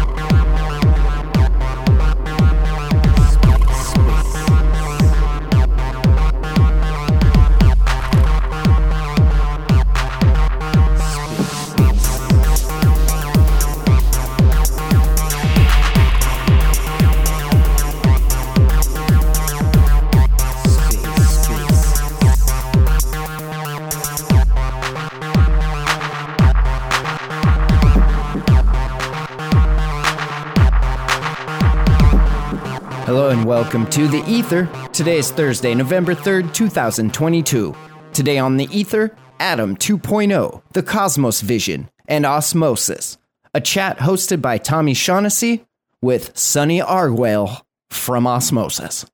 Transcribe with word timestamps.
welcome 33.50 33.90
to 33.90 34.08
The 34.08 34.24
Ether. 34.28 34.70
Today 34.94 35.18
is 35.18 35.32
Thursday, 35.32 35.74
November 35.74 36.14
3rd, 36.14 36.54
2022. 36.54 37.74
Today 38.14 38.38
on 38.38 38.58
The 38.58 38.70
Ether, 38.72 39.18
Atom 39.40 39.76
2.0, 39.76 40.62
the 40.74 40.84
Cosmos 40.84 41.42
Vision, 41.42 41.90
and 42.08 42.28
Osmosis. 42.28 43.18
A 43.56 43.60
chat 43.60 43.98
hosted 43.98 44.40
by 44.40 44.60
Tommy 44.60 44.94
Shaughnessy 44.94 45.66
with 46.00 46.38
Sunny 46.38 46.80
Aggarwal 46.80 47.64
from 47.90 48.28
Osmosis. 48.28 49.08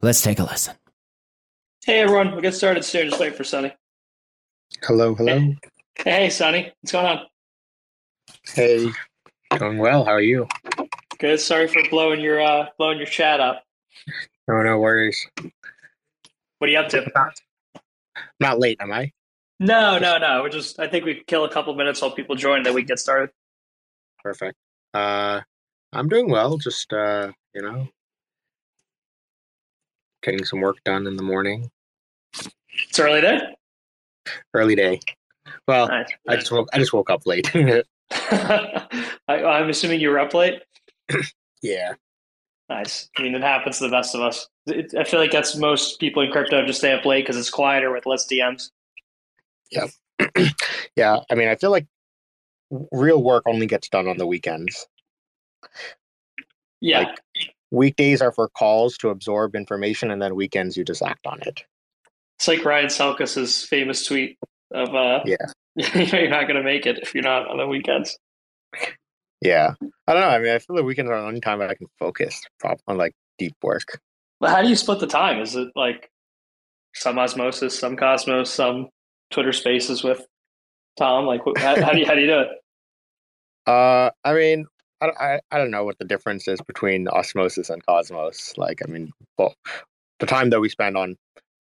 Let's 0.00 0.22
take 0.22 0.40
a 0.40 0.42
listen. 0.42 0.74
Hey 1.84 2.00
everyone, 2.00 2.32
we'll 2.32 2.40
get 2.40 2.56
started 2.56 2.84
soon. 2.84 3.10
Just 3.10 3.20
wait 3.20 3.36
for 3.36 3.44
Sunny. 3.44 3.72
Hello, 4.82 5.14
hello. 5.14 5.38
Hey, 5.38 6.10
hey 6.10 6.30
Sunny, 6.30 6.72
what's 6.80 6.90
going 6.90 7.06
on? 7.06 7.26
Hey, 8.44 8.88
going 9.56 9.78
well. 9.78 10.04
How 10.04 10.10
are 10.10 10.20
you? 10.20 10.48
Good. 11.22 11.38
Sorry 11.38 11.68
for 11.68 11.80
blowing 11.88 12.20
your 12.20 12.42
uh, 12.42 12.66
blowing 12.78 12.98
your 12.98 13.06
chat 13.06 13.38
up. 13.38 13.62
No, 14.48 14.60
no 14.64 14.80
worries. 14.80 15.24
What 16.58 16.68
are 16.68 16.72
you 16.72 16.78
up 16.80 16.88
to? 16.88 17.08
Not 18.40 18.58
late, 18.58 18.78
am 18.80 18.92
I? 18.92 19.12
No, 19.60 20.00
no, 20.00 20.18
no. 20.18 20.42
We're 20.42 20.48
just. 20.48 20.80
I 20.80 20.88
think 20.88 21.04
we 21.04 21.22
kill 21.28 21.44
a 21.44 21.48
couple 21.48 21.72
minutes 21.76 22.02
while 22.02 22.10
people 22.10 22.34
join, 22.34 22.64
then 22.64 22.74
we 22.74 22.82
get 22.82 22.98
started. 22.98 23.30
Perfect. 24.20 24.56
Uh, 24.94 25.42
I'm 25.92 26.08
doing 26.08 26.28
well. 26.28 26.58
Just 26.58 26.92
uh, 26.92 27.30
you 27.54 27.62
know, 27.62 27.86
getting 30.24 30.44
some 30.44 30.60
work 30.60 30.78
done 30.84 31.06
in 31.06 31.16
the 31.16 31.22
morning. 31.22 31.70
It's 32.88 32.98
early 32.98 33.20
there. 33.20 33.54
Early 34.54 34.74
day. 34.74 34.98
Well. 35.68 35.88
I 35.88 36.34
just 36.34 36.50
woke. 36.50 36.68
I 36.72 36.78
just 36.80 36.92
woke 36.92 37.10
up 37.10 37.26
late. 37.26 37.48
I, 38.10 38.88
I'm 39.28 39.70
assuming 39.70 40.00
you 40.00 40.10
were 40.10 40.18
up 40.18 40.34
late. 40.34 40.62
Yeah. 41.62 41.94
Nice. 42.68 43.08
I 43.18 43.22
mean, 43.22 43.34
it 43.34 43.42
happens 43.42 43.78
to 43.78 43.84
the 43.84 43.90
best 43.90 44.14
of 44.14 44.20
us. 44.22 44.48
It, 44.66 44.94
I 44.98 45.04
feel 45.04 45.20
like 45.20 45.32
that's 45.32 45.56
most 45.56 45.98
people 46.00 46.22
in 46.22 46.30
crypto 46.30 46.64
just 46.64 46.78
stay 46.78 46.92
up 46.92 47.04
late 47.04 47.22
because 47.24 47.36
it's 47.36 47.50
quieter 47.50 47.92
with 47.92 48.06
less 48.06 48.26
DMs. 48.26 48.70
yeah. 49.70 49.86
Yeah. 50.96 51.18
I 51.30 51.34
mean, 51.34 51.48
I 51.48 51.56
feel 51.56 51.70
like 51.70 51.86
real 52.92 53.22
work 53.22 53.44
only 53.46 53.66
gets 53.66 53.88
done 53.88 54.06
on 54.08 54.18
the 54.18 54.26
weekends. 54.26 54.86
Yeah. 56.80 57.00
Like- 57.00 57.18
Weekdays 57.70 58.20
are 58.20 58.32
for 58.32 58.50
calls 58.50 58.98
to 58.98 59.08
absorb 59.08 59.56
information, 59.56 60.10
and 60.10 60.20
then 60.20 60.34
weekends 60.34 60.76
you 60.76 60.84
just 60.84 61.02
act 61.02 61.26
on 61.26 61.40
it. 61.40 61.64
It's 62.38 62.46
like 62.46 62.62
Ryan 62.66 62.90
Selkis's 62.90 63.64
famous 63.64 64.04
tweet 64.04 64.36
of 64.72 64.94
uh, 64.94 65.20
Yeah. 65.24 65.36
you're 65.76 66.28
not 66.28 66.42
going 66.42 66.56
to 66.56 66.62
make 66.62 66.84
it 66.84 66.98
if 66.98 67.14
you're 67.14 67.24
not 67.24 67.48
on 67.48 67.56
the 67.56 67.66
weekends. 67.66 68.18
Yeah. 69.42 69.74
I 70.06 70.12
don't 70.12 70.22
know. 70.22 70.28
I 70.28 70.38
mean, 70.38 70.52
I 70.52 70.58
feel 70.58 70.76
the 70.76 70.84
weekends 70.84 71.10
are 71.10 71.20
the 71.20 71.26
only 71.26 71.40
time 71.40 71.58
that 71.58 71.70
I 71.70 71.74
can 71.74 71.88
focus 71.98 72.40
on 72.64 72.96
like 72.96 73.12
deep 73.38 73.54
work. 73.62 74.00
But 74.40 74.50
how 74.50 74.62
do 74.62 74.68
you 74.68 74.76
split 74.76 75.00
the 75.00 75.06
time? 75.06 75.40
Is 75.40 75.56
it 75.56 75.68
like 75.74 76.10
some 76.94 77.18
osmosis, 77.18 77.78
some 77.78 77.96
cosmos, 77.96 78.50
some 78.50 78.88
Twitter 79.30 79.52
Spaces 79.52 80.02
with 80.04 80.24
Tom? 80.96 81.26
Like, 81.26 81.40
how, 81.56 81.80
how 81.82 81.92
do 81.92 81.98
you 81.98 82.06
how 82.06 82.14
do 82.14 82.20
you 82.20 82.26
do 82.28 82.40
it? 82.40 82.48
Uh, 83.64 84.10
I 84.24 84.34
mean, 84.34 84.66
I, 85.00 85.06
don't- 85.06 85.20
I, 85.20 85.40
I 85.52 85.58
don't 85.58 85.70
know 85.70 85.84
what 85.84 85.96
the 86.00 86.04
difference 86.04 86.48
is 86.48 86.60
between 86.62 87.06
osmosis 87.06 87.70
and 87.70 87.86
cosmos. 87.86 88.54
Like, 88.56 88.80
I 88.84 88.90
mean, 88.90 89.12
well, 89.38 89.54
the 90.18 90.26
time 90.26 90.50
that 90.50 90.58
we 90.60 90.68
spend 90.68 90.96
on 90.96 91.16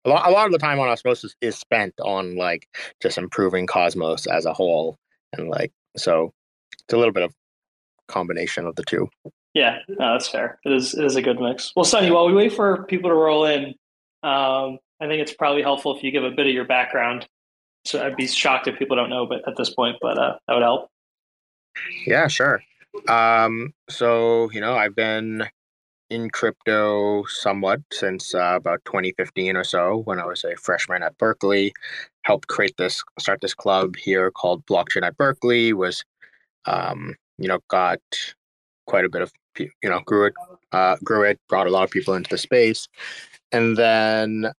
a 0.04 0.10
lot, 0.10 0.28
a 0.28 0.31
lot 0.31 0.44
of 0.44 0.53
the 0.53 0.59
time 0.59 0.78
on 0.78 0.88
osmosis 0.91 1.34
is 1.41 1.56
spent 1.56 1.94
on 2.04 2.36
like 2.36 2.69
just 3.00 3.16
improving 3.16 3.66
cosmos 3.66 4.26
as 4.26 4.44
a 4.44 4.53
whole, 4.53 4.98
and 5.32 5.48
like 5.48 5.72
so, 5.97 6.34
it's 6.84 6.92
a 6.92 6.98
little 6.98 7.15
bit 7.15 7.22
of 7.22 7.34
combination 8.08 8.66
of 8.66 8.76
the 8.76 8.84
two. 8.84 9.08
Yeah, 9.54 9.78
no, 9.88 10.12
that's 10.12 10.28
fair. 10.28 10.58
It 10.64 10.72
is 10.72 10.94
it 10.94 11.04
is 11.04 11.16
a 11.16 11.22
good 11.22 11.40
mix. 11.40 11.72
Well, 11.74 11.84
Sunny, 11.84 12.10
while 12.10 12.26
we 12.26 12.34
wait 12.34 12.52
for 12.52 12.84
people 12.84 13.10
to 13.10 13.16
roll 13.16 13.46
in, 13.46 13.74
um, 14.22 14.78
I 15.00 15.06
think 15.06 15.22
it's 15.22 15.32
probably 15.32 15.62
helpful 15.62 15.96
if 15.96 16.02
you 16.02 16.10
give 16.10 16.24
a 16.24 16.30
bit 16.30 16.46
of 16.46 16.52
your 16.52 16.66
background. 16.66 17.26
So 17.84 18.04
I'd 18.04 18.16
be 18.16 18.26
shocked 18.26 18.66
if 18.66 18.78
people 18.78 18.96
don't 18.96 19.10
know, 19.10 19.26
but 19.26 19.46
at 19.46 19.56
this 19.56 19.70
point, 19.70 19.96
but 20.02 20.18
uh, 20.18 20.36
that 20.46 20.54
would 20.54 20.62
help. 20.62 20.90
Yeah, 22.06 22.26
sure. 22.26 22.60
Um, 23.08 23.72
so 23.88 24.50
you 24.50 24.60
know, 24.60 24.74
I've 24.76 24.94
been 24.94 25.48
in 26.10 26.30
crypto 26.30 27.24
somewhat 27.24 27.80
since 27.92 28.34
uh, 28.34 28.54
about 28.56 28.84
2015 28.84 29.56
or 29.56 29.64
so, 29.64 30.02
when 30.04 30.20
I 30.20 30.26
was 30.26 30.44
a 30.44 30.56
freshman 30.56 31.02
at 31.02 31.18
Berkeley. 31.18 31.72
Helped 32.22 32.48
create 32.48 32.76
this, 32.76 33.02
start 33.18 33.40
this 33.40 33.54
club 33.54 33.96
here 33.96 34.30
called 34.30 34.64
Blockchain 34.66 35.04
at 35.04 35.16
Berkeley. 35.16 35.72
Was, 35.72 36.04
um, 36.66 37.14
you 37.38 37.48
know, 37.48 37.58
got 37.69 38.00
quite 38.86 39.04
a 39.04 39.08
bit 39.08 39.22
of, 39.22 39.32
you 39.58 39.70
know, 39.84 40.00
grew 40.06 40.26
it, 40.26 40.34
uh, 40.72 40.97
grew 41.04 41.22
it, 41.24 41.38
brought 41.48 41.66
a 41.66 41.70
lot 41.70 41.84
of 41.84 41.91
people 41.91 42.14
into 42.14 42.30
the 42.30 42.38
space, 42.38 42.88
and 43.52 43.76
then. 43.76 44.52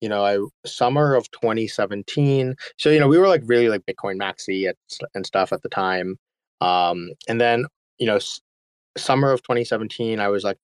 You 0.00 0.08
know, 0.08 0.24
I 0.24 0.38
summer 0.68 1.14
of 1.14 1.30
2017. 1.30 2.56
So 2.78 2.90
you 2.90 3.00
know, 3.00 3.08
we 3.08 3.18
were 3.18 3.28
like 3.28 3.42
really 3.46 3.68
like 3.68 3.86
Bitcoin 3.86 4.16
maxi 4.20 4.68
at, 4.68 4.76
and 5.14 5.24
stuff 5.24 5.52
at 5.52 5.62
the 5.62 5.68
time. 5.68 6.16
Um, 6.60 7.10
and 7.28 7.40
then 7.40 7.66
you 7.98 8.06
know, 8.06 8.16
s- 8.16 8.40
summer 8.96 9.30
of 9.32 9.42
2017, 9.42 10.20
I 10.20 10.28
was 10.28 10.44
like 10.44 10.58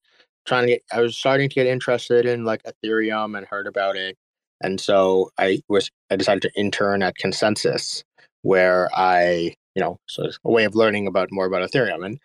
trying 0.47 0.67
to 0.67 0.73
get, 0.75 0.83
I 0.93 1.01
was 1.01 1.17
starting 1.17 1.49
to 1.49 1.55
get 1.55 1.67
interested 1.67 2.27
in 2.27 2.45
like 2.45 2.63
Ethereum 2.65 3.37
and 3.37 3.47
heard 3.47 3.67
about 3.67 3.97
it. 3.97 4.17
And 4.63 4.81
so 4.81 5.31
I 5.39 5.61
was, 5.69 5.91
I 6.11 6.17
decided 6.17 6.43
to 6.43 6.51
intern 6.57 7.03
at 7.03 7.15
ConsenSys, 7.23 8.03
where 8.43 8.89
I, 8.95 9.55
you 9.79 9.85
know, 9.85 10.01
so 10.07 10.25
it's 10.25 10.41
a 10.45 10.51
way 10.51 10.65
of 10.65 10.75
learning 10.75 11.07
about 11.07 11.29
more 11.31 11.47
about 11.47 11.63
Ethereum. 11.63 12.05
And 12.05 12.19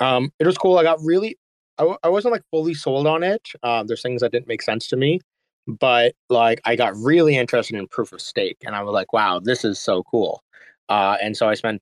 um, 0.00 0.30
it 0.38 0.46
was 0.46 0.58
cool. 0.58 0.76
I 0.76 0.82
got 0.82 1.00
really, 1.02 1.38
I, 1.78 1.84
w- 1.84 1.98
I 2.02 2.10
wasn't 2.10 2.32
like 2.32 2.42
fully 2.50 2.74
sold 2.74 3.06
on 3.06 3.22
it. 3.22 3.40
Um, 3.62 3.86
there's 3.86 4.02
things 4.02 4.20
that 4.20 4.32
didn't 4.32 4.48
make 4.48 4.60
sense 4.60 4.86
to 4.88 4.98
me, 4.98 5.20
but 5.66 6.12
like 6.28 6.60
I 6.66 6.76
got 6.76 6.94
really 6.94 7.38
interested 7.38 7.76
in 7.78 7.88
proof 7.88 8.12
of 8.12 8.20
stake. 8.20 8.58
And 8.66 8.76
I 8.76 8.82
was 8.82 8.92
like, 8.92 9.14
wow, 9.14 9.40
this 9.42 9.64
is 9.64 9.78
so 9.78 10.02
cool. 10.02 10.42
Uh, 10.90 11.16
and 11.22 11.34
so 11.34 11.48
I 11.48 11.54
spent 11.54 11.80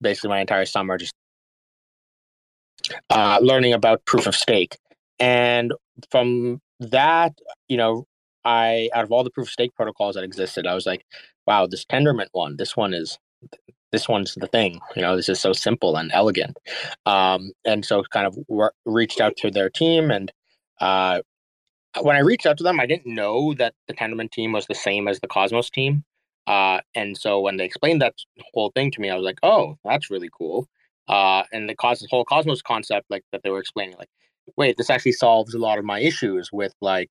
basically 0.00 0.30
my 0.30 0.38
entire 0.38 0.66
summer 0.66 0.96
just 0.96 1.14
uh, 3.10 3.40
learning 3.42 3.72
about 3.72 4.04
proof 4.04 4.28
of 4.28 4.36
stake. 4.36 4.78
And 5.18 5.74
from 6.12 6.60
that, 6.78 7.32
you 7.68 7.76
know, 7.76 8.06
I 8.44 8.88
out 8.94 9.02
of 9.02 9.10
all 9.10 9.24
the 9.24 9.30
proof 9.30 9.48
of 9.48 9.52
stake 9.52 9.74
protocols 9.74 10.14
that 10.14 10.22
existed, 10.22 10.64
I 10.64 10.76
was 10.76 10.86
like, 10.86 11.04
wow, 11.44 11.66
this 11.66 11.84
Tendermint 11.84 12.28
one, 12.30 12.56
this 12.56 12.76
one 12.76 12.94
is 12.94 13.18
this 13.92 14.08
one's 14.08 14.34
the 14.34 14.46
thing. 14.46 14.80
You 14.96 15.02
know, 15.02 15.16
this 15.16 15.28
is 15.28 15.40
so 15.40 15.52
simple 15.52 15.96
and 15.96 16.10
elegant. 16.12 16.56
Um, 17.06 17.52
and 17.64 17.84
so 17.84 18.02
kind 18.12 18.26
of 18.26 18.38
reached 18.84 19.20
out 19.20 19.36
to 19.38 19.50
their 19.50 19.70
team 19.70 20.10
and 20.10 20.32
uh, 20.80 21.20
when 22.00 22.16
I 22.16 22.20
reached 22.20 22.46
out 22.46 22.56
to 22.58 22.64
them, 22.64 22.78
I 22.78 22.86
didn't 22.86 23.12
know 23.12 23.54
that 23.54 23.74
the 23.88 23.94
Tendermint 23.94 24.30
team 24.30 24.52
was 24.52 24.66
the 24.66 24.74
same 24.74 25.08
as 25.08 25.20
the 25.20 25.26
Cosmos 25.26 25.70
team. 25.70 26.04
Uh, 26.46 26.80
and 26.94 27.16
so 27.16 27.40
when 27.40 27.56
they 27.56 27.64
explained 27.64 28.00
that 28.02 28.14
whole 28.54 28.70
thing 28.74 28.90
to 28.92 29.00
me, 29.00 29.10
I 29.10 29.16
was 29.16 29.24
like, 29.24 29.38
oh, 29.42 29.76
that's 29.84 30.10
really 30.10 30.30
cool. 30.36 30.68
Uh, 31.08 31.42
and 31.52 31.68
the 31.68 31.74
cos- 31.74 32.06
whole 32.08 32.24
Cosmos 32.24 32.62
concept, 32.62 33.06
like 33.10 33.24
that 33.32 33.42
they 33.42 33.50
were 33.50 33.58
explaining, 33.58 33.96
like, 33.98 34.08
wait, 34.56 34.76
this 34.76 34.90
actually 34.90 35.12
solves 35.12 35.54
a 35.54 35.58
lot 35.58 35.78
of 35.78 35.84
my 35.84 36.00
issues 36.00 36.50
with 36.52 36.72
like 36.80 37.10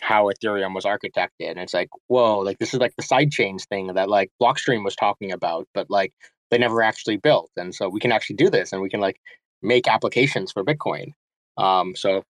how 0.00 0.30
Ethereum 0.30 0.74
was 0.74 0.84
architected. 0.84 1.50
And 1.50 1.58
it's 1.58 1.74
like, 1.74 1.88
whoa, 2.08 2.38
like 2.38 2.58
this 2.58 2.74
is 2.74 2.80
like 2.80 2.94
the 2.96 3.02
sidechains 3.02 3.66
thing 3.68 3.88
that 3.94 4.08
like 4.08 4.30
Blockstream 4.40 4.84
was 4.84 4.96
talking 4.96 5.32
about, 5.32 5.68
but 5.74 5.90
like 5.90 6.12
they 6.50 6.58
never 6.58 6.82
actually 6.82 7.16
built. 7.16 7.50
And 7.56 7.74
so 7.74 7.88
we 7.88 8.00
can 8.00 8.12
actually 8.12 8.36
do 8.36 8.50
this 8.50 8.72
and 8.72 8.82
we 8.82 8.88
can 8.88 9.00
like 9.00 9.20
make 9.62 9.88
applications 9.88 10.52
for 10.52 10.64
Bitcoin. 10.64 11.12
Um, 11.56 11.94
so 11.94 12.24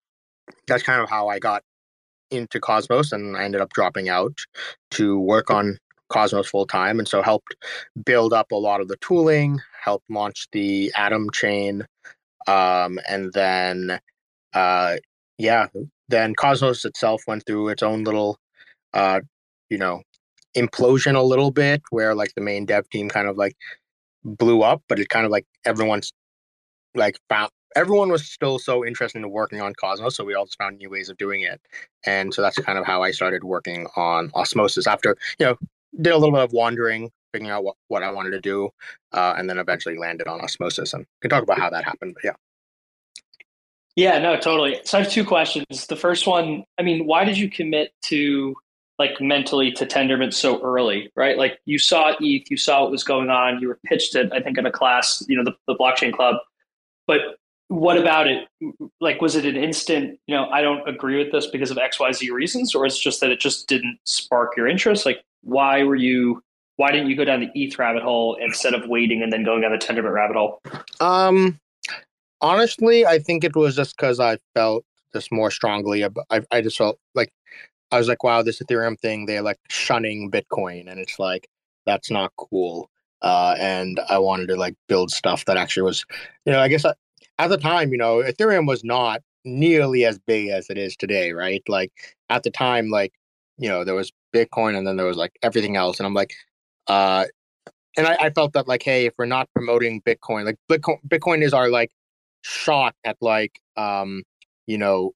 that's 0.67 0.83
kind 0.83 1.01
of 1.01 1.09
how 1.09 1.27
I 1.27 1.39
got 1.39 1.63
into 2.31 2.59
Cosmos 2.59 3.11
and 3.11 3.35
I 3.35 3.43
ended 3.43 3.61
up 3.61 3.71
dropping 3.73 4.09
out 4.09 4.37
to 4.91 5.19
work 5.19 5.49
on 5.49 5.77
Cosmos 6.09 6.49
full 6.49 6.65
time 6.65 6.99
and 6.99 7.07
so 7.07 7.21
helped 7.21 7.55
build 8.05 8.33
up 8.33 8.51
a 8.51 8.55
lot 8.55 8.81
of 8.81 8.87
the 8.87 8.97
tooling, 8.97 9.59
helped 9.81 10.09
launch 10.09 10.47
the 10.51 10.91
Atom 10.95 11.29
chain, 11.31 11.85
um, 12.47 12.99
and 13.07 13.31
then 13.33 13.99
uh, 14.53 14.97
yeah, 15.39 15.67
then 16.09 16.35
Cosmos 16.35 16.85
itself 16.85 17.23
went 17.27 17.45
through 17.47 17.69
its 17.69 17.81
own 17.81 18.03
little 18.03 18.37
uh, 18.93 19.21
you 19.69 19.77
know, 19.77 20.01
implosion 20.57 21.15
a 21.15 21.21
little 21.21 21.51
bit 21.51 21.81
where 21.91 22.15
like 22.15 22.33
the 22.35 22.41
main 22.41 22.65
dev 22.65 22.89
team 22.89 23.09
kind 23.09 23.27
of 23.27 23.37
like 23.37 23.55
blew 24.23 24.61
up, 24.61 24.81
but 24.87 24.99
it 24.99 25.09
kind 25.09 25.25
of 25.25 25.31
like 25.31 25.45
everyone's 25.65 26.11
like 26.95 27.17
found 27.29 27.51
everyone 27.75 28.09
was 28.09 28.25
still 28.27 28.57
so 28.57 28.83
interested 28.83 29.19
in 29.19 29.29
working 29.29 29.61
on 29.61 29.73
Cosmos, 29.75 30.15
so 30.15 30.25
we 30.25 30.33
all 30.33 30.45
just 30.45 30.57
found 30.57 30.77
new 30.79 30.89
ways 30.89 31.09
of 31.09 31.17
doing 31.17 31.41
it. 31.41 31.61
And 32.05 32.33
so 32.33 32.41
that's 32.41 32.57
kind 32.57 32.79
of 32.79 32.85
how 32.85 33.03
I 33.03 33.11
started 33.11 33.43
working 33.43 33.87
on 33.95 34.31
Osmosis 34.33 34.87
after, 34.87 35.15
you 35.37 35.45
know, 35.45 35.55
did 36.01 36.11
a 36.11 36.17
little 36.17 36.33
bit 36.33 36.43
of 36.43 36.51
wandering, 36.51 37.11
figuring 37.31 37.51
out 37.51 37.63
what, 37.63 37.75
what 37.87 38.01
I 38.01 38.11
wanted 38.11 38.31
to 38.31 38.41
do, 38.41 38.69
uh, 39.13 39.35
and 39.37 39.47
then 39.47 39.59
eventually 39.59 39.97
landed 39.99 40.27
on 40.27 40.41
Osmosis. 40.41 40.93
And 40.93 41.01
we 41.01 41.07
can 41.21 41.29
talk 41.29 41.43
about 41.43 41.59
how 41.59 41.69
that 41.69 41.83
happened, 41.83 42.15
but 42.15 42.23
yeah. 42.23 42.33
Yeah, 43.95 44.19
no, 44.19 44.37
totally. 44.37 44.79
So 44.85 44.97
I 44.97 45.01
have 45.01 45.11
two 45.11 45.25
questions. 45.25 45.87
The 45.87 45.95
first 45.95 46.25
one, 46.25 46.63
I 46.77 46.83
mean, 46.83 47.05
why 47.05 47.25
did 47.25 47.37
you 47.37 47.49
commit 47.49 47.91
to 48.03 48.55
like 48.99 49.19
mentally 49.21 49.71
to 49.71 49.85
Tendermint 49.85 50.33
so 50.33 50.61
early, 50.61 51.11
right? 51.15 51.37
Like 51.37 51.59
you 51.65 51.79
saw 51.79 52.13
ETH, 52.19 52.51
you 52.51 52.57
saw 52.57 52.83
what 52.83 52.91
was 52.91 53.03
going 53.03 53.29
on, 53.29 53.59
you 53.61 53.69
were 53.69 53.79
pitched 53.85 54.13
it, 54.15 54.31
I 54.33 54.41
think, 54.41 54.57
in 54.57 54.65
a 54.65 54.71
class, 54.71 55.23
you 55.27 55.37
know, 55.37 55.43
the, 55.43 55.55
the 55.67 55.75
blockchain 55.75 56.13
club. 56.13 56.35
But 57.07 57.21
what 57.69 57.97
about 57.97 58.27
it? 58.27 58.47
Like, 58.99 59.21
was 59.21 59.35
it 59.35 59.45
an 59.45 59.55
instant, 59.55 60.19
you 60.27 60.35
know, 60.35 60.49
I 60.49 60.61
don't 60.61 60.87
agree 60.87 61.17
with 61.17 61.31
this 61.31 61.47
because 61.47 61.71
of 61.71 61.77
XYZ 61.77 62.29
reasons, 62.31 62.75
or 62.75 62.85
is 62.85 62.97
it 62.97 63.01
just 63.01 63.21
that 63.21 63.31
it 63.31 63.39
just 63.39 63.67
didn't 63.67 63.99
spark 64.03 64.57
your 64.57 64.67
interest? 64.67 65.05
Like, 65.05 65.23
why 65.43 65.83
were 65.83 65.95
you, 65.95 66.43
why 66.75 66.91
didn't 66.91 67.09
you 67.09 67.15
go 67.15 67.23
down 67.23 67.39
the 67.39 67.49
ETH 67.55 67.79
rabbit 67.79 68.03
hole 68.03 68.37
instead 68.41 68.73
of 68.73 68.87
waiting 68.87 69.23
and 69.23 69.31
then 69.31 69.43
going 69.43 69.61
down 69.61 69.71
the 69.71 69.77
Tendermint 69.77 70.13
rabbit 70.13 70.35
hole? 70.35 70.61
Um, 70.99 71.57
honestly, 72.41 73.05
I 73.05 73.19
think 73.19 73.43
it 73.43 73.55
was 73.55 73.75
just 73.75 73.95
because 73.97 74.19
I 74.19 74.37
felt 74.53 74.85
this 75.13 75.31
more 75.31 75.49
strongly 75.51 76.05
I, 76.05 76.41
I 76.51 76.61
just 76.61 76.77
felt 76.77 76.99
like 77.15 77.31
I 77.91 77.97
was 77.97 78.07
like, 78.07 78.23
wow, 78.23 78.41
this 78.41 78.61
Ethereum 78.61 78.99
thing, 78.99 79.25
they're 79.25 79.41
like 79.41 79.57
shunning 79.69 80.29
Bitcoin. 80.29 80.89
And 80.89 80.99
it's 80.99 81.17
like, 81.17 81.47
that's 81.85 82.11
not 82.11 82.31
cool. 82.37 82.89
Uh, 83.21 83.55
and 83.59 83.99
I 84.09 84.19
wanted 84.19 84.47
to 84.49 84.55
like 84.55 84.75
build 84.87 85.11
stuff 85.11 85.45
that 85.45 85.57
actually 85.57 85.83
was, 85.83 86.05
you 86.45 86.53
know, 86.53 86.59
I 86.59 86.67
guess 86.67 86.85
I, 86.85 86.93
at 87.39 87.47
the 87.47 87.57
time, 87.57 87.91
you 87.91 87.97
know, 87.97 88.17
Ethereum 88.17 88.67
was 88.67 88.83
not 88.83 89.21
nearly 89.43 90.05
as 90.05 90.19
big 90.19 90.49
as 90.49 90.69
it 90.69 90.77
is 90.77 90.95
today, 90.95 91.31
right? 91.31 91.63
Like 91.67 91.91
at 92.29 92.43
the 92.43 92.51
time, 92.51 92.89
like, 92.89 93.13
you 93.57 93.67
know, 93.67 93.83
there 93.83 93.95
was 93.95 94.11
Bitcoin 94.33 94.77
and 94.77 94.85
then 94.85 94.95
there 94.95 95.05
was 95.05 95.17
like 95.17 95.33
everything 95.41 95.75
else. 95.75 95.99
And 95.99 96.05
I'm 96.05 96.13
like, 96.13 96.33
uh, 96.87 97.25
and 97.97 98.07
I, 98.07 98.15
I 98.21 98.29
felt 98.29 98.53
that 98.53 98.67
like, 98.67 98.83
hey, 98.83 99.05
if 99.05 99.13
we're 99.17 99.25
not 99.25 99.49
promoting 99.53 100.01
Bitcoin, 100.03 100.45
like 100.45 100.57
Bitcoin, 100.69 100.99
Bitcoin 101.07 101.41
is 101.41 101.53
our 101.53 101.69
like 101.69 101.91
shot 102.41 102.95
at 103.03 103.17
like, 103.21 103.59
um, 103.77 104.23
you 104.67 104.77
know, 104.77 105.13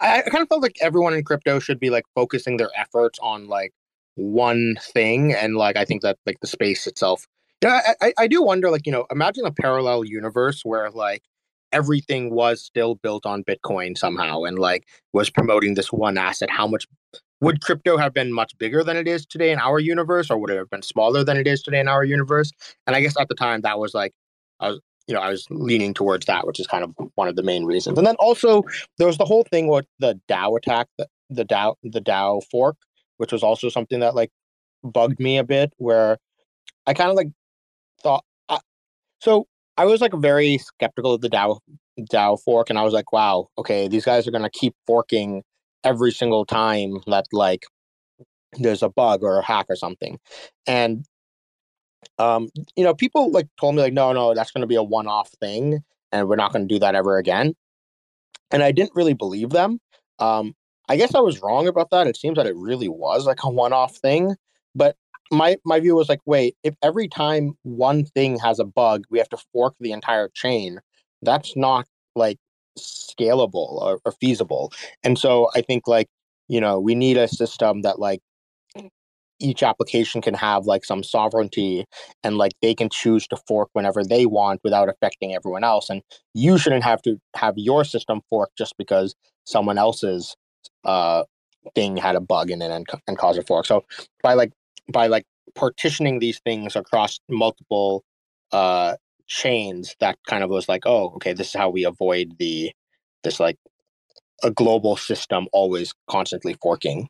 I, 0.00 0.20
I 0.20 0.22
kind 0.22 0.42
of 0.42 0.48
felt 0.48 0.62
like 0.62 0.76
everyone 0.80 1.14
in 1.14 1.24
crypto 1.24 1.58
should 1.58 1.80
be 1.80 1.90
like 1.90 2.04
focusing 2.14 2.56
their 2.56 2.70
efforts 2.76 3.18
on 3.22 3.48
like 3.48 3.72
one 4.16 4.76
thing, 4.80 5.32
and 5.32 5.56
like 5.56 5.76
I 5.76 5.84
think 5.84 6.02
that 6.02 6.18
like 6.26 6.40
the 6.40 6.46
space 6.46 6.86
itself. 6.86 7.26
Yeah, 7.62 7.80
I, 8.00 8.12
I 8.18 8.26
do 8.26 8.42
wonder, 8.42 8.70
like 8.70 8.86
you 8.86 8.92
know, 8.92 9.06
imagine 9.10 9.44
a 9.46 9.52
parallel 9.52 10.04
universe 10.04 10.62
where 10.64 10.90
like 10.90 11.22
everything 11.72 12.30
was 12.34 12.62
still 12.62 12.96
built 12.96 13.26
on 13.26 13.44
Bitcoin 13.44 13.96
somehow, 13.96 14.44
and 14.44 14.58
like 14.58 14.88
was 15.12 15.30
promoting 15.30 15.74
this 15.74 15.92
one 15.92 16.18
asset. 16.18 16.50
How 16.50 16.66
much 16.66 16.86
would 17.40 17.62
crypto 17.62 17.96
have 17.96 18.12
been 18.14 18.32
much 18.32 18.56
bigger 18.58 18.84
than 18.84 18.96
it 18.96 19.08
is 19.08 19.26
today 19.26 19.50
in 19.50 19.58
our 19.58 19.78
universe, 19.78 20.30
or 20.30 20.38
would 20.38 20.50
it 20.50 20.58
have 20.58 20.70
been 20.70 20.82
smaller 20.82 21.24
than 21.24 21.36
it 21.36 21.46
is 21.46 21.62
today 21.62 21.80
in 21.80 21.88
our 21.88 22.04
universe? 22.04 22.50
And 22.86 22.96
I 22.96 23.00
guess 23.00 23.18
at 23.18 23.28
the 23.28 23.34
time 23.34 23.62
that 23.62 23.78
was 23.78 23.94
like 23.94 24.12
was 24.60 24.80
you 25.10 25.16
know, 25.16 25.22
I 25.22 25.30
was 25.30 25.44
leaning 25.50 25.92
towards 25.92 26.26
that, 26.26 26.46
which 26.46 26.60
is 26.60 26.66
kind 26.66 26.84
of 26.84 26.94
one 27.16 27.26
of 27.26 27.34
the 27.34 27.42
main 27.42 27.64
reasons. 27.64 27.98
And 27.98 28.06
then 28.06 28.14
also 28.20 28.62
there 28.96 29.08
was 29.08 29.18
the 29.18 29.24
whole 29.24 29.44
thing 29.50 29.66
with 29.66 29.86
the 29.98 30.18
DAO 30.28 30.56
attack, 30.56 30.86
the, 30.98 31.08
the 31.28 31.44
DAO, 31.44 31.74
the 31.82 32.00
DAO 32.00 32.42
fork, 32.50 32.76
which 33.16 33.32
was 33.32 33.42
also 33.42 33.68
something 33.68 34.00
that 34.00 34.14
like 34.14 34.30
bugged 34.84 35.18
me 35.18 35.36
a 35.36 35.44
bit, 35.44 35.72
where 35.78 36.16
I 36.86 36.94
kind 36.94 37.10
of 37.10 37.16
like 37.16 37.28
thought. 38.02 38.24
I, 38.48 38.60
so 39.20 39.46
I 39.76 39.84
was 39.84 40.00
like 40.00 40.14
very 40.14 40.58
skeptical 40.58 41.14
of 41.14 41.20
the 41.20 41.28
DAO 41.28 41.58
DAO 41.98 42.40
fork, 42.40 42.70
and 42.70 42.78
I 42.78 42.82
was 42.82 42.94
like, 42.94 43.12
wow, 43.12 43.48
okay, 43.58 43.88
these 43.88 44.04
guys 44.04 44.28
are 44.28 44.30
gonna 44.30 44.48
keep 44.48 44.74
forking 44.86 45.42
every 45.82 46.12
single 46.12 46.46
time 46.46 46.98
that 47.08 47.26
like 47.32 47.64
there's 48.58 48.82
a 48.82 48.88
bug 48.88 49.22
or 49.22 49.38
a 49.38 49.44
hack 49.44 49.66
or 49.68 49.76
something. 49.76 50.18
And 50.66 51.04
um, 52.18 52.48
you 52.76 52.84
know, 52.84 52.94
people 52.94 53.30
like 53.30 53.48
told 53.58 53.74
me 53.74 53.82
like, 53.82 53.92
no, 53.92 54.12
no, 54.12 54.34
that's 54.34 54.50
going 54.50 54.62
to 54.62 54.66
be 54.66 54.74
a 54.74 54.82
one-off 54.82 55.30
thing, 55.40 55.82
and 56.12 56.28
we're 56.28 56.36
not 56.36 56.52
going 56.52 56.66
to 56.66 56.74
do 56.74 56.78
that 56.80 56.94
ever 56.94 57.18
again. 57.18 57.54
And 58.50 58.62
I 58.62 58.72
didn't 58.72 58.92
really 58.94 59.14
believe 59.14 59.50
them. 59.50 59.80
Um, 60.18 60.54
I 60.88 60.96
guess 60.96 61.14
I 61.14 61.20
was 61.20 61.40
wrong 61.40 61.68
about 61.68 61.90
that. 61.90 62.06
It 62.06 62.16
seems 62.16 62.36
that 62.36 62.46
it 62.46 62.56
really 62.56 62.88
was 62.88 63.26
like 63.26 63.42
a 63.44 63.50
one-off 63.50 63.96
thing. 63.96 64.36
But 64.74 64.96
my 65.30 65.56
my 65.64 65.80
view 65.80 65.94
was 65.94 66.08
like, 66.08 66.20
wait, 66.26 66.56
if 66.62 66.74
every 66.82 67.08
time 67.08 67.56
one 67.62 68.04
thing 68.04 68.38
has 68.38 68.58
a 68.58 68.64
bug, 68.64 69.04
we 69.10 69.18
have 69.18 69.28
to 69.30 69.38
fork 69.52 69.74
the 69.80 69.92
entire 69.92 70.28
chain, 70.28 70.80
that's 71.22 71.56
not 71.56 71.86
like 72.16 72.38
scalable 72.78 73.80
or, 73.82 74.00
or 74.04 74.12
feasible. 74.12 74.72
And 75.04 75.18
so 75.18 75.48
I 75.54 75.62
think 75.62 75.86
like 75.86 76.08
you 76.48 76.60
know 76.60 76.80
we 76.80 76.94
need 76.94 77.16
a 77.16 77.28
system 77.28 77.82
that 77.82 77.98
like 77.98 78.20
each 79.40 79.62
application 79.62 80.20
can 80.20 80.34
have 80.34 80.66
like 80.66 80.84
some 80.84 81.02
sovereignty 81.02 81.84
and 82.22 82.36
like 82.36 82.52
they 82.62 82.74
can 82.74 82.88
choose 82.90 83.26
to 83.26 83.36
fork 83.48 83.70
whenever 83.72 84.04
they 84.04 84.26
want 84.26 84.60
without 84.62 84.88
affecting 84.88 85.34
everyone 85.34 85.64
else 85.64 85.90
and 85.90 86.02
you 86.34 86.58
shouldn't 86.58 86.84
have 86.84 87.02
to 87.02 87.18
have 87.34 87.54
your 87.56 87.84
system 87.84 88.20
fork 88.28 88.50
just 88.56 88.76
because 88.76 89.14
someone 89.44 89.78
else's 89.78 90.36
uh 90.84 91.24
thing 91.74 91.96
had 91.96 92.16
a 92.16 92.20
bug 92.20 92.50
in 92.50 92.62
it 92.62 92.70
and, 92.70 92.86
and 93.06 93.18
cause 93.18 93.36
a 93.36 93.42
fork. 93.42 93.66
So 93.66 93.84
by 94.22 94.34
like 94.34 94.52
by 94.92 95.06
like 95.06 95.24
partitioning 95.54 96.18
these 96.18 96.40
things 96.40 96.76
across 96.76 97.18
multiple 97.28 98.04
uh 98.52 98.96
chains 99.26 99.94
that 100.00 100.18
kind 100.26 100.42
of 100.42 100.50
was 100.50 100.68
like 100.68 100.82
oh 100.86 101.10
okay 101.14 101.32
this 101.32 101.48
is 101.48 101.54
how 101.54 101.70
we 101.70 101.84
avoid 101.84 102.34
the 102.38 102.72
this 103.22 103.38
like 103.38 103.56
a 104.42 104.50
global 104.50 104.96
system 104.96 105.46
always 105.52 105.94
constantly 106.08 106.56
forking 106.60 107.08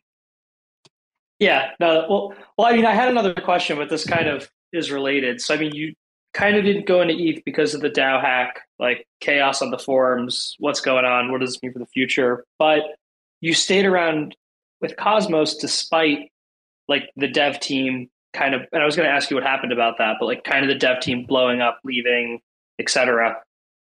yeah. 1.40 1.70
No. 1.80 2.06
Well. 2.08 2.34
Well. 2.56 2.66
I 2.68 2.76
mean, 2.76 2.86
I 2.86 2.92
had 2.92 3.08
another 3.08 3.34
question, 3.34 3.76
but 3.76 3.88
this 3.88 4.06
kind 4.06 4.28
of 4.28 4.48
is 4.72 4.92
related. 4.92 5.40
So, 5.40 5.54
I 5.54 5.56
mean, 5.56 5.74
you 5.74 5.94
kind 6.32 6.56
of 6.56 6.64
didn't 6.64 6.86
go 6.86 7.00
into 7.00 7.14
ETH 7.14 7.42
because 7.44 7.74
of 7.74 7.80
the 7.80 7.90
DAO 7.90 8.20
hack, 8.20 8.60
like 8.78 9.06
chaos 9.20 9.62
on 9.62 9.70
the 9.70 9.78
forums. 9.78 10.54
What's 10.58 10.80
going 10.80 11.04
on? 11.04 11.32
What 11.32 11.40
does 11.40 11.54
this 11.54 11.62
mean 11.62 11.72
for 11.72 11.80
the 11.80 11.86
future? 11.86 12.44
But 12.58 12.82
you 13.40 13.54
stayed 13.54 13.86
around 13.86 14.36
with 14.80 14.96
Cosmos 14.96 15.56
despite 15.56 16.30
like 16.86 17.10
the 17.16 17.28
dev 17.28 17.58
team 17.58 18.08
kind 18.34 18.54
of. 18.54 18.62
And 18.72 18.82
I 18.82 18.86
was 18.86 18.94
going 18.94 19.08
to 19.08 19.14
ask 19.14 19.30
you 19.30 19.36
what 19.36 19.44
happened 19.44 19.72
about 19.72 19.98
that, 19.98 20.16
but 20.20 20.26
like 20.26 20.44
kind 20.44 20.64
of 20.64 20.68
the 20.68 20.78
dev 20.78 21.00
team 21.00 21.24
blowing 21.24 21.60
up, 21.60 21.80
leaving, 21.84 22.40
etc. 22.78 23.36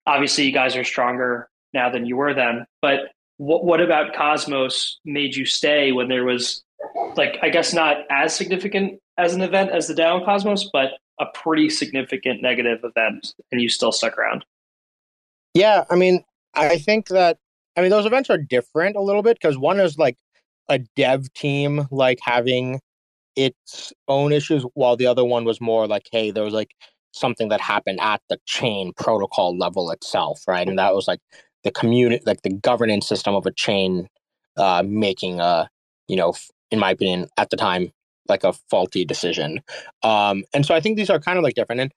Obviously, 0.05 0.46
you 0.46 0.53
guys 0.53 0.75
are 0.75 0.84
stronger 0.84 1.50
now 1.74 1.89
than 1.89 2.05
you 2.05 2.15
were 2.15 2.34
then. 2.34 2.65
But 2.81 3.12
what 3.38 3.65
what 3.65 3.81
about 3.81 4.15
Cosmos 4.15 5.00
made 5.05 5.36
you 5.36 5.46
stay 5.46 5.91
when 5.91 6.08
there 6.08 6.24
was 6.24 6.63
like 7.15 7.38
I 7.41 7.50
guess 7.50 7.74
not 7.74 7.98
as 8.10 8.36
significant 8.36 9.00
as 9.17 9.34
an 9.34 9.41
event 9.41 9.72
as 9.72 9.88
the 9.88 9.93
DAO 9.93 10.24
Cosmos, 10.24 10.69
but 10.72 10.91
a 11.19 11.25
pretty 11.34 11.69
significant 11.69 12.41
negative 12.41 12.79
event, 12.84 13.34
and 13.51 13.62
you 13.62 13.69
still 13.69 13.91
stuck 13.91 14.17
around. 14.17 14.46
Yeah, 15.53 15.86
I 15.89 15.96
mean, 15.96 16.24
I 16.53 16.77
think 16.77 17.07
that 17.07 17.38
I 17.75 17.81
mean 17.81 17.89
those 17.89 18.05
events 18.05 18.29
are 18.29 18.38
different 18.38 18.96
a 18.96 19.01
little 19.01 19.24
bit 19.24 19.38
because 19.41 19.57
one 19.57 19.79
is 19.79 19.98
like 19.98 20.17
a 20.69 20.79
dev 20.96 21.31
team 21.34 21.88
like 21.91 22.19
having 22.22 22.79
its 23.36 23.93
own 24.07 24.31
issues, 24.31 24.63
while 24.74 24.96
the 24.96 25.07
other 25.07 25.24
one 25.24 25.46
was 25.46 25.62
more 25.62 25.88
like, 25.88 26.07
hey, 26.12 26.31
there 26.31 26.43
was 26.43 26.53
like 26.53 26.72
something 27.12 27.50
that 27.50 27.62
happened 27.62 28.00
at 28.01 28.22
the 28.29 28.39
chain 28.46 28.93
protocol 28.98 29.57
level 29.57 29.91
itself, 29.91 30.41
right? 30.48 30.67
And 30.67 30.77
that 30.77 30.93
was 30.93 31.07
like 31.07 31.19
the 31.63 31.72
community, 31.72 32.24
like 32.25 32.41
the 32.41 32.53
governance 32.53 33.07
system 33.07 33.36
of 33.36 33.46
a 33.46 33.51
chain, 33.51 34.07
uh, 34.57 34.84
making 34.86 35.39
a 35.39 35.69
you 36.07 36.15
know 36.15 36.34
in 36.71 36.79
my 36.79 36.91
opinion, 36.91 37.27
at 37.38 37.50
the 37.50 37.57
time, 37.57 37.91
like 38.27 38.43
a 38.43 38.53
faulty 38.53 39.05
decision. 39.05 39.62
Um, 40.03 40.43
and 40.53 40.65
so 40.65 40.75
I 40.75 40.79
think 40.79 40.97
these 40.97 41.09
are 41.09 41.19
kind 41.19 41.38
of 41.38 41.43
like 41.43 41.55
different. 41.55 41.81
And 41.81 41.91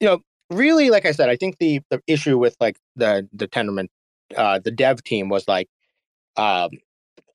you 0.00 0.06
know, 0.08 0.20
really, 0.50 0.90
like 0.90 1.06
I 1.06 1.12
said, 1.12 1.28
I 1.28 1.36
think 1.36 1.58
the 1.58 1.80
the 1.90 2.00
issue 2.06 2.38
with 2.38 2.56
like 2.60 2.78
the 2.96 3.28
the 3.32 3.48
Tendermint, 3.48 3.88
uh, 4.36 4.58
the 4.58 4.70
dev 4.70 5.02
team 5.04 5.28
was 5.28 5.46
like, 5.48 5.68
um, 6.36 6.70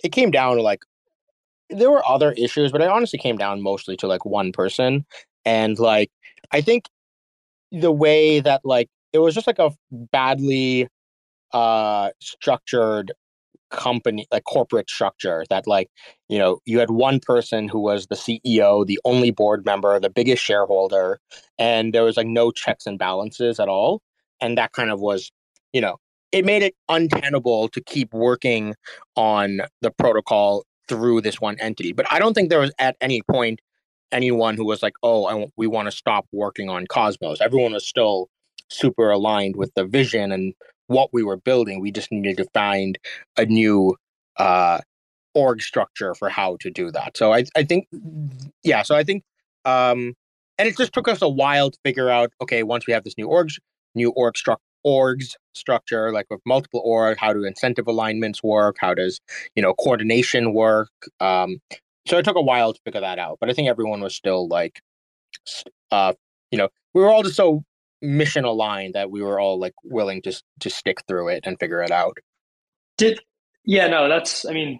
it 0.04 0.12
came 0.12 0.32
down 0.32 0.58
to 0.58 0.62
like 0.62 0.82
there 1.70 1.92
were 1.92 2.08
other 2.08 2.34
issues, 2.34 2.72
but 2.72 2.82
it 2.82 2.90
honestly 2.90 3.20
came 3.20 3.38
down 3.38 3.62
mostly 3.62 3.98
to 3.98 4.08
like 4.08 4.26
one 4.26 4.52
person. 4.52 5.06
And 5.46 5.78
like 5.80 6.12
I 6.52 6.62
think 6.62 6.88
the 7.72 7.92
way 7.92 8.40
that 8.40 8.62
like 8.64 8.90
it 9.14 9.20
was 9.20 9.36
just 9.36 9.48
like 9.48 9.60
a 9.60 9.72
badly 9.92 10.88
uh 11.52 12.10
structured 12.20 13.12
company 13.74 14.26
like 14.32 14.44
corporate 14.46 14.90
structure 14.90 15.44
that 15.50 15.68
like 15.68 15.90
you 16.30 16.38
know 16.38 16.60
you 16.66 16.80
had 16.80 16.92
one 16.92 17.20
person 17.20 17.68
who 17.68 17.80
was 17.80 18.08
the 18.08 18.16
ceo 18.16 18.86
the 18.86 19.00
only 19.04 19.32
board 19.32 19.66
member 19.66 20.00
the 20.00 20.10
biggest 20.10 20.44
shareholder 20.44 21.20
and 21.58 21.92
there 21.94 22.04
was 22.04 22.16
like 22.16 22.28
no 22.28 22.52
checks 22.52 22.86
and 22.86 23.00
balances 23.00 23.60
at 23.60 23.68
all 23.68 24.02
and 24.40 24.58
that 24.58 24.72
kind 24.74 24.92
of 24.92 25.02
was 25.02 25.32
you 25.74 25.82
know 25.82 25.98
it 26.32 26.46
made 26.46 26.64
it 26.64 26.76
untenable 26.90 27.70
to 27.70 27.82
keep 27.82 28.14
working 28.14 28.76
on 29.16 29.62
the 29.82 29.92
protocol 29.92 30.66
through 30.90 31.22
this 31.22 31.40
one 31.40 31.58
entity. 31.60 31.94
But 31.94 32.12
I 32.12 32.20
don't 32.20 32.34
think 32.34 32.50
there 32.50 32.60
was 32.60 32.74
at 32.80 32.98
any 33.00 33.22
point 33.22 33.62
anyone 34.12 34.58
who 34.58 34.66
was 34.66 34.84
like, 34.84 34.94
"Oh, 35.04 35.26
I, 35.26 35.48
we 35.56 35.68
want 35.68 35.88
to 35.88 35.92
stop 35.92 36.26
working 36.32 36.70
on 36.70 36.88
Cosmos." 36.88 37.40
Everyone 37.40 37.74
was 37.74 37.88
still 37.88 38.30
super 38.70 39.12
aligned 39.12 39.56
with 39.56 39.72
the 39.76 39.86
vision 39.86 40.32
and 40.32 40.54
what 40.94 41.10
we 41.14 41.24
were 41.24 41.38
building. 41.38 41.80
We 41.80 41.92
just 41.92 42.12
needed 42.12 42.38
to 42.38 42.46
find 42.54 42.98
a 43.38 43.46
new 43.46 43.96
uh, 44.38 44.80
org 45.34 45.62
structure 45.62 46.14
for 46.16 46.30
how 46.30 46.58
to 46.62 46.70
do 46.70 46.92
that. 46.92 47.18
So 47.18 47.34
I, 47.34 47.46
I 47.56 47.64
think, 47.64 47.88
yeah. 48.64 48.84
So 48.84 48.96
I 48.96 49.04
think, 49.04 49.24
um, 49.66 50.14
and 50.58 50.68
it 50.68 50.78
just 50.78 50.94
took 50.94 51.08
us 51.08 51.22
a 51.22 51.30
while 51.30 51.72
to 51.72 51.78
figure 51.84 52.10
out. 52.10 52.32
Okay, 52.42 52.64
once 52.64 52.86
we 52.88 52.94
have 52.94 53.04
this 53.04 53.18
new 53.18 53.28
org, 53.28 53.50
new 53.96 54.12
org 54.12 54.38
structure 54.38 54.62
orgs 54.86 55.36
structure, 55.54 56.12
like 56.12 56.26
with 56.30 56.42
multiple 56.46 56.82
org, 56.84 57.18
how 57.18 57.34
do 57.34 57.44
incentive 57.44 57.88
alignments 57.88 58.44
work? 58.44 58.76
How 58.80 58.94
does 58.94 59.20
you 59.56 59.64
know 59.64 59.74
coordination 59.74 60.54
work? 60.54 60.92
Um, 61.20 61.60
so 62.06 62.18
it 62.18 62.26
took 62.26 62.36
a 62.36 62.42
while 62.42 62.74
to 62.74 62.80
figure 62.84 63.02
that 63.02 63.20
out, 63.20 63.38
but 63.40 63.50
I 63.50 63.54
think 63.54 63.70
everyone 63.70 64.02
was 64.02 64.16
still 64.16 64.48
like, 64.48 64.82
uh, 65.92 66.14
you 66.52 66.58
know, 66.58 66.70
we 66.94 67.02
were 67.02 67.10
all 67.10 67.24
just 67.24 67.38
so 67.38 67.64
mission 68.04 68.44
aligned 68.44 68.94
that 68.94 69.10
we 69.10 69.22
were 69.22 69.40
all 69.40 69.58
like 69.58 69.74
willing 69.84 70.22
to 70.22 70.44
to 70.60 70.70
stick 70.70 71.00
through 71.08 71.30
it 71.30 71.46
and 71.46 71.58
figure 71.60 71.82
it 71.82 71.92
out. 71.92 72.18
Did 72.98 73.20
yeah, 73.66 73.88
no, 73.88 74.10
that's 74.10 74.46
I 74.46 74.52
mean, 74.52 74.80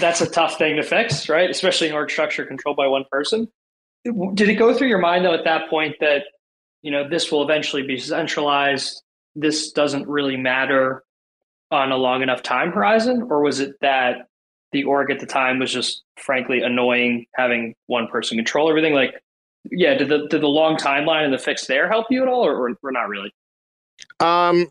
that's 0.00 0.20
a 0.20 0.28
tough 0.28 0.58
thing 0.58 0.76
to 0.76 0.82
fix, 0.82 1.28
right? 1.28 1.48
Especially 1.50 1.88
in 1.88 1.94
org 1.94 2.10
structure 2.10 2.44
controlled 2.44 2.76
by 2.76 2.86
one 2.88 3.04
person. 3.10 3.48
Did 4.04 4.48
it 4.48 4.54
go 4.54 4.72
through 4.72 4.88
your 4.88 4.98
mind 4.98 5.24
though 5.24 5.34
at 5.34 5.44
that 5.44 5.68
point 5.68 5.96
that 6.00 6.24
you 6.82 6.90
know 6.90 7.08
this 7.08 7.30
will 7.30 7.42
eventually 7.42 7.82
be 7.82 7.98
centralized? 7.98 9.02
This 9.34 9.72
doesn't 9.72 10.08
really 10.08 10.36
matter 10.36 11.04
on 11.70 11.92
a 11.92 11.96
long 11.96 12.22
enough 12.22 12.42
time 12.42 12.72
horizon, 12.72 13.26
or 13.30 13.42
was 13.42 13.60
it 13.60 13.74
that 13.80 14.28
the 14.72 14.84
org 14.84 15.10
at 15.10 15.20
the 15.20 15.26
time 15.26 15.58
was 15.58 15.72
just 15.72 16.02
frankly 16.16 16.62
annoying 16.62 17.26
having 17.34 17.74
one 17.86 18.06
person 18.08 18.38
control 18.38 18.68
everything? 18.68 18.94
Like, 18.94 19.14
yeah, 19.70 19.94
did 19.94 20.08
the 20.08 20.26
did 20.28 20.42
the 20.42 20.48
long 20.48 20.76
timeline 20.76 21.24
and 21.24 21.32
the 21.32 21.38
fix 21.38 21.66
there 21.66 21.88
help 21.88 22.06
you 22.10 22.22
at 22.22 22.28
all, 22.28 22.44
or, 22.46 22.70
or, 22.70 22.92
not 22.92 23.08
really? 23.08 23.32
Um, 24.20 24.68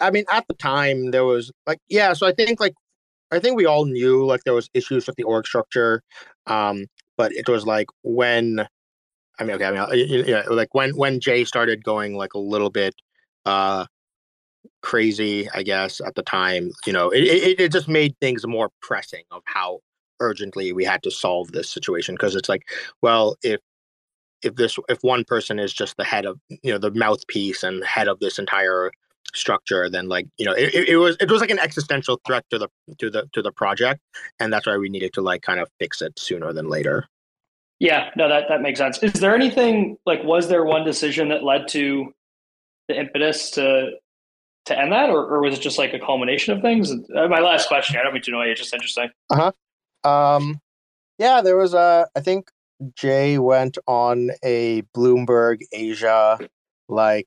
I 0.00 0.10
mean, 0.10 0.24
at 0.30 0.46
the 0.48 0.54
time 0.54 1.10
there 1.10 1.24
was 1.24 1.50
like, 1.66 1.78
yeah. 1.88 2.12
So 2.12 2.26
I 2.26 2.32
think 2.32 2.60
like, 2.60 2.74
I 3.30 3.38
think 3.38 3.56
we 3.56 3.66
all 3.66 3.84
knew 3.84 4.24
like 4.24 4.42
there 4.44 4.54
was 4.54 4.68
issues 4.74 5.06
with 5.06 5.16
the 5.16 5.22
org 5.22 5.46
structure, 5.46 6.02
um, 6.46 6.86
but 7.16 7.32
it 7.32 7.48
was 7.48 7.66
like 7.66 7.86
when, 8.02 8.66
I 9.38 9.44
mean, 9.44 9.56
okay, 9.56 9.66
I 9.66 9.70
mean, 9.70 10.24
yeah, 10.26 10.42
like 10.48 10.74
when 10.74 10.96
when 10.96 11.20
Jae 11.20 11.46
started 11.46 11.84
going 11.84 12.16
like 12.16 12.34
a 12.34 12.38
little 12.38 12.70
bit, 12.70 12.94
uh, 13.46 13.86
crazy, 14.82 15.48
I 15.54 15.62
guess, 15.62 16.00
at 16.00 16.14
the 16.14 16.22
time, 16.22 16.72
you 16.86 16.92
know, 16.92 17.10
it, 17.10 17.22
it, 17.22 17.60
it 17.60 17.72
just 17.72 17.88
made 17.88 18.14
things 18.20 18.46
more 18.46 18.70
pressing 18.82 19.24
of 19.30 19.42
how 19.46 19.80
urgently 20.20 20.72
we 20.72 20.84
had 20.84 21.02
to 21.04 21.10
solve 21.10 21.52
this 21.52 21.70
situation. 21.70 22.16
Cause 22.16 22.34
it's 22.34 22.48
like, 22.48 22.68
well, 23.00 23.36
if, 23.42 23.60
if 24.42 24.56
this, 24.56 24.78
if 24.88 24.98
one 25.02 25.24
person 25.24 25.58
is 25.58 25.72
just 25.72 25.96
the 25.96 26.04
head 26.04 26.26
of, 26.26 26.38
you 26.48 26.72
know, 26.72 26.78
the 26.78 26.90
mouthpiece 26.90 27.62
and 27.62 27.84
head 27.84 28.08
of 28.08 28.20
this 28.20 28.38
entire 28.38 28.90
structure, 29.34 29.88
then 29.88 30.08
like, 30.08 30.26
you 30.38 30.44
know, 30.44 30.52
it, 30.52 30.74
it 30.74 30.96
was, 30.96 31.16
it 31.20 31.30
was 31.30 31.40
like 31.40 31.50
an 31.50 31.58
existential 31.58 32.20
threat 32.26 32.44
to 32.50 32.58
the, 32.58 32.68
to 32.98 33.10
the, 33.10 33.28
to 33.32 33.42
the 33.42 33.52
project. 33.52 34.00
And 34.40 34.52
that's 34.52 34.66
why 34.66 34.76
we 34.76 34.88
needed 34.88 35.12
to 35.14 35.20
like 35.20 35.42
kind 35.42 35.60
of 35.60 35.68
fix 35.78 36.02
it 36.02 36.18
sooner 36.18 36.52
than 36.52 36.68
later. 36.68 37.06
Yeah, 37.78 38.10
no, 38.16 38.28
that, 38.28 38.44
that 38.48 38.62
makes 38.62 38.78
sense. 38.78 39.02
Is 39.02 39.14
there 39.14 39.34
anything 39.34 39.96
like, 40.06 40.22
was 40.22 40.48
there 40.48 40.64
one 40.64 40.84
decision 40.84 41.28
that 41.30 41.42
led 41.42 41.68
to 41.68 42.12
the 42.88 42.98
impetus 42.98 43.50
to 43.52 43.92
to 44.66 44.78
end 44.78 44.92
that, 44.92 45.10
or, 45.10 45.26
or 45.26 45.40
was 45.40 45.58
it 45.58 45.60
just 45.60 45.76
like 45.76 45.92
a 45.92 45.98
culmination 45.98 46.54
of 46.54 46.62
things? 46.62 46.92
Uh, 46.92 47.26
my 47.26 47.40
last 47.40 47.66
question, 47.66 47.96
I 47.98 48.04
don't 48.04 48.12
mean 48.12 48.22
to 48.22 48.30
annoy 48.30 48.44
you, 48.44 48.52
it's 48.52 48.60
just 48.60 48.72
interesting. 48.72 49.10
Uh 49.28 49.50
huh. 50.04 50.08
Um, 50.08 50.60
yeah, 51.18 51.40
there 51.40 51.56
was 51.56 51.74
a. 51.74 52.06
I 52.14 52.20
think 52.20 52.50
Jae 52.94 53.38
went 53.38 53.78
on 53.86 54.30
a 54.44 54.82
Bloomberg 54.96 55.62
Asia 55.72 56.38
like 56.88 57.26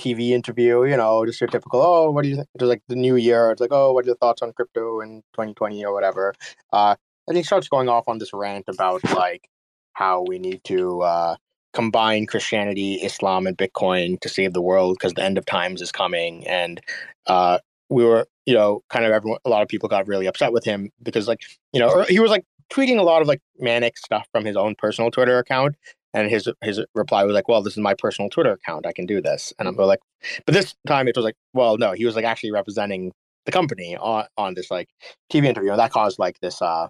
TV 0.00 0.30
interview. 0.30 0.84
You 0.84 0.96
know, 0.96 1.24
just 1.26 1.40
your 1.40 1.48
typical. 1.48 1.80
Oh, 1.82 2.10
what 2.10 2.22
do 2.22 2.28
you 2.28 2.36
think? 2.36 2.48
It 2.54 2.60
was 2.60 2.68
like 2.68 2.82
the 2.88 2.96
new 2.96 3.16
year. 3.16 3.50
It's 3.50 3.60
like, 3.60 3.72
oh, 3.72 3.92
what 3.92 4.04
are 4.04 4.08
your 4.08 4.16
thoughts 4.16 4.42
on 4.42 4.52
crypto 4.52 5.00
in 5.00 5.22
2020 5.34 5.84
or 5.84 5.92
whatever? 5.92 6.34
Uh, 6.72 6.96
and 7.26 7.36
he 7.36 7.42
starts 7.42 7.68
going 7.68 7.88
off 7.88 8.08
on 8.08 8.18
this 8.18 8.32
rant 8.32 8.64
about 8.68 9.02
like 9.14 9.48
how 9.92 10.24
we 10.26 10.38
need 10.38 10.62
to 10.64 11.02
uh, 11.02 11.36
combine 11.74 12.26
Christianity, 12.26 12.94
Islam, 12.94 13.46
and 13.46 13.56
Bitcoin 13.56 14.18
to 14.20 14.28
save 14.28 14.52
the 14.52 14.62
world 14.62 14.96
because 14.98 15.14
the 15.14 15.22
end 15.22 15.38
of 15.38 15.44
times 15.44 15.82
is 15.82 15.92
coming. 15.92 16.46
And 16.46 16.80
uh, 17.26 17.58
we 17.90 18.04
were, 18.04 18.26
you 18.46 18.54
know, 18.54 18.82
kind 18.88 19.04
of 19.04 19.12
everyone, 19.12 19.40
a 19.44 19.50
lot 19.50 19.62
of 19.62 19.68
people 19.68 19.88
got 19.88 20.08
really 20.08 20.26
upset 20.26 20.52
with 20.52 20.64
him 20.64 20.90
because, 21.02 21.28
like, 21.28 21.40
you 21.72 21.80
know, 21.80 22.02
he 22.08 22.20
was 22.20 22.30
like 22.30 22.44
tweeting 22.72 22.98
a 22.98 23.02
lot 23.02 23.22
of 23.22 23.28
like 23.28 23.40
manic 23.58 23.96
stuff 23.98 24.26
from 24.32 24.44
his 24.44 24.56
own 24.56 24.74
personal 24.76 25.10
Twitter 25.10 25.38
account. 25.38 25.76
And 26.14 26.30
his 26.30 26.48
his 26.62 26.80
reply 26.94 27.24
was 27.24 27.34
like, 27.34 27.48
"Well, 27.48 27.62
this 27.62 27.74
is 27.74 27.78
my 27.78 27.94
personal 27.94 28.30
Twitter 28.30 28.52
account. 28.52 28.86
I 28.86 28.92
can 28.92 29.04
do 29.04 29.20
this." 29.20 29.52
And 29.58 29.68
I'm 29.68 29.76
like, 29.76 30.00
but 30.46 30.54
this 30.54 30.74
time 30.86 31.06
it 31.06 31.16
was 31.16 31.24
like, 31.24 31.36
well, 31.52 31.76
no, 31.76 31.92
he 31.92 32.06
was 32.06 32.16
like 32.16 32.24
actually 32.24 32.50
representing 32.50 33.12
the 33.44 33.52
company 33.52 33.96
on 33.96 34.24
on 34.38 34.54
this 34.54 34.70
like 34.70 34.88
TV 35.32 35.46
interview, 35.46 35.70
and 35.70 35.78
that 35.78 35.92
caused 35.92 36.18
like 36.18 36.40
this, 36.40 36.62
uh, 36.62 36.88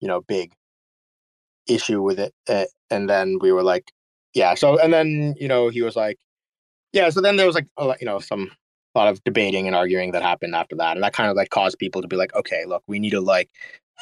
you 0.00 0.08
know, 0.08 0.20
big 0.20 0.52
issue 1.66 2.02
with 2.02 2.18
it. 2.18 2.34
Uh, 2.48 2.64
and 2.90 3.08
then 3.08 3.38
we 3.40 3.52
were 3.52 3.62
like, 3.62 3.90
yeah. 4.34 4.54
So 4.54 4.78
and 4.78 4.92
then 4.92 5.34
you 5.38 5.48
know 5.48 5.68
he 5.68 5.82
was 5.82 5.96
like, 5.96 6.18
yeah. 6.92 7.10
So 7.10 7.20
then 7.20 7.36
there 7.36 7.46
was 7.46 7.54
like 7.54 7.68
a 7.78 7.94
you 8.00 8.06
know 8.06 8.18
some 8.20 8.50
a 8.94 8.98
lot 8.98 9.08
of 9.08 9.22
debating 9.24 9.66
and 9.66 9.76
arguing 9.76 10.12
that 10.12 10.22
happened 10.22 10.54
after 10.54 10.76
that, 10.76 10.96
and 10.96 11.04
that 11.04 11.12
kind 11.12 11.30
of 11.30 11.36
like 11.36 11.50
caused 11.50 11.78
people 11.78 12.02
to 12.02 12.08
be 12.08 12.16
like, 12.16 12.34
okay, 12.34 12.64
look, 12.66 12.82
we 12.86 12.98
need 12.98 13.10
to 13.10 13.20
like 13.20 13.50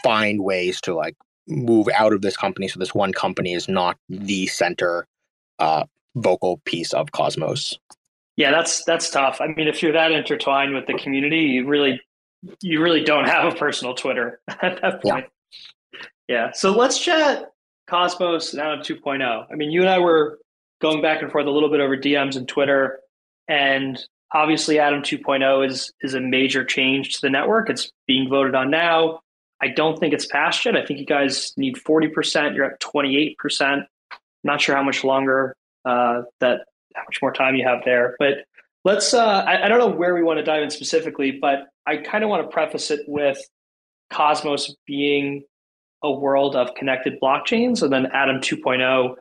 find 0.03 0.43
ways 0.43 0.81
to 0.83 0.95
like 0.95 1.17
move 1.49 1.89
out 1.95 2.13
of 2.13 2.23
this 2.23 2.37
company 2.37 2.67
so 2.67 2.79
this 2.79 2.95
one 2.95 3.13
company 3.13 3.53
is 3.53 3.69
not 3.69 3.97
the 4.09 4.47
center 4.49 5.07
uh 5.59 5.85
vocal 6.17 6.59
piece 6.65 6.93
of 6.93 7.13
Cosmos. 7.13 7.79
Yeah, 8.37 8.51
that's 8.51 8.85
that's 8.85 9.09
tough. 9.11 9.41
I 9.41 9.47
mean, 9.47 9.69
if 9.69 9.83
you're 9.83 9.93
that 9.93 10.13
intertwined 10.13 10.75
with 10.75 10.87
the 10.87 10.95
community, 10.95 11.41
you 11.41 11.67
really 11.67 12.01
you 12.61 12.83
really 12.83 13.03
don't 13.03 13.27
have 13.27 13.53
a 13.53 13.57
personal 13.57 13.95
Twitter 13.95 14.41
at 14.49 14.81
that 14.83 15.03
point. 15.03 15.27
Yeah. 15.93 16.01
yeah. 16.29 16.53
So 16.53 16.73
let's 16.73 16.99
chat 16.99 17.53
Cosmos 17.87 18.53
and 18.53 18.61
Atom 18.61 18.81
2.0. 18.81 19.47
I 19.51 19.55
mean, 19.55 19.71
you 19.71 19.81
and 19.81 19.89
I 19.89 19.99
were 19.99 20.39
going 20.81 21.01
back 21.01 21.23
and 21.23 21.33
forth 21.33 21.47
a 21.47 21.51
little 21.51 21.71
bit 21.71 21.81
over 21.81 21.97
DMs 21.97 22.37
and 22.37 22.47
Twitter, 22.47 22.99
and 23.49 23.99
obviously 24.33 24.79
Atom 24.79 25.03
2.0 25.03 25.67
is 25.67 25.93
is 26.03 26.15
a 26.15 26.21
major 26.21 26.65
change 26.65 27.15
to 27.15 27.21
the 27.23 27.31
network. 27.31 27.71
It's 27.71 27.91
being 28.07 28.29
voted 28.29 28.55
on 28.55 28.71
now. 28.71 29.21
I 29.61 29.69
don't 29.69 29.99
think 29.99 30.13
it's 30.13 30.27
passed 30.27 30.65
yet. 30.65 30.77
I 30.77 30.85
think 30.85 31.01
you 31.01 31.07
guys 31.07 31.53
need 31.57 31.77
40%. 31.77 32.55
You're 32.55 32.65
at 32.65 32.81
28%. 32.81 33.85
Not 34.45 34.61
sure 34.61 34.77
how 34.77 34.83
much 34.83 35.03
longer 35.03 35.57
uh, 35.85 36.23
that 36.41 36.61
how 36.95 37.03
much 37.03 37.19
more 37.23 37.33
time 37.33 37.55
you 37.55 37.65
have 37.65 37.81
there. 37.85 38.17
But 38.19 38.45
let's 38.85 39.15
uh, 39.15 39.25
I, 39.25 39.65
I 39.65 39.69
don't 39.69 39.79
know 39.79 39.89
where 39.89 40.15
we 40.15 40.23
want 40.23 40.39
to 40.39 40.45
dive 40.45 40.63
in 40.63 40.71
specifically, 40.71 41.33
but 41.33 41.67
I 41.87 41.99
kind 41.99 42.25
of 42.25 42.31
want 42.31 42.49
to 42.49 42.53
preface 42.53 42.91
it 42.91 43.01
with 43.07 43.39
Cosmos 44.13 44.75
being 44.87 45.45
a 46.03 46.11
world 46.11 46.55
of 46.57 46.75
connected 46.75 47.21
blockchains, 47.21 47.83
and 47.83 47.93
then 47.93 48.07
Atom 48.07 48.41
2.0 48.41 49.15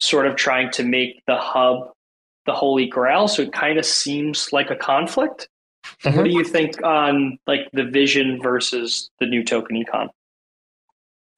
sort 0.00 0.26
of 0.26 0.36
trying 0.36 0.70
to 0.72 0.84
make 0.84 1.22
the 1.26 1.36
hub 1.36 1.90
the 2.46 2.52
holy 2.52 2.86
grail. 2.86 3.28
So 3.28 3.42
it 3.42 3.52
kind 3.52 3.78
of 3.78 3.84
seems 3.84 4.52
like 4.52 4.70
a 4.70 4.76
conflict. 4.76 5.48
Mm-hmm. 6.04 6.16
What 6.16 6.24
do 6.24 6.30
you 6.30 6.44
think 6.44 6.82
on 6.82 7.38
like 7.46 7.68
the 7.72 7.84
vision 7.84 8.40
versus 8.42 9.10
the 9.20 9.26
new 9.26 9.44
token 9.44 9.82
econ? 9.82 10.08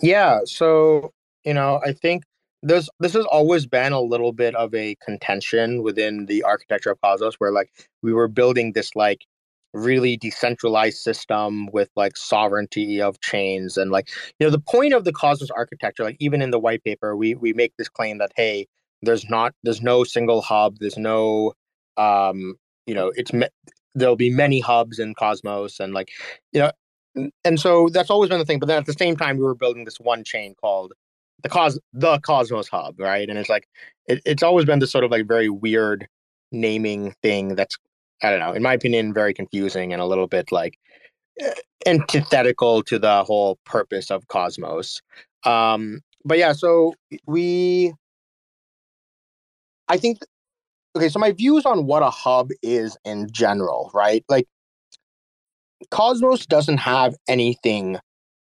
Yeah, 0.01 0.41
so 0.45 1.13
you 1.45 1.55
know, 1.55 1.81
I 1.85 1.93
think 1.93 2.25
there's 2.63 2.89
this 3.01 3.13
has 3.13 3.27
always 3.27 3.67
been 3.67 3.93
a 3.93 4.01
little 4.01 4.33
bit 4.33 4.55
of 4.55 4.75
a 4.75 4.97
contention 5.05 5.83
within 5.83 6.27
the 6.27 6.43
architecture 6.43 6.91
of 6.91 7.01
Cosmos, 7.03 7.35
where 7.39 7.53
like 7.53 7.71
we 8.03 8.13
were 8.13 8.29
building 8.29 8.73
this 8.73 8.97
like 8.97 9.27
really 9.75 10.17
decentralized 10.17 10.99
system 10.99 11.67
with 11.73 11.91
like 11.97 12.17
sovereignty 12.17 13.03
of 13.03 13.21
chains 13.21 13.77
and 13.77 13.91
like 13.91 14.09
you 14.39 14.47
know 14.47 14.51
the 14.51 14.61
point 14.61 14.95
of 14.95 15.03
the 15.05 15.13
cosmos 15.13 15.51
architecture 15.51 16.05
like 16.05 16.17
even 16.21 16.41
in 16.41 16.53
the 16.53 16.61
white 16.61 16.83
paper 16.85 17.17
we 17.17 17.35
we 17.35 17.53
make 17.53 17.77
this 17.77 17.89
claim 17.89 18.19
that 18.19 18.31
hey 18.37 18.69
there's 19.03 19.29
not 19.29 19.53
there's 19.65 19.83
no 19.83 20.05
single 20.05 20.41
hub 20.41 20.77
there's 20.79 20.97
no 20.97 21.53
um 21.97 22.55
you 22.87 22.95
know 22.95 23.13
it's 23.17 23.33
there'll 23.95 24.17
be 24.17 24.31
many 24.31 24.61
hubs 24.61 24.99
in 24.99 25.15
cosmos 25.15 25.81
and 25.81 25.95
like 25.95 26.11
you 26.53 26.61
know 26.61 26.73
and 27.45 27.61
so 27.61 27.89
that's 27.91 28.11
always 28.11 28.29
been 28.29 28.39
the 28.39 28.45
thing 28.45 28.59
but 28.59 28.67
then 28.67 28.79
at 28.79 28.87
the 28.87 28.93
same 28.93 29.17
time 29.17 29.37
we 29.37 29.45
were 29.45 29.55
building 29.55 29.85
this 29.85 30.01
one 30.01 30.25
chain 30.25 30.55
called 30.61 30.93
the 31.43 31.49
cos 31.49 31.79
the 31.93 32.19
cosmos 32.21 32.69
hub 32.69 32.99
right 32.99 33.29
and 33.29 33.39
it's 33.39 33.49
like 33.49 33.69
it, 34.07 34.21
it's 34.25 34.43
always 34.43 34.65
been 34.65 34.79
this 34.79 34.91
sort 34.91 35.05
of 35.05 35.11
like 35.11 35.27
very 35.27 35.49
weird 35.49 36.09
naming 36.51 37.15
thing 37.23 37.55
that's 37.55 37.77
I 38.23 38.31
don't 38.31 38.41
know, 38.41 38.53
in 38.53 38.63
my 38.63 38.73
opinion, 38.73 39.13
very 39.13 39.35
confusing 39.35 39.93
and 39.93 40.01
a 40.01 40.07
little 40.07 40.27
bit 40.27 40.51
like 40.51 40.79
eh, 41.41 41.53
antithetical 41.87 42.83
to 42.85 42.99
the 42.99 43.23
whole 43.25 43.59
purpose 43.67 44.11
of 44.11 44.29
Cosmos. 44.29 45.03
Um, 45.45 46.01
but 46.25 46.39
yeah, 46.39 46.53
so 46.53 46.95
we, 47.27 47.93
I 49.89 49.99
think, 49.99 50.19
okay, 50.97 51.09
so 51.09 51.19
my 51.19 51.33
views 51.33 51.65
on 51.67 51.87
what 51.87 52.03
a 52.03 52.11
hub 52.11 52.51
is 52.63 52.97
in 53.05 53.29
general, 53.33 53.91
right? 53.95 54.25
Like, 54.29 54.47
Cosmos 55.91 56.47
doesn't 56.47 56.79
have 56.79 57.15
anything 57.29 57.99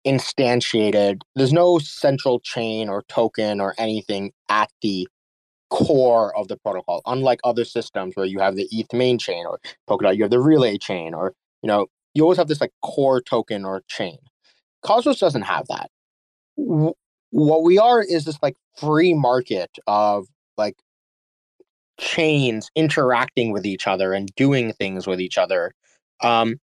instantiated. 0.06 1.22
There's 1.36 1.54
no 1.54 1.80
central 1.80 2.40
chain 2.40 2.90
or 2.90 3.04
token 3.04 3.60
or 3.60 3.74
anything 3.78 4.32
at 4.50 4.70
the 4.82 5.08
core 5.70 6.36
of 6.38 6.48
the 6.48 6.58
protocol. 6.58 7.02
Unlike 7.06 7.40
other 7.44 7.66
systems 7.66 8.16
where 8.16 8.26
you 8.26 8.40
have 8.40 8.56
the 8.56 8.68
ETH 8.72 8.94
main 8.94 9.18
chain 9.18 9.46
or 9.46 9.60
Polkadot, 9.90 10.16
you 10.16 10.24
have 10.24 10.32
the 10.32 10.40
relay 10.40 10.78
chain, 10.78 11.14
or 11.14 11.34
you 11.62 11.68
know, 11.68 11.88
you 12.14 12.24
always 12.24 12.38
have 12.38 12.48
this 12.48 12.62
like 12.62 12.72
core 12.82 13.22
token 13.22 13.66
or 13.66 13.82
chain. 13.88 14.18
Cosmos 14.84 15.20
doesn't 15.20 15.42
have 15.44 15.68
that. 15.68 15.90
What 16.56 17.64
we 17.64 17.78
are 17.78 18.02
is 18.02 18.26
this 18.26 18.38
like 18.42 18.56
free 18.78 19.14
market 19.14 19.72
of 19.88 20.28
like 20.58 20.78
chains 22.00 22.70
interacting 22.76 23.52
with 23.52 23.66
each 23.66 23.88
other 23.88 24.14
and 24.14 24.30
doing 24.36 24.74
things 24.74 25.08
with 25.08 25.22
each 25.22 25.38
other. 25.38 25.74
Um, 26.22 26.58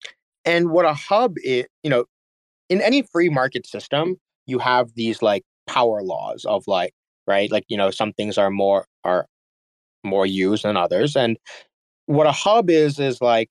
and 0.45 0.71
what 0.71 0.85
a 0.85 0.95
hub 0.95 1.37
is, 1.45 1.67
you 1.83 1.91
know, 1.91 2.05
in 2.69 2.81
any 2.81 3.03
free 3.03 3.29
market 3.29 3.67
system, 3.67 4.17
you 4.47 4.59
have 4.59 4.95
these 4.95 5.23
like 5.23 5.43
power 5.67 6.03
laws 6.03 6.45
of 6.45 6.65
like, 6.67 6.93
right? 7.27 7.51
Like, 7.51 7.65
you 7.69 7.77
know, 7.77 7.91
some 7.91 8.13
things 8.13 8.39
are 8.39 8.51
more 8.51 8.87
are 9.05 9.27
more 10.05 10.27
used 10.27 10.65
than 10.65 10.77
others. 10.77 11.17
And 11.17 11.39
what 12.07 12.27
a 12.27 12.33
hub 12.33 12.71
is 12.71 12.99
is 12.99 13.21
like 13.21 13.51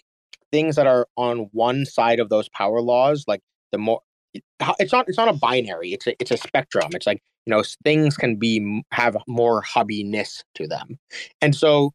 things 0.52 0.76
that 0.76 0.88
are 0.88 1.08
on 1.16 1.50
one 1.52 1.86
side 1.86 2.20
of 2.20 2.30
those 2.30 2.50
power 2.50 2.82
laws, 2.82 3.26
like 3.28 3.42
the 3.72 3.78
more 3.78 4.02
it's 4.34 4.92
not 4.92 5.08
it's 5.08 5.18
not 5.18 5.28
a 5.28 5.34
binary, 5.34 5.94
it's 5.94 6.08
a 6.08 6.16
it's 6.20 6.32
a 6.32 6.38
spectrum. 6.38 6.90
It's 6.94 7.08
like, 7.08 7.22
you 7.48 7.52
know, 7.52 7.64
things 7.86 8.18
can 8.18 8.36
be 8.36 8.84
have 8.92 9.16
more 9.26 9.64
hubbiness 9.64 10.44
to 10.56 10.68
them. 10.68 11.00
And 11.42 11.56
so 11.56 11.94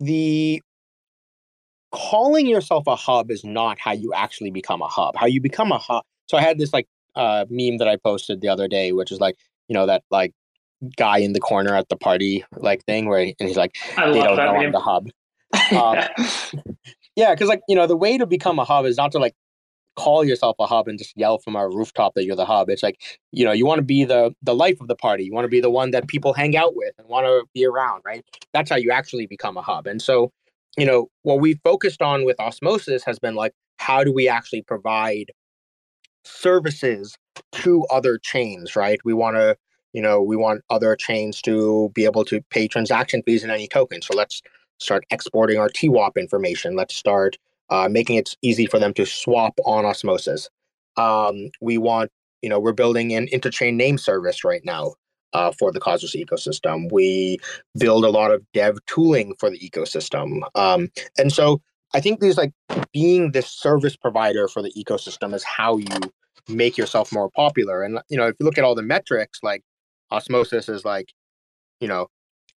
the 0.00 0.62
calling 1.92 2.46
yourself 2.46 2.86
a 2.86 2.96
hub 2.96 3.30
is 3.30 3.44
not 3.44 3.78
how 3.78 3.92
you 3.92 4.14
actually 4.14 4.50
become 4.50 4.80
a 4.80 4.88
hub. 4.88 5.14
How 5.14 5.26
you 5.26 5.42
become 5.42 5.72
a 5.72 5.78
hub. 5.78 6.04
So 6.26 6.38
I 6.38 6.40
had 6.40 6.56
this 6.56 6.72
like 6.72 6.86
uh, 7.14 7.44
meme 7.50 7.76
that 7.78 7.88
I 7.88 7.96
posted 7.96 8.40
the 8.40 8.48
other 8.48 8.66
day, 8.66 8.92
which 8.92 9.12
is 9.12 9.20
like, 9.20 9.36
you 9.68 9.74
know, 9.74 9.84
that 9.84 10.04
like 10.10 10.32
guy 10.96 11.18
in 11.18 11.34
the 11.34 11.40
corner 11.40 11.74
at 11.74 11.90
the 11.90 11.96
party 11.96 12.42
like 12.56 12.82
thing 12.86 13.08
where 13.08 13.26
he, 13.26 13.36
and 13.38 13.46
he's 13.46 13.58
like, 13.58 13.76
I 13.98 14.10
they 14.10 14.22
don't 14.22 14.36
know 14.36 14.54
meme. 14.54 14.66
I'm 14.66 14.72
the 14.72 14.80
hub. 14.80 15.08
Um, 15.70 16.74
yeah, 17.14 17.34
because 17.34 17.48
like 17.48 17.60
you 17.68 17.76
know, 17.76 17.86
the 17.86 17.96
way 17.96 18.16
to 18.16 18.24
become 18.24 18.58
a 18.58 18.64
hub 18.64 18.86
is 18.86 18.96
not 18.96 19.12
to 19.12 19.18
like 19.18 19.34
call 19.98 20.24
yourself 20.24 20.56
a 20.60 20.66
hub 20.66 20.88
and 20.88 20.98
just 20.98 21.16
yell 21.16 21.38
from 21.38 21.56
our 21.56 21.68
rooftop 21.70 22.14
that 22.14 22.24
you're 22.24 22.36
the 22.36 22.46
hub. 22.46 22.70
It's 22.70 22.82
like 22.82 23.00
you 23.32 23.44
know, 23.44 23.52
you 23.52 23.66
want 23.66 23.78
to 23.80 23.84
be 23.84 24.04
the 24.04 24.32
the 24.42 24.54
life 24.54 24.80
of 24.80 24.88
the 24.88 24.96
party. 24.96 25.24
You 25.24 25.32
want 25.32 25.44
to 25.44 25.50
be 25.50 25.60
the 25.60 25.70
one 25.70 25.90
that 25.90 26.08
people 26.08 26.32
hang 26.32 26.56
out 26.56 26.76
with 26.76 26.94
and 26.98 27.08
want 27.08 27.26
to 27.26 27.44
be 27.54 27.66
around, 27.66 28.02
right? 28.04 28.24
That's 28.52 28.70
how 28.70 28.76
you 28.76 28.90
actually 28.90 29.26
become 29.26 29.56
a 29.56 29.62
hub. 29.62 29.86
And 29.86 30.00
so 30.00 30.32
you 30.76 30.86
know, 30.86 31.08
what 31.22 31.40
we 31.40 31.54
focused 31.64 32.02
on 32.02 32.24
with 32.24 32.38
osmosis 32.38 33.02
has 33.04 33.18
been 33.18 33.34
like, 33.34 33.52
how 33.78 34.04
do 34.04 34.12
we 34.12 34.28
actually 34.28 34.62
provide 34.62 35.32
services 36.24 37.16
to 37.52 37.84
other 37.90 38.18
chains, 38.18 38.76
right? 38.76 39.00
We 39.04 39.12
want 39.12 39.36
to, 39.36 39.56
you 39.92 40.02
know, 40.02 40.22
we 40.22 40.36
want 40.36 40.62
other 40.70 40.94
chains 40.94 41.42
to 41.42 41.90
be 41.94 42.04
able 42.04 42.24
to 42.26 42.40
pay 42.50 42.68
transaction 42.68 43.22
fees 43.24 43.42
in 43.42 43.50
any 43.50 43.66
token. 43.66 44.02
So 44.02 44.14
let's 44.14 44.42
start 44.78 45.04
exporting 45.10 45.58
our 45.58 45.68
TWAP 45.68 46.16
information. 46.16 46.76
Let's 46.76 46.94
start 46.94 47.36
uh, 47.70 47.88
making 47.90 48.16
it 48.16 48.36
easy 48.42 48.66
for 48.66 48.78
them 48.78 48.94
to 48.94 49.06
swap 49.06 49.54
on 49.64 49.84
osmosis. 49.84 50.48
Um, 50.96 51.50
we 51.60 51.78
want, 51.78 52.10
you 52.42 52.48
know, 52.48 52.58
we're 52.58 52.72
building 52.72 53.14
an 53.14 53.28
interchain 53.28 53.74
name 53.74 53.98
service 53.98 54.44
right 54.44 54.64
now 54.64 54.94
uh, 55.32 55.52
for 55.58 55.72
the 55.72 55.80
Cosmos 55.80 56.16
ecosystem. 56.16 56.90
We 56.90 57.38
build 57.78 58.04
a 58.04 58.10
lot 58.10 58.30
of 58.30 58.42
dev 58.52 58.78
tooling 58.86 59.34
for 59.38 59.50
the 59.50 59.58
ecosystem. 59.58 60.40
Um, 60.54 60.88
and 61.16 61.32
so 61.32 61.60
I 61.94 62.00
think 62.00 62.20
there's 62.20 62.36
like 62.36 62.52
being 62.92 63.32
this 63.32 63.48
service 63.48 63.96
provider 63.96 64.48
for 64.48 64.62
the 64.62 64.72
ecosystem 64.72 65.34
is 65.34 65.44
how 65.44 65.78
you 65.78 65.98
make 66.48 66.78
yourself 66.78 67.12
more 67.12 67.30
popular. 67.30 67.82
And, 67.82 68.00
you 68.08 68.16
know, 68.16 68.26
if 68.26 68.36
you 68.38 68.46
look 68.46 68.58
at 68.58 68.64
all 68.64 68.74
the 68.74 68.82
metrics, 68.82 69.40
like 69.42 69.62
Osmosis 70.10 70.68
is 70.68 70.84
like, 70.84 71.12
you 71.80 71.88
know, 71.88 72.08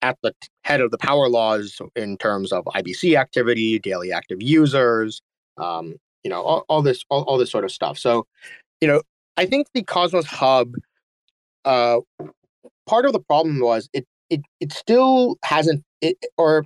at 0.01 0.17
the 0.24 0.34
head 0.63 0.81
of 0.81 0.92
the 0.92 0.98
power 0.98 1.29
laws 1.29 1.79
in 1.96 2.18
terms 2.18 2.51
of 2.51 2.66
IBC 2.66 3.18
activity, 3.18 3.79
daily 3.79 4.11
active 4.11 4.42
users, 4.42 5.22
um, 5.57 5.96
you 6.24 6.29
know, 6.29 6.42
all, 6.42 6.66
all 6.70 6.81
this, 6.81 7.03
all, 7.09 7.24
all 7.24 7.37
this 7.37 7.51
sort 7.51 7.64
of 7.64 7.72
stuff. 7.72 7.98
So, 7.98 8.25
you 8.79 8.87
know, 8.87 9.01
I 9.37 9.46
think 9.46 9.68
the 9.74 9.83
Cosmos 9.83 10.25
Hub 10.25 10.74
uh, 11.66 12.00
part 12.87 13.05
of 13.05 13.14
the 13.14 13.20
problem 13.20 13.59
was 13.59 13.90
it 13.94 14.05
it 14.29 14.42
it 14.59 14.72
still 14.72 15.37
hasn't 15.44 15.83
it 16.01 16.18
or 16.37 16.66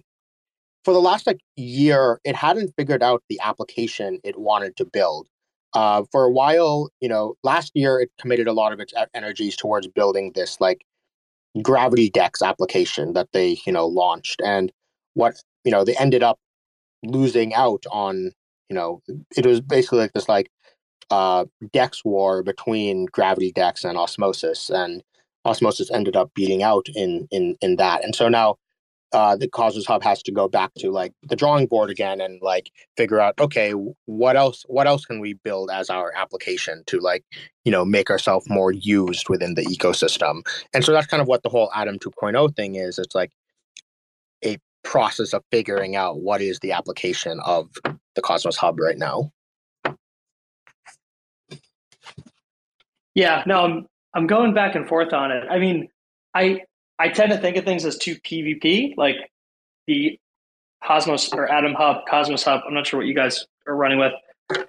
for 0.84 0.93
the 0.93 1.02
last 1.02 1.28
like 1.28 1.39
year 1.56 2.19
it 2.24 2.36
hadn't 2.36 2.71
figured 2.78 3.04
out 3.04 3.24
the 3.30 3.39
application 3.43 4.19
it 4.24 4.39
wanted 4.39 4.76
to 4.78 4.86
build 4.86 5.28
uh, 5.74 6.04
for 6.12 6.24
a 6.24 6.32
while 6.32 6.89
you 7.02 7.10
know 7.10 7.36
last 7.43 7.71
year 7.76 8.00
it 8.00 8.10
committed 8.19 8.48
a 8.48 8.54
lot 8.54 8.71
of 8.71 8.80
its 8.80 8.93
energies 9.13 9.56
towards 9.56 9.88
building 9.88 10.32
this 10.36 10.60
like 10.62 10.86
gravity 11.62 12.10
dex 12.10 12.41
application 12.41 13.13
that 13.13 13.30
they 13.34 13.58
you 13.65 13.72
know 13.72 13.88
launched 13.88 14.41
and 14.44 14.72
what 15.13 15.36
you 15.63 15.72
know 15.72 15.84
they 15.84 15.96
ended 15.98 16.24
up 16.24 16.38
losing 17.04 17.54
out 17.54 17.84
on 17.91 18.32
you 18.70 18.76
know 18.76 19.02
it 19.36 19.46
was 19.46 19.62
basically 19.62 20.00
like 20.00 20.13
this 20.13 20.28
like 20.28 20.50
uh 21.12 21.46
dex 21.72 22.04
war 22.04 22.44
between 22.44 23.06
gravity 23.06 23.52
dex 23.52 23.84
and 23.84 23.98
osmosis 23.98 24.70
and 24.70 25.04
osmosis 25.46 25.91
ended 25.91 26.15
up 26.15 26.32
beating 26.34 26.63
out 26.63 26.88
in 26.96 27.28
in 27.32 27.56
in 27.62 27.78
that. 27.78 28.04
And 28.04 28.15
so 28.15 28.28
now 28.28 28.58
uh, 29.15 29.34
the 29.34 29.47
cosmos 29.47 29.86
hub 29.86 30.04
has 30.04 30.21
to 30.21 30.30
go 30.30 30.49
back 30.49 30.73
to 30.73 30.91
like 30.91 31.13
the 31.23 31.38
drawing 31.38 31.67
board 31.67 31.89
again 31.89 32.19
and 32.19 32.41
like 32.41 32.69
figure 32.97 33.17
out 33.21 33.34
okay 33.39 33.71
what 34.06 34.36
else 34.36 34.65
what 34.67 34.88
else 34.88 35.06
can 35.06 35.21
we 35.21 35.34
build 35.34 35.71
as 35.71 35.89
our 35.89 36.12
application 36.17 36.84
to 36.86 36.99
like 36.99 37.23
you 37.63 37.71
know 37.71 37.86
make 37.86 38.10
ourselves 38.10 38.45
more 38.49 38.73
used 38.73 39.30
within 39.30 39.54
the 39.56 39.63
ecosystem? 39.67 40.45
And 40.73 40.84
so 40.84 40.91
that's 40.91 41.08
kind 41.08 41.21
of 41.21 41.30
what 41.30 41.43
the 41.43 41.49
whole 41.49 41.71
atom 41.73 41.97
2.0 41.97 42.56
thing 42.58 42.75
is. 42.75 42.99
It's 42.99 43.15
like 43.15 43.32
a 44.43 44.58
process 44.84 45.34
of 45.34 45.43
figuring 45.49 45.95
out 45.95 46.19
what 46.19 46.41
is 46.41 46.60
the 46.60 46.73
application 46.73 47.39
of 47.45 47.69
the 48.15 48.21
cosmos 48.21 48.58
hub 48.58 48.78
right 48.80 48.97
now. 48.97 49.32
Yeah 53.13 53.43
no 53.45 53.63
i'm 53.63 53.88
I'm 54.13 54.28
going 54.28 54.54
back 54.54 54.75
and 54.75 54.88
forth 54.88 55.12
on 55.12 55.32
it. 55.32 55.43
I 55.49 55.60
mean, 55.60 55.89
I 56.34 56.62
I 56.99 57.10
tend 57.10 57.31
to 57.31 57.38
think 57.38 57.58
of 57.58 57.65
things 57.65 57.86
as 57.86 57.97
two 57.97 58.15
PvP, 58.15 58.95
like 58.97 59.15
the 59.88 60.19
Cosmos 60.84 61.34
or 61.34 61.51
Atom 61.51 61.73
Hub, 61.73 62.05
Cosmos 62.10 62.43
Hub. 62.43 62.62
I'm 62.67 62.73
not 62.73 62.88
sure 62.88 62.99
what 62.99 63.08
you 63.08 63.15
guys 63.15 63.45
are 63.67 63.75
running 63.75 63.99
with, 63.99 64.13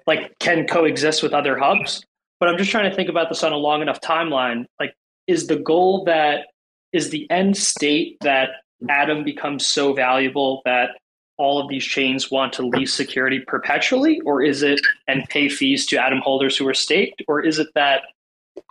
like 0.05 0.37
can 0.39 0.67
coexist 0.67 1.23
with 1.23 1.33
other 1.33 1.57
hubs. 1.57 2.03
But 2.39 2.49
I'm 2.49 2.57
just 2.57 2.69
trying 2.71 2.89
to 2.89 2.95
think 2.95 3.09
about 3.09 3.29
this 3.29 3.43
on 3.43 3.51
a 3.51 3.57
long 3.57 3.81
enough 3.81 4.01
timeline. 4.01 4.65
Like, 4.79 4.93
is 5.25 5.47
the 5.47 5.55
goal 5.55 6.03
that 6.05 6.47
is 6.93 7.09
the 7.09 7.29
end 7.29 7.57
state 7.57 8.17
that 8.21 8.49
Atom 8.89 9.23
becomes 9.23 9.65
so 9.65 9.93
valuable 9.93 10.61
that 10.65 10.91
all 11.37 11.59
of 11.59 11.69
these 11.69 11.83
chains 11.83 12.31
want 12.31 12.53
to 12.53 12.65
lease 12.65 12.93
security 12.93 13.39
perpetually, 13.39 14.19
or 14.21 14.41
is 14.41 14.63
it 14.63 14.79
and 15.07 15.23
pay 15.29 15.49
fees 15.49 15.85
to 15.87 16.03
Atom 16.03 16.19
holders 16.19 16.57
who 16.57 16.67
are 16.67 16.73
staked, 16.73 17.21
or 17.27 17.43
is 17.43 17.59
it 17.59 17.67
that 17.75 18.01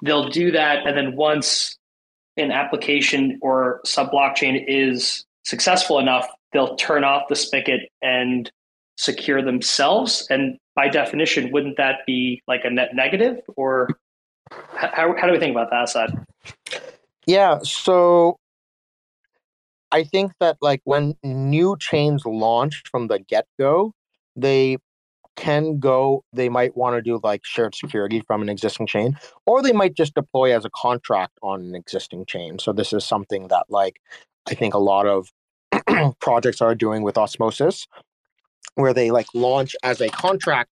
they'll 0.02 0.28
do 0.28 0.50
that, 0.52 0.86
and 0.86 0.96
then 0.96 1.14
once 1.16 1.76
an 2.36 2.50
application 2.50 3.38
or 3.42 3.80
sub 3.84 4.10
blockchain 4.10 4.62
is 4.66 5.24
successful 5.44 5.98
enough, 5.98 6.26
they'll 6.52 6.76
turn 6.76 7.04
off 7.04 7.28
the 7.28 7.36
spigot 7.36 7.88
and 8.02 8.50
secure 8.96 9.42
themselves. 9.42 10.26
And 10.30 10.58
by 10.74 10.88
definition, 10.88 11.50
wouldn't 11.52 11.76
that 11.76 12.00
be 12.06 12.42
like 12.46 12.62
a 12.64 12.70
net 12.70 12.94
negative? 12.94 13.40
Or 13.56 13.88
how, 14.50 15.14
how 15.18 15.26
do 15.26 15.32
we 15.32 15.38
think 15.38 15.52
about 15.52 15.70
that 15.70 15.88
side? 15.88 16.10
Yeah. 17.26 17.58
So 17.62 18.36
I 19.92 20.04
think 20.04 20.32
that 20.40 20.56
like 20.60 20.80
when 20.84 21.16
new 21.22 21.76
chains 21.78 22.24
launch 22.26 22.82
from 22.90 23.08
the 23.08 23.18
get 23.18 23.46
go, 23.58 23.92
they 24.34 24.78
can 25.36 25.78
go 25.78 26.24
they 26.32 26.48
might 26.48 26.76
want 26.76 26.96
to 26.96 27.02
do 27.02 27.20
like 27.22 27.42
shared 27.44 27.74
security 27.74 28.20
from 28.26 28.42
an 28.42 28.48
existing 28.48 28.86
chain 28.86 29.16
or 29.44 29.62
they 29.62 29.72
might 29.72 29.94
just 29.94 30.14
deploy 30.14 30.54
as 30.56 30.64
a 30.64 30.70
contract 30.70 31.38
on 31.42 31.60
an 31.60 31.74
existing 31.74 32.24
chain. 32.26 32.58
So 32.58 32.72
this 32.72 32.92
is 32.92 33.04
something 33.04 33.48
that 33.48 33.66
like 33.68 34.00
i 34.48 34.54
think 34.54 34.74
a 34.74 34.78
lot 34.78 35.06
of 35.06 35.28
projects 36.20 36.60
are 36.60 36.74
doing 36.74 37.02
with 37.02 37.18
osmosis 37.18 37.86
where 38.74 38.94
they 38.94 39.10
like 39.10 39.26
launch 39.34 39.74
as 39.82 40.00
a 40.00 40.08
contract 40.08 40.70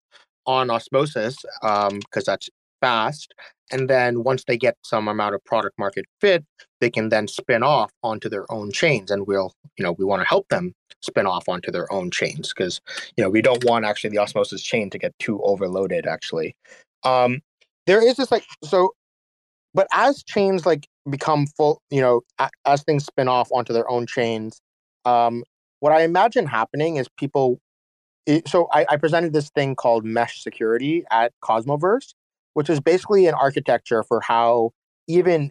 on 0.46 0.70
osmosis 0.70 1.36
because 1.60 1.92
um, 1.92 2.00
that's 2.26 2.48
fast 2.80 3.34
and 3.72 3.88
then 3.88 4.22
once 4.22 4.44
they 4.44 4.56
get 4.56 4.76
some 4.82 5.08
amount 5.08 5.34
of 5.34 5.44
product 5.44 5.78
market 5.78 6.04
fit 6.20 6.44
they 6.80 6.90
can 6.90 7.08
then 7.08 7.28
spin 7.28 7.62
off 7.62 7.90
onto 8.02 8.28
their 8.28 8.50
own 8.50 8.70
chains 8.72 9.10
and 9.10 9.26
we'll 9.26 9.52
you 9.76 9.84
know 9.84 9.92
we 9.92 10.04
want 10.04 10.20
to 10.20 10.28
help 10.28 10.48
them 10.48 10.72
spin 11.02 11.26
off 11.26 11.48
onto 11.48 11.70
their 11.70 11.90
own 11.92 12.10
chains 12.10 12.52
because 12.52 12.80
you 13.16 13.24
know 13.24 13.30
we 13.30 13.42
don't 13.42 13.64
want 13.64 13.84
actually 13.84 14.10
the 14.10 14.18
osmosis 14.18 14.62
chain 14.62 14.90
to 14.90 14.98
get 14.98 15.18
too 15.18 15.40
overloaded 15.42 16.06
actually. 16.06 16.54
Um 17.04 17.40
there 17.86 18.06
is 18.06 18.16
this 18.16 18.30
like 18.30 18.44
so 18.62 18.94
but 19.74 19.86
as 19.92 20.22
chains 20.22 20.66
like 20.66 20.86
become 21.08 21.46
full 21.46 21.80
you 21.90 22.00
know 22.00 22.20
a, 22.38 22.50
as 22.66 22.82
things 22.82 23.04
spin 23.04 23.28
off 23.28 23.48
onto 23.52 23.72
their 23.72 23.90
own 23.90 24.06
chains 24.06 24.60
um 25.06 25.42
what 25.80 25.92
i 25.92 26.02
imagine 26.02 26.46
happening 26.46 26.96
is 26.96 27.08
people 27.16 27.58
it, 28.26 28.46
so 28.46 28.68
I, 28.70 28.84
I 28.90 28.96
presented 28.96 29.32
this 29.32 29.48
thing 29.50 29.74
called 29.74 30.04
mesh 30.04 30.42
security 30.42 31.04
at 31.10 31.32
cosmoverse 31.42 32.12
which 32.54 32.70
is 32.70 32.80
basically 32.80 33.26
an 33.26 33.34
architecture 33.34 34.02
for 34.02 34.20
how 34.20 34.70
even 35.06 35.50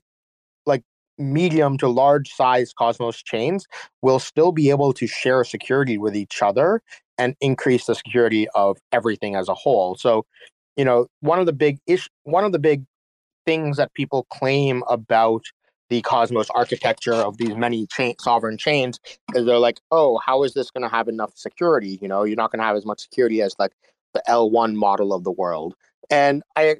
like 0.65 0.83
medium 1.17 1.77
to 1.77 1.87
large 1.87 2.29
size 2.29 2.73
Cosmos 2.73 3.21
chains 3.21 3.65
will 4.01 4.19
still 4.19 4.51
be 4.51 4.69
able 4.69 4.93
to 4.93 5.07
share 5.07 5.43
security 5.43 5.97
with 5.97 6.15
each 6.15 6.41
other 6.41 6.81
and 7.17 7.35
increase 7.41 7.85
the 7.85 7.95
security 7.95 8.47
of 8.55 8.77
everything 8.91 9.35
as 9.35 9.49
a 9.49 9.53
whole. 9.53 9.95
So, 9.95 10.25
you 10.77 10.85
know, 10.85 11.07
one 11.19 11.39
of 11.39 11.45
the 11.45 11.53
big 11.53 11.79
ish 11.87 12.09
one 12.23 12.45
of 12.45 12.51
the 12.51 12.59
big 12.59 12.85
things 13.45 13.77
that 13.77 13.93
people 13.93 14.25
claim 14.29 14.83
about 14.89 15.43
the 15.89 16.01
Cosmos 16.01 16.49
architecture 16.51 17.15
of 17.15 17.37
these 17.37 17.55
many 17.55 17.87
chain, 17.87 18.13
sovereign 18.19 18.57
chains 18.57 18.99
is 19.33 19.45
they're 19.45 19.57
like, 19.57 19.79
oh, 19.91 20.19
how 20.23 20.43
is 20.43 20.53
this 20.53 20.69
going 20.69 20.83
to 20.83 20.89
have 20.89 21.07
enough 21.07 21.31
security? 21.35 21.97
You 22.01 22.07
know, 22.07 22.23
you're 22.23 22.35
not 22.35 22.51
going 22.51 22.59
to 22.59 22.65
have 22.65 22.75
as 22.75 22.85
much 22.85 23.01
security 23.01 23.41
as 23.41 23.55
like 23.57 23.71
the 24.13 24.21
L1 24.27 24.75
model 24.75 25.13
of 25.13 25.23
the 25.23 25.31
world. 25.31 25.75
And 26.09 26.43
I, 26.55 26.77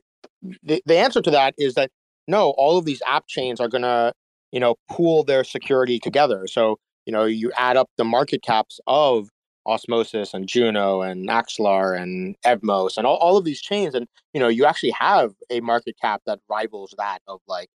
the, 0.64 0.82
the 0.86 0.98
answer 0.98 1.22
to 1.22 1.32
that 1.32 1.54
is 1.58 1.74
that 1.76 1.92
no, 2.28 2.52
all 2.52 2.78
of 2.78 2.86
these 2.86 3.02
app 3.08 3.28
chains 3.28 3.60
are 3.60 3.68
going 3.68 3.82
to, 3.82 4.14
you 4.52 4.60
know, 4.60 4.76
pool 4.90 5.24
their 5.24 5.44
security 5.44 6.00
together. 6.00 6.48
So, 6.48 6.78
you 7.06 7.14
know, 7.14 7.26
you 7.26 7.52
add 7.58 7.78
up 7.78 7.90
the 7.98 8.04
market 8.04 8.44
caps 8.44 8.80
of 8.88 9.30
Osmosis 9.66 10.34
and 10.34 10.48
Juno 10.48 11.02
and 11.02 11.28
Axelar 11.28 12.00
and 12.00 12.36
Evmos 12.46 12.98
and 12.98 13.06
all, 13.06 13.18
all 13.18 13.38
of 13.38 13.46
these 13.46 13.62
chains. 13.62 13.96
And, 13.96 14.08
you 14.34 14.40
know, 14.40 14.48
you 14.48 14.66
actually 14.66 14.92
have 14.92 15.34
a 15.50 15.60
market 15.62 15.96
cap 16.02 16.22
that 16.26 16.40
rivals 16.50 16.94
that 16.98 17.20
of 17.28 17.42
like, 17.48 17.70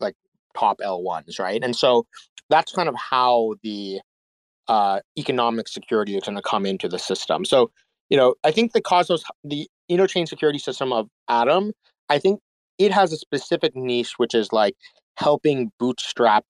like 0.00 0.16
top 0.56 0.80
L1s, 0.80 1.38
right? 1.38 1.62
And 1.62 1.76
so 1.76 2.06
that's 2.50 2.72
kind 2.72 2.88
of 2.88 2.96
how 2.96 3.54
the 3.62 4.00
uh, 4.68 5.00
economic 5.18 5.68
security 5.68 6.16
is 6.16 6.24
going 6.24 6.36
to 6.36 6.42
come 6.42 6.66
into 6.66 6.88
the 6.88 6.98
system. 6.98 7.44
So, 7.44 7.70
you 8.08 8.16
know, 8.16 8.34
I 8.44 8.50
think 8.50 8.72
the 8.72 8.80
Cosmos, 8.80 9.24
the 9.44 9.68
Interchain 9.90 10.28
security 10.28 10.58
system 10.58 10.92
of 10.92 11.08
Atom, 11.28 11.72
I 12.08 12.18
think 12.18 12.40
it 12.78 12.92
has 12.92 13.12
a 13.12 13.16
specific 13.16 13.76
niche, 13.76 14.14
which 14.16 14.34
is 14.34 14.52
like 14.52 14.74
helping 15.16 15.70
bootstrap 15.78 16.44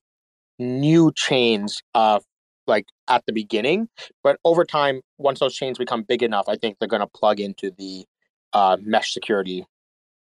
new 0.59 1.13
chains 1.15 1.83
uh, 1.95 2.21
like 2.67 2.87
at 3.09 3.25
the 3.27 3.33
beginning. 3.33 3.89
But 4.23 4.39
over 4.45 4.65
time, 4.65 5.01
once 5.19 5.41
those 5.41 5.55
chains 5.55 5.79
become 5.79 6.03
big 6.03 6.23
enough, 6.23 6.47
I 6.49 6.57
think 6.57 6.79
they're 6.79 6.89
going 6.89 7.01
to 7.01 7.07
plug 7.07 7.41
into 7.41 7.71
the 7.77 8.05
uh, 8.53 8.77
mesh 8.81 9.13
security 9.13 9.67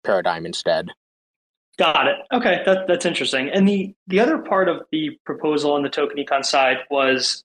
paradigm 0.03 0.47
instead. 0.47 0.89
Got 1.77 2.07
it. 2.07 2.17
Okay, 2.33 2.63
that, 2.67 2.87
that's 2.87 3.05
interesting. 3.05 3.49
And 3.49 3.69
the 3.69 3.95
the 4.07 4.21
other 4.21 4.39
part 4.39 4.69
of 4.69 4.83
the 4.93 5.19
proposal 5.27 5.73
on 5.73 5.83
the 5.83 5.89
token 5.89 6.17
econ 6.19 6.45
side 6.45 6.79
was 6.89 7.43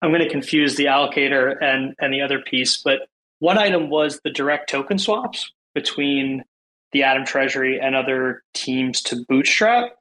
I'm 0.00 0.10
going 0.10 0.22
to 0.22 0.28
confuse 0.28 0.76
the 0.76 0.84
allocator 0.84 1.56
and 1.60 1.94
and 1.98 2.12
the 2.14 2.20
other 2.22 2.38
piece, 2.38 2.80
but 2.80 3.08
one 3.44 3.58
item 3.58 3.90
was 3.90 4.20
the 4.24 4.30
direct 4.30 4.70
token 4.70 4.98
swaps 4.98 5.52
between 5.74 6.44
the 6.92 7.02
Atom 7.02 7.26
Treasury 7.26 7.78
and 7.78 7.94
other 7.94 8.42
teams 8.54 9.02
to 9.02 9.22
bootstrap. 9.28 9.92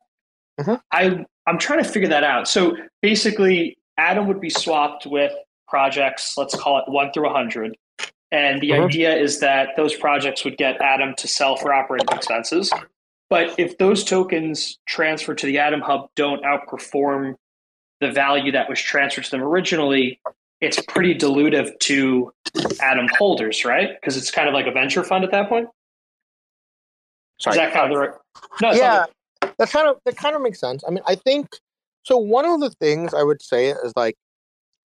Mm-hmm. 0.61 0.75
I 0.93 1.25
I'm 1.45 1.57
trying 1.57 1.83
to 1.83 1.89
figure 1.89 2.07
that 2.07 2.23
out. 2.23 2.47
So 2.47 2.77
basically, 3.01 3.77
Atom 3.97 4.27
would 4.27 4.39
be 4.39 4.49
swapped 4.49 5.05
with 5.05 5.33
projects, 5.67 6.35
let's 6.37 6.55
call 6.55 6.79
it 6.79 6.85
one 6.87 7.11
through 7.11 7.25
100. 7.25 7.75
And 8.31 8.61
the 8.61 8.69
mm-hmm. 8.69 8.85
idea 8.85 9.13
is 9.13 9.41
that 9.41 9.71
those 9.75 9.93
projects 9.93 10.45
would 10.45 10.55
get 10.55 10.81
Atom 10.81 11.13
to 11.17 11.27
sell 11.27 11.57
for 11.57 11.73
operating 11.73 12.07
expenses. 12.15 12.71
But 13.29 13.59
if 13.59 13.77
those 13.77 14.05
tokens 14.05 14.77
transferred 14.87 15.39
to 15.39 15.47
the 15.47 15.59
Atom 15.59 15.81
Hub 15.81 16.09
don't 16.15 16.41
outperform 16.43 17.35
the 17.99 18.09
value 18.09 18.53
that 18.53 18.69
was 18.69 18.79
transferred 18.79 19.25
to 19.25 19.31
them 19.31 19.43
originally, 19.43 20.21
it's 20.61 20.79
pretty 20.87 21.13
dilutive 21.13 21.77
to 21.79 22.31
Atom 22.81 23.07
holders, 23.17 23.65
right? 23.65 23.89
Because 23.99 24.15
it's 24.15 24.29
kind 24.29 24.47
of 24.47 24.53
like 24.53 24.67
a 24.67 24.71
venture 24.71 25.03
fund 25.03 25.23
at 25.23 25.31
that 25.31 25.49
point. 25.49 25.67
Sorry. 27.39 27.55
Is 27.55 27.57
that 27.57 27.73
kind 27.73 27.91
of 27.91 27.91
the 27.91 27.99
right? 27.99 28.11
No, 28.61 28.71
yeah, 28.71 29.05
that 29.57 29.69
kind 29.69 29.87
of 29.87 29.97
that 30.05 30.15
kind 30.15 30.35
of 30.35 30.41
makes 30.41 30.59
sense. 30.59 30.83
I 30.87 30.91
mean, 30.91 31.03
I 31.07 31.15
think 31.15 31.47
so. 32.03 32.17
One 32.17 32.45
of 32.45 32.59
the 32.59 32.69
things 32.69 33.13
I 33.13 33.23
would 33.23 33.41
say 33.41 33.69
is 33.69 33.93
like, 33.95 34.15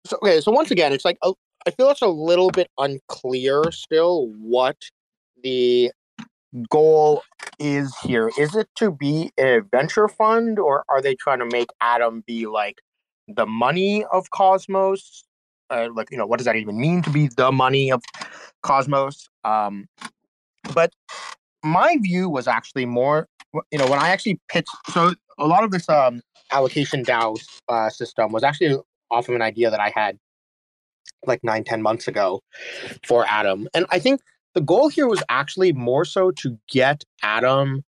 so 0.06 0.16
okay. 0.22 0.40
So 0.40 0.50
once 0.52 0.70
again, 0.70 0.92
it's 0.92 1.04
like 1.04 1.18
a, 1.22 1.32
I 1.66 1.70
feel 1.70 1.90
it's 1.90 2.02
a 2.02 2.08
little 2.08 2.50
bit 2.50 2.70
unclear 2.78 3.70
still 3.72 4.28
what 4.38 4.76
the 5.42 5.92
goal 6.70 7.22
is 7.58 7.94
here. 7.98 8.30
Is 8.38 8.56
it 8.56 8.68
to 8.76 8.90
be 8.90 9.32
a 9.38 9.60
venture 9.70 10.08
fund, 10.08 10.58
or 10.58 10.84
are 10.88 11.02
they 11.02 11.14
trying 11.14 11.40
to 11.40 11.46
make 11.46 11.68
Atom 11.82 12.24
be 12.26 12.46
like 12.46 12.78
the 13.28 13.46
money 13.46 14.04
of 14.10 14.30
Cosmos? 14.30 15.24
Uh, 15.70 15.88
like, 15.94 16.10
you 16.10 16.18
know, 16.18 16.26
what 16.26 16.38
does 16.38 16.46
that 16.46 16.56
even 16.56 16.80
mean 16.80 17.02
to 17.02 17.10
be 17.10 17.28
the 17.36 17.52
money 17.52 17.92
of 17.92 18.02
Cosmos? 18.62 19.28
Um, 19.44 19.86
but 20.74 20.92
my 21.62 21.96
view 22.00 22.28
was 22.28 22.48
actually 22.48 22.86
more, 22.86 23.28
you 23.70 23.78
know, 23.78 23.86
when 23.86 23.98
I 23.98 24.08
actually 24.08 24.40
pitched. 24.48 24.74
So 24.90 25.14
a 25.38 25.46
lot 25.46 25.64
of 25.64 25.70
this 25.70 25.88
um, 25.88 26.22
allocation 26.52 27.04
DAO 27.04 27.36
uh, 27.68 27.90
system 27.90 28.32
was 28.32 28.42
actually 28.42 28.76
off 29.10 29.28
of 29.28 29.34
an 29.34 29.42
idea 29.42 29.70
that 29.70 29.80
I 29.80 29.92
had 29.94 30.18
like 31.26 31.42
nine, 31.44 31.64
ten 31.64 31.82
months 31.82 32.08
ago 32.08 32.40
for 33.06 33.26
Atom, 33.28 33.68
and 33.74 33.86
I 33.90 33.98
think 33.98 34.20
the 34.54 34.60
goal 34.60 34.88
here 34.88 35.06
was 35.06 35.22
actually 35.28 35.72
more 35.72 36.04
so 36.04 36.30
to 36.32 36.58
get 36.68 37.04
Atom. 37.22 37.84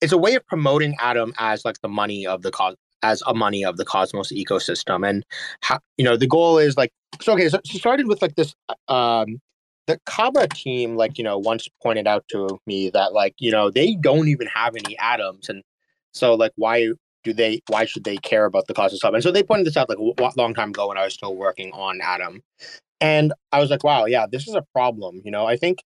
It's 0.00 0.12
a 0.12 0.18
way 0.18 0.34
of 0.34 0.46
promoting 0.46 0.96
Atom 1.00 1.34
as 1.38 1.64
like 1.64 1.80
the 1.80 1.88
money 1.88 2.26
of 2.26 2.42
the 2.42 2.50
cos 2.50 2.74
as 3.04 3.22
a 3.26 3.34
money 3.34 3.64
of 3.64 3.76
the 3.76 3.84
Cosmos 3.84 4.32
ecosystem, 4.32 5.08
and 5.08 5.24
how 5.60 5.78
you 5.98 6.04
know 6.04 6.16
the 6.16 6.26
goal 6.26 6.58
is 6.58 6.76
like 6.76 6.90
so. 7.20 7.34
Okay, 7.34 7.48
so, 7.48 7.60
so 7.64 7.78
started 7.78 8.08
with 8.08 8.22
like 8.22 8.34
this 8.34 8.54
um 8.88 9.38
the 9.86 9.98
Kava 10.06 10.48
team, 10.48 10.96
like, 10.96 11.18
you 11.18 11.24
know, 11.24 11.36
once 11.38 11.68
pointed 11.82 12.06
out 12.06 12.24
to 12.28 12.58
me 12.66 12.90
that, 12.90 13.12
like, 13.12 13.34
you 13.38 13.50
know, 13.50 13.70
they 13.70 13.96
don't 13.96 14.28
even 14.28 14.46
have 14.46 14.74
any 14.76 14.96
atoms. 14.98 15.48
And 15.48 15.62
so, 16.12 16.34
like, 16.34 16.52
why 16.56 16.88
do 17.22 17.32
they, 17.32 17.60
why 17.68 17.84
should 17.84 18.04
they 18.04 18.16
care 18.16 18.46
about 18.46 18.66
the 18.66 18.74
Cosmos 18.74 19.02
Hub? 19.02 19.14
And 19.14 19.22
so 19.22 19.30
they 19.30 19.42
pointed 19.42 19.66
this 19.66 19.76
out, 19.76 19.88
like, 19.88 19.98
a 19.98 20.40
long 20.40 20.54
time 20.54 20.70
ago 20.70 20.88
when 20.88 20.98
I 20.98 21.04
was 21.04 21.14
still 21.14 21.36
working 21.36 21.70
on 21.72 22.00
Atom. 22.00 22.40
And 23.00 23.34
I 23.52 23.60
was 23.60 23.70
like, 23.70 23.84
wow, 23.84 24.06
yeah, 24.06 24.26
this 24.30 24.48
is 24.48 24.54
a 24.54 24.64
problem. 24.72 25.20
You 25.24 25.30
know, 25.30 25.44
I 25.44 25.56
think 25.56 25.82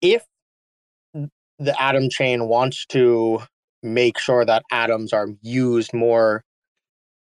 if 0.00 0.24
the 1.12 1.82
Atom 1.82 2.08
chain 2.08 2.48
wants 2.48 2.86
to 2.86 3.42
make 3.82 4.18
sure 4.18 4.46
that 4.46 4.62
atoms 4.72 5.12
are 5.12 5.28
used 5.42 5.92
more 5.92 6.42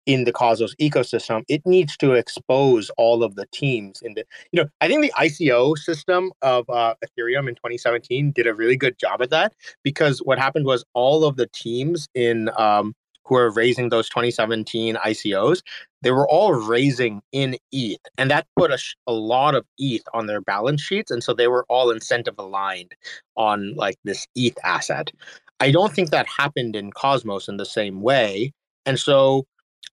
in 0.07 0.23
the 0.23 0.31
Cosmos 0.31 0.73
ecosystem, 0.81 1.43
it 1.47 1.61
needs 1.65 1.95
to 1.97 2.13
expose 2.13 2.89
all 2.97 3.23
of 3.23 3.35
the 3.35 3.45
teams 3.51 4.01
in 4.01 4.13
the, 4.15 4.25
you 4.51 4.63
know, 4.63 4.69
I 4.81 4.87
think 4.87 5.01
the 5.01 5.13
ICO 5.19 5.77
system 5.77 6.31
of 6.41 6.67
uh, 6.69 6.95
Ethereum 7.05 7.49
in 7.49 7.55
2017 7.55 8.31
did 8.31 8.47
a 8.47 8.55
really 8.55 8.77
good 8.77 8.97
job 8.97 9.21
at 9.21 9.29
that 9.29 9.53
because 9.83 10.19
what 10.19 10.39
happened 10.39 10.65
was 10.65 10.85
all 10.93 11.25
of 11.25 11.35
the 11.35 11.47
teams 11.47 12.07
in 12.15 12.49
um, 12.57 12.95
who 13.25 13.35
are 13.35 13.51
raising 13.51 13.89
those 13.89 14.07
2017 14.07 14.95
ICOs, 14.95 15.61
they 16.01 16.11
were 16.11 16.29
all 16.29 16.53
raising 16.53 17.21
in 17.33 17.57
ETH, 17.73 17.99
and 18.17 18.31
that 18.31 18.47
put 18.57 18.71
a, 18.71 18.77
a 19.07 19.11
lot 19.11 19.55
of 19.55 19.65
ETH 19.77 20.03
on 20.13 20.27
their 20.27 20.39
balance 20.39 20.81
sheets, 20.81 21.11
and 21.11 21.21
so 21.21 21.33
they 21.33 21.49
were 21.49 21.65
all 21.67 21.91
incentive 21.91 22.35
aligned 22.37 22.95
on 23.35 23.75
like 23.75 23.97
this 24.05 24.25
ETH 24.35 24.57
asset. 24.63 25.11
I 25.59 25.71
don't 25.71 25.91
think 25.91 26.11
that 26.11 26.27
happened 26.27 26.77
in 26.77 26.91
Cosmos 26.91 27.49
in 27.49 27.57
the 27.57 27.65
same 27.65 28.01
way, 28.01 28.53
and 28.85 28.97
so 28.97 29.45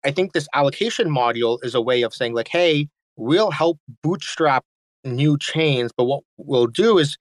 I 0.04 0.10
think 0.10 0.32
this 0.32 0.48
allocation 0.54 1.08
module 1.08 1.58
is 1.64 1.74
a 1.74 1.80
way 1.80 2.02
of 2.02 2.14
saying, 2.14 2.34
like, 2.34 2.48
hey, 2.48 2.88
we'll 3.16 3.50
help 3.50 3.78
bootstrap 4.02 4.64
new 5.04 5.38
chains, 5.38 5.92
but 5.96 6.04
what 6.04 6.22
we'll 6.36 6.66
do 6.66 6.98
is 6.98 7.16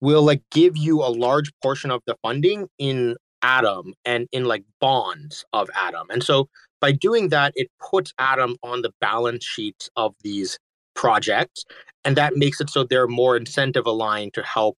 we'll 0.00 0.22
like 0.22 0.42
give 0.50 0.76
you 0.76 1.02
a 1.02 1.08
large 1.08 1.50
portion 1.62 1.90
of 1.90 2.02
the 2.06 2.16
funding 2.22 2.68
in 2.78 3.16
Atom 3.42 3.94
and 4.04 4.28
in 4.32 4.44
like 4.44 4.64
bonds 4.80 5.44
of 5.52 5.70
Atom. 5.76 6.08
And 6.10 6.22
so 6.22 6.48
by 6.80 6.92
doing 6.92 7.28
that, 7.28 7.52
it 7.56 7.70
puts 7.80 8.12
Atom 8.18 8.56
on 8.62 8.82
the 8.82 8.92
balance 9.00 9.44
sheets 9.44 9.88
of 9.96 10.14
these 10.22 10.58
projects. 10.94 11.64
And 12.04 12.16
that 12.16 12.36
makes 12.36 12.60
it 12.60 12.70
so 12.70 12.84
they're 12.84 13.06
more 13.06 13.36
incentive 13.36 13.86
aligned 13.86 14.34
to 14.34 14.42
help 14.42 14.76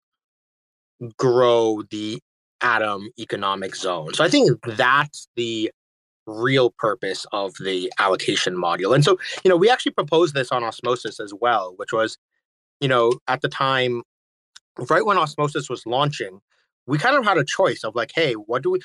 grow 1.16 1.83
the 1.90 2.21
Atom 2.61 3.11
economic 3.18 3.77
zone. 3.77 4.14
So 4.14 4.25
I 4.25 4.29
think 4.29 4.51
that's 4.66 5.29
the 5.37 5.71
real 6.29 6.71
purpose 6.71 7.27
of 7.33 7.55
the 7.55 7.93
allocation 7.99 8.55
module. 8.55 8.95
And 8.95 9.05
so, 9.05 9.19
you 9.45 9.49
know, 9.49 9.57
we 9.57 9.71
actually 9.71 9.93
proposed 9.93 10.35
this 10.35 10.53
on 10.53 10.62
Osmosis 10.62 11.19
as 11.19 11.33
well, 11.41 11.75
which 11.77 11.93
was, 11.93 12.19
you 12.81 12.88
know, 12.88 13.12
at 13.27 13.41
the 13.41 13.49
time, 13.49 14.03
right 14.91 15.05
when 15.05 15.19
Osmosis 15.19 15.69
was 15.69 15.87
launching, 15.87 16.41
we 16.87 16.99
kind 16.99 17.17
of 17.17 17.25
had 17.25 17.38
a 17.38 17.45
choice 17.45 17.85
of 17.85 17.95
like, 17.95 18.12
hey, 18.14 18.35
what 18.35 18.62
do 18.62 18.71
we 18.71 18.81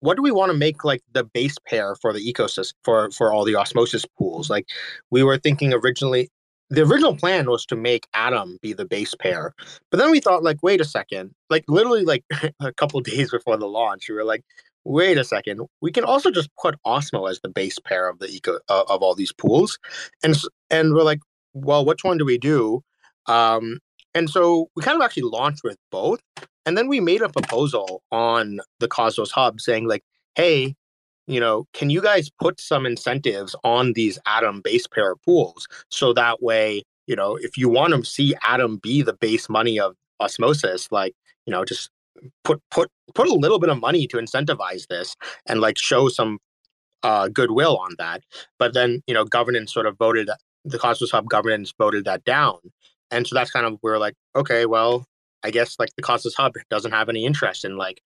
what 0.00 0.16
do 0.16 0.22
we 0.22 0.30
want 0.30 0.52
to 0.52 0.58
make 0.58 0.84
like 0.84 1.02
the 1.12 1.24
base 1.24 1.56
pair 1.66 1.96
for 1.96 2.12
the 2.12 2.20
ecosystem 2.20 2.72
for 2.82 3.10
for 3.10 3.32
all 3.32 3.44
the 3.44 3.54
osmosis 3.54 4.04
pools 4.18 4.50
like 4.50 4.66
we 5.10 5.22
were 5.22 5.38
thinking 5.38 5.72
originally 5.72 6.28
the 6.70 6.82
original 6.82 7.16
plan 7.16 7.48
was 7.48 7.64
to 7.64 7.74
make 7.74 8.06
atom 8.14 8.58
be 8.60 8.74
the 8.74 8.84
base 8.84 9.14
pair 9.14 9.54
but 9.90 9.96
then 9.96 10.10
we 10.10 10.20
thought 10.20 10.42
like 10.42 10.62
wait 10.62 10.82
a 10.82 10.84
second 10.84 11.30
like 11.48 11.64
literally 11.66 12.04
like 12.04 12.24
a 12.60 12.72
couple 12.74 13.00
days 13.00 13.30
before 13.30 13.56
the 13.56 13.66
launch 13.66 14.06
we 14.08 14.14
were 14.14 14.24
like 14.24 14.42
wait 14.84 15.18
a 15.18 15.24
second, 15.24 15.60
we 15.80 15.90
can 15.90 16.04
also 16.04 16.30
just 16.30 16.50
put 16.60 16.76
Osmo 16.86 17.30
as 17.30 17.40
the 17.40 17.48
base 17.48 17.78
pair 17.78 18.08
of 18.08 18.18
the 18.18 18.28
eco 18.28 18.58
uh, 18.68 18.84
of 18.88 19.02
all 19.02 19.14
these 19.14 19.32
pools, 19.32 19.78
and 20.22 20.36
and 20.70 20.94
we're 20.94 21.02
like, 21.02 21.20
well, 21.54 21.84
which 21.84 22.04
one 22.04 22.18
do 22.18 22.24
we 22.24 22.38
do? 22.38 22.82
Um, 23.26 23.78
and 24.14 24.30
so 24.30 24.68
we 24.76 24.82
kind 24.82 24.96
of 24.96 25.02
actually 25.02 25.24
launched 25.24 25.62
with 25.64 25.78
both. 25.90 26.20
and 26.66 26.78
then 26.78 26.88
we 26.88 27.00
made 27.00 27.20
a 27.22 27.28
proposal 27.28 28.02
on 28.10 28.60
the 28.80 28.88
Cosmos 28.88 29.30
Hub 29.30 29.60
saying 29.60 29.86
like, 29.86 30.02
hey, 30.34 30.74
you 31.26 31.40
know, 31.40 31.66
can 31.72 31.90
you 31.90 32.00
guys 32.02 32.30
put 32.40 32.60
some 32.60 32.86
incentives 32.86 33.56
on 33.64 33.92
these 33.94 34.18
Atom 34.26 34.60
base 34.62 34.86
pair 34.86 35.14
pools 35.16 35.66
so 35.90 36.12
that 36.12 36.42
way, 36.42 36.82
you 37.06 37.16
know, 37.16 37.36
if 37.36 37.56
you 37.56 37.68
want 37.68 37.94
to 37.94 38.04
see 38.04 38.34
Atom 38.46 38.78
be 38.78 39.02
the 39.02 39.12
base 39.14 39.48
money 39.48 39.78
of 39.78 39.94
osmosis, 40.20 40.90
like, 40.90 41.14
you 41.46 41.50
know, 41.50 41.64
just 41.64 41.90
put 42.44 42.60
put 42.70 42.90
put 43.14 43.28
a 43.28 43.34
little 43.34 43.58
bit 43.58 43.70
of 43.70 43.80
money 43.80 44.06
to 44.08 44.16
incentivize 44.16 44.86
this 44.88 45.14
and 45.46 45.60
like 45.60 45.78
show 45.78 46.08
some 46.08 46.38
uh, 47.04 47.28
goodwill 47.28 47.76
on 47.76 47.94
that. 47.98 48.22
But 48.58 48.74
then, 48.74 49.02
you 49.06 49.14
know, 49.14 49.24
governance 49.24 49.72
sort 49.72 49.86
of 49.86 49.96
voted 49.98 50.30
the 50.64 50.78
Cosmos 50.78 51.10
Hub 51.10 51.28
governance 51.28 51.72
voted 51.78 52.06
that 52.06 52.24
down. 52.24 52.56
And 53.10 53.26
so 53.26 53.34
that's 53.34 53.50
kind 53.50 53.66
of 53.66 53.78
where 53.82 53.98
like, 53.98 54.14
okay, 54.34 54.66
well, 54.66 55.06
I 55.44 55.50
guess 55.50 55.76
like 55.78 55.90
the 55.96 56.02
Cosmos 56.02 56.34
Hub 56.34 56.54
doesn't 56.70 56.92
have 56.92 57.08
any 57.08 57.26
interest 57.26 57.64
in 57.64 57.76
like 57.76 58.00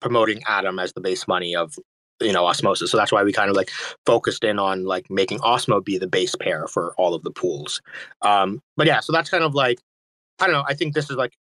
promoting 0.00 0.42
Atom 0.46 0.78
as 0.78 0.92
the 0.92 1.00
base 1.00 1.26
money 1.26 1.54
of 1.54 1.74
you 2.20 2.32
know 2.32 2.46
osmosis 2.46 2.92
so 2.92 2.96
that's 2.96 3.10
why 3.10 3.24
we 3.24 3.32
kind 3.32 3.50
of 3.50 3.56
like 3.56 3.70
focused 4.06 4.44
in 4.44 4.56
on 4.60 4.84
like 4.84 5.10
making 5.10 5.40
osmo 5.40 5.84
be 5.84 5.98
the 5.98 6.06
base 6.06 6.36
pair 6.36 6.68
for 6.68 6.94
all 6.96 7.12
of 7.12 7.24
the 7.24 7.30
pools 7.30 7.82
um 8.22 8.62
but 8.76 8.86
yeah 8.86 9.00
so 9.00 9.12
that's 9.12 9.28
kind 9.28 9.42
of 9.42 9.52
like 9.52 9.80
i 10.38 10.46
don't 10.46 10.54
know 10.54 10.64
i 10.68 10.74
think 10.74 10.94
this 10.94 11.10
is 11.10 11.16
like 11.16 11.32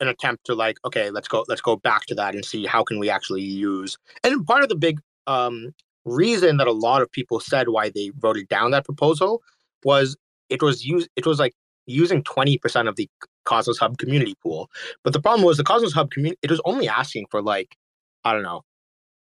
an 0.00 0.08
attempt 0.08 0.44
to 0.46 0.54
like 0.54 0.78
okay 0.84 1.10
let's 1.10 1.28
go 1.28 1.44
let's 1.48 1.60
go 1.60 1.76
back 1.76 2.06
to 2.06 2.14
that 2.14 2.34
and 2.34 2.44
see 2.44 2.66
how 2.66 2.82
can 2.82 2.98
we 2.98 3.10
actually 3.10 3.42
use 3.42 3.96
and 4.24 4.46
part 4.46 4.62
of 4.62 4.68
the 4.68 4.76
big 4.76 5.00
um 5.26 5.72
reason 6.04 6.56
that 6.56 6.66
a 6.66 6.72
lot 6.72 7.02
of 7.02 7.10
people 7.12 7.40
said 7.40 7.68
why 7.68 7.90
they 7.90 8.10
voted 8.18 8.48
down 8.48 8.70
that 8.70 8.84
proposal 8.84 9.42
was 9.84 10.16
it 10.48 10.62
was 10.62 10.84
used 10.84 11.08
it 11.16 11.26
was 11.26 11.38
like 11.38 11.54
using 11.86 12.22
20% 12.22 12.86
of 12.86 12.96
the 12.96 13.08
cosmos 13.46 13.78
hub 13.78 13.96
community 13.96 14.34
pool. 14.42 14.68
But 15.04 15.14
the 15.14 15.22
problem 15.22 15.42
was 15.42 15.56
the 15.56 15.64
cosmos 15.64 15.94
hub 15.94 16.10
community 16.10 16.38
it 16.42 16.50
was 16.50 16.60
only 16.64 16.88
asking 16.88 17.26
for 17.30 17.42
like 17.42 17.76
i 18.24 18.32
don't 18.32 18.42
know 18.42 18.62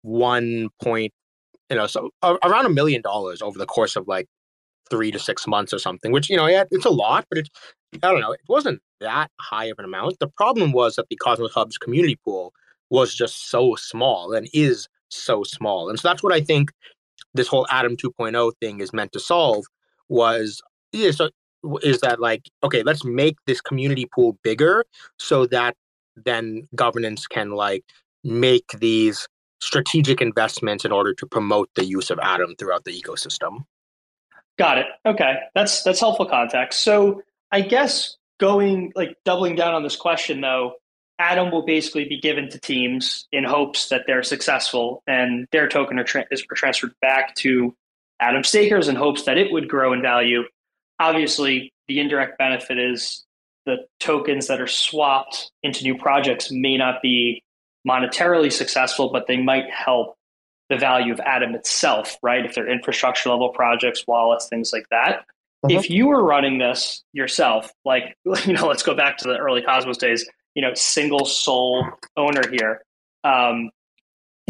one 0.03 0.69
point, 0.81 1.11
you 1.69 1.77
know, 1.77 1.87
so 1.87 2.11
around 2.21 2.65
a 2.65 2.69
million 2.69 3.01
dollars 3.01 3.41
over 3.41 3.57
the 3.57 3.65
course 3.65 3.95
of 3.95 4.07
like 4.07 4.27
three 4.89 5.11
to 5.11 5.17
six 5.17 5.47
months 5.47 5.73
or 5.73 5.79
something, 5.79 6.11
which, 6.11 6.29
you 6.29 6.37
know, 6.37 6.45
yeah, 6.45 6.65
it's 6.69 6.85
a 6.85 6.89
lot, 6.89 7.25
but 7.29 7.39
it's, 7.39 7.49
I 8.01 8.11
don't 8.11 8.21
know, 8.21 8.31
it 8.31 8.41
wasn't 8.47 8.81
that 8.99 9.29
high 9.39 9.65
of 9.65 9.79
an 9.79 9.85
amount. 9.85 10.19
The 10.19 10.27
problem 10.27 10.71
was 10.71 10.95
that 10.95 11.09
the 11.09 11.15
Cosmos 11.15 11.53
Hub's 11.53 11.77
community 11.77 12.17
pool 12.23 12.53
was 12.89 13.13
just 13.13 13.49
so 13.49 13.75
small 13.75 14.33
and 14.33 14.47
is 14.53 14.87
so 15.09 15.43
small. 15.43 15.89
And 15.89 15.99
so 15.99 16.07
that's 16.07 16.23
what 16.23 16.33
I 16.33 16.41
think 16.41 16.71
this 17.33 17.47
whole 17.47 17.67
Atom 17.69 17.97
2.0 17.97 18.51
thing 18.59 18.79
is 18.79 18.93
meant 18.93 19.11
to 19.13 19.19
solve 19.19 19.65
was, 20.09 20.61
yeah, 20.91 21.11
so 21.11 21.29
is 21.81 22.01
that 22.01 22.19
like, 22.19 22.49
okay, 22.63 22.83
let's 22.83 23.05
make 23.05 23.37
this 23.47 23.61
community 23.61 24.05
pool 24.13 24.37
bigger 24.43 24.85
so 25.17 25.45
that 25.47 25.75
then 26.15 26.67
governance 26.75 27.25
can 27.25 27.51
like 27.51 27.83
make 28.23 28.67
these 28.77 29.27
strategic 29.61 30.21
investments 30.21 30.83
in 30.85 30.91
order 30.91 31.13
to 31.13 31.25
promote 31.25 31.69
the 31.75 31.85
use 31.85 32.09
of 32.09 32.19
Atom 32.19 32.55
throughout 32.57 32.83
the 32.83 33.01
ecosystem. 33.01 33.65
Got 34.57 34.77
it. 34.77 34.85
Okay, 35.05 35.35
that's 35.55 35.81
that's 35.83 35.99
helpful 35.99 36.27
context. 36.27 36.81
So 36.81 37.23
I 37.53 37.61
guess 37.61 38.17
going 38.39 38.91
like 38.95 39.15
doubling 39.25 39.55
down 39.55 39.75
on 39.75 39.83
this 39.83 39.95
question 39.95 40.41
though, 40.41 40.73
Atom 41.19 41.51
will 41.51 41.65
basically 41.65 42.05
be 42.05 42.19
given 42.19 42.49
to 42.49 42.59
teams 42.59 43.27
in 43.31 43.43
hopes 43.43 43.89
that 43.89 44.05
they're 44.07 44.23
successful 44.23 45.03
and 45.05 45.47
their 45.51 45.69
token 45.69 46.03
tra- 46.03 46.25
is 46.31 46.43
transferred 46.55 46.95
back 46.99 47.35
to 47.35 47.75
Atom 48.19 48.43
stakers 48.43 48.87
in 48.87 48.95
hopes 48.95 49.25
that 49.25 49.37
it 49.37 49.51
would 49.51 49.69
grow 49.69 49.93
in 49.93 50.01
value. 50.01 50.41
Obviously, 50.99 51.71
the 51.87 51.99
indirect 51.99 52.39
benefit 52.39 52.79
is 52.79 53.23
the 53.67 53.85
tokens 53.99 54.47
that 54.47 54.59
are 54.59 54.67
swapped 54.67 55.51
into 55.61 55.83
new 55.83 55.95
projects 55.95 56.51
may 56.51 56.75
not 56.75 57.03
be 57.03 57.43
monetarily 57.87 58.51
successful, 58.51 59.11
but 59.11 59.27
they 59.27 59.37
might 59.37 59.69
help 59.69 60.15
the 60.69 60.77
value 60.77 61.13
of 61.13 61.19
Atom 61.19 61.53
itself, 61.53 62.17
right? 62.23 62.45
If 62.45 62.55
they're 62.55 62.67
infrastructure 62.67 63.29
level 63.29 63.49
projects, 63.49 64.05
wallets, 64.07 64.47
things 64.47 64.73
like 64.73 64.87
that. 64.89 65.25
Mm-hmm. 65.65 65.77
If 65.77 65.89
you 65.89 66.07
were 66.07 66.23
running 66.23 66.57
this 66.57 67.03
yourself, 67.13 67.71
like, 67.85 68.15
you 68.45 68.53
know, 68.53 68.67
let's 68.67 68.83
go 68.83 68.95
back 68.95 69.17
to 69.19 69.27
the 69.27 69.37
early 69.37 69.61
Cosmos 69.61 69.97
days, 69.97 70.27
you 70.55 70.61
know, 70.61 70.73
single 70.73 71.25
sole 71.25 71.85
owner 72.17 72.43
here. 72.51 72.83
Um, 73.23 73.69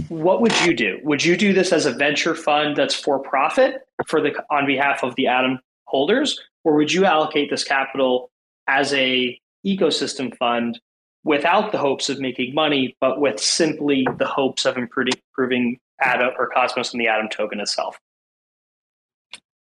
what 0.09 0.41
would 0.41 0.59
you 0.61 0.75
do? 0.75 0.99
Would 1.03 1.23
you 1.23 1.37
do 1.37 1.53
this 1.53 1.71
as 1.71 1.85
a 1.85 1.91
venture 1.91 2.33
fund 2.33 2.75
that's 2.75 2.95
for 2.95 3.19
profit 3.19 3.75
for 4.07 4.21
the 4.21 4.33
on 4.49 4.65
behalf 4.65 5.03
of 5.03 5.15
the 5.15 5.27
Atom 5.27 5.59
holders, 5.85 6.39
or 6.63 6.75
would 6.75 6.91
you 6.91 7.05
allocate 7.05 7.51
this 7.51 7.63
capital 7.63 8.31
as 8.67 8.91
a 8.93 9.39
ecosystem 9.65 10.35
fund 10.37 10.79
without 11.23 11.71
the 11.71 11.77
hopes 11.77 12.09
of 12.09 12.19
making 12.19 12.55
money, 12.55 12.97
but 12.99 13.21
with 13.21 13.39
simply 13.39 14.05
the 14.17 14.25
hopes 14.25 14.65
of 14.65 14.77
improving, 14.77 15.13
improving 15.31 15.79
Atom 16.01 16.31
or 16.39 16.49
Cosmos 16.49 16.91
and 16.91 16.99
the 16.99 17.07
Atom 17.07 17.29
token 17.29 17.59
itself? 17.59 17.99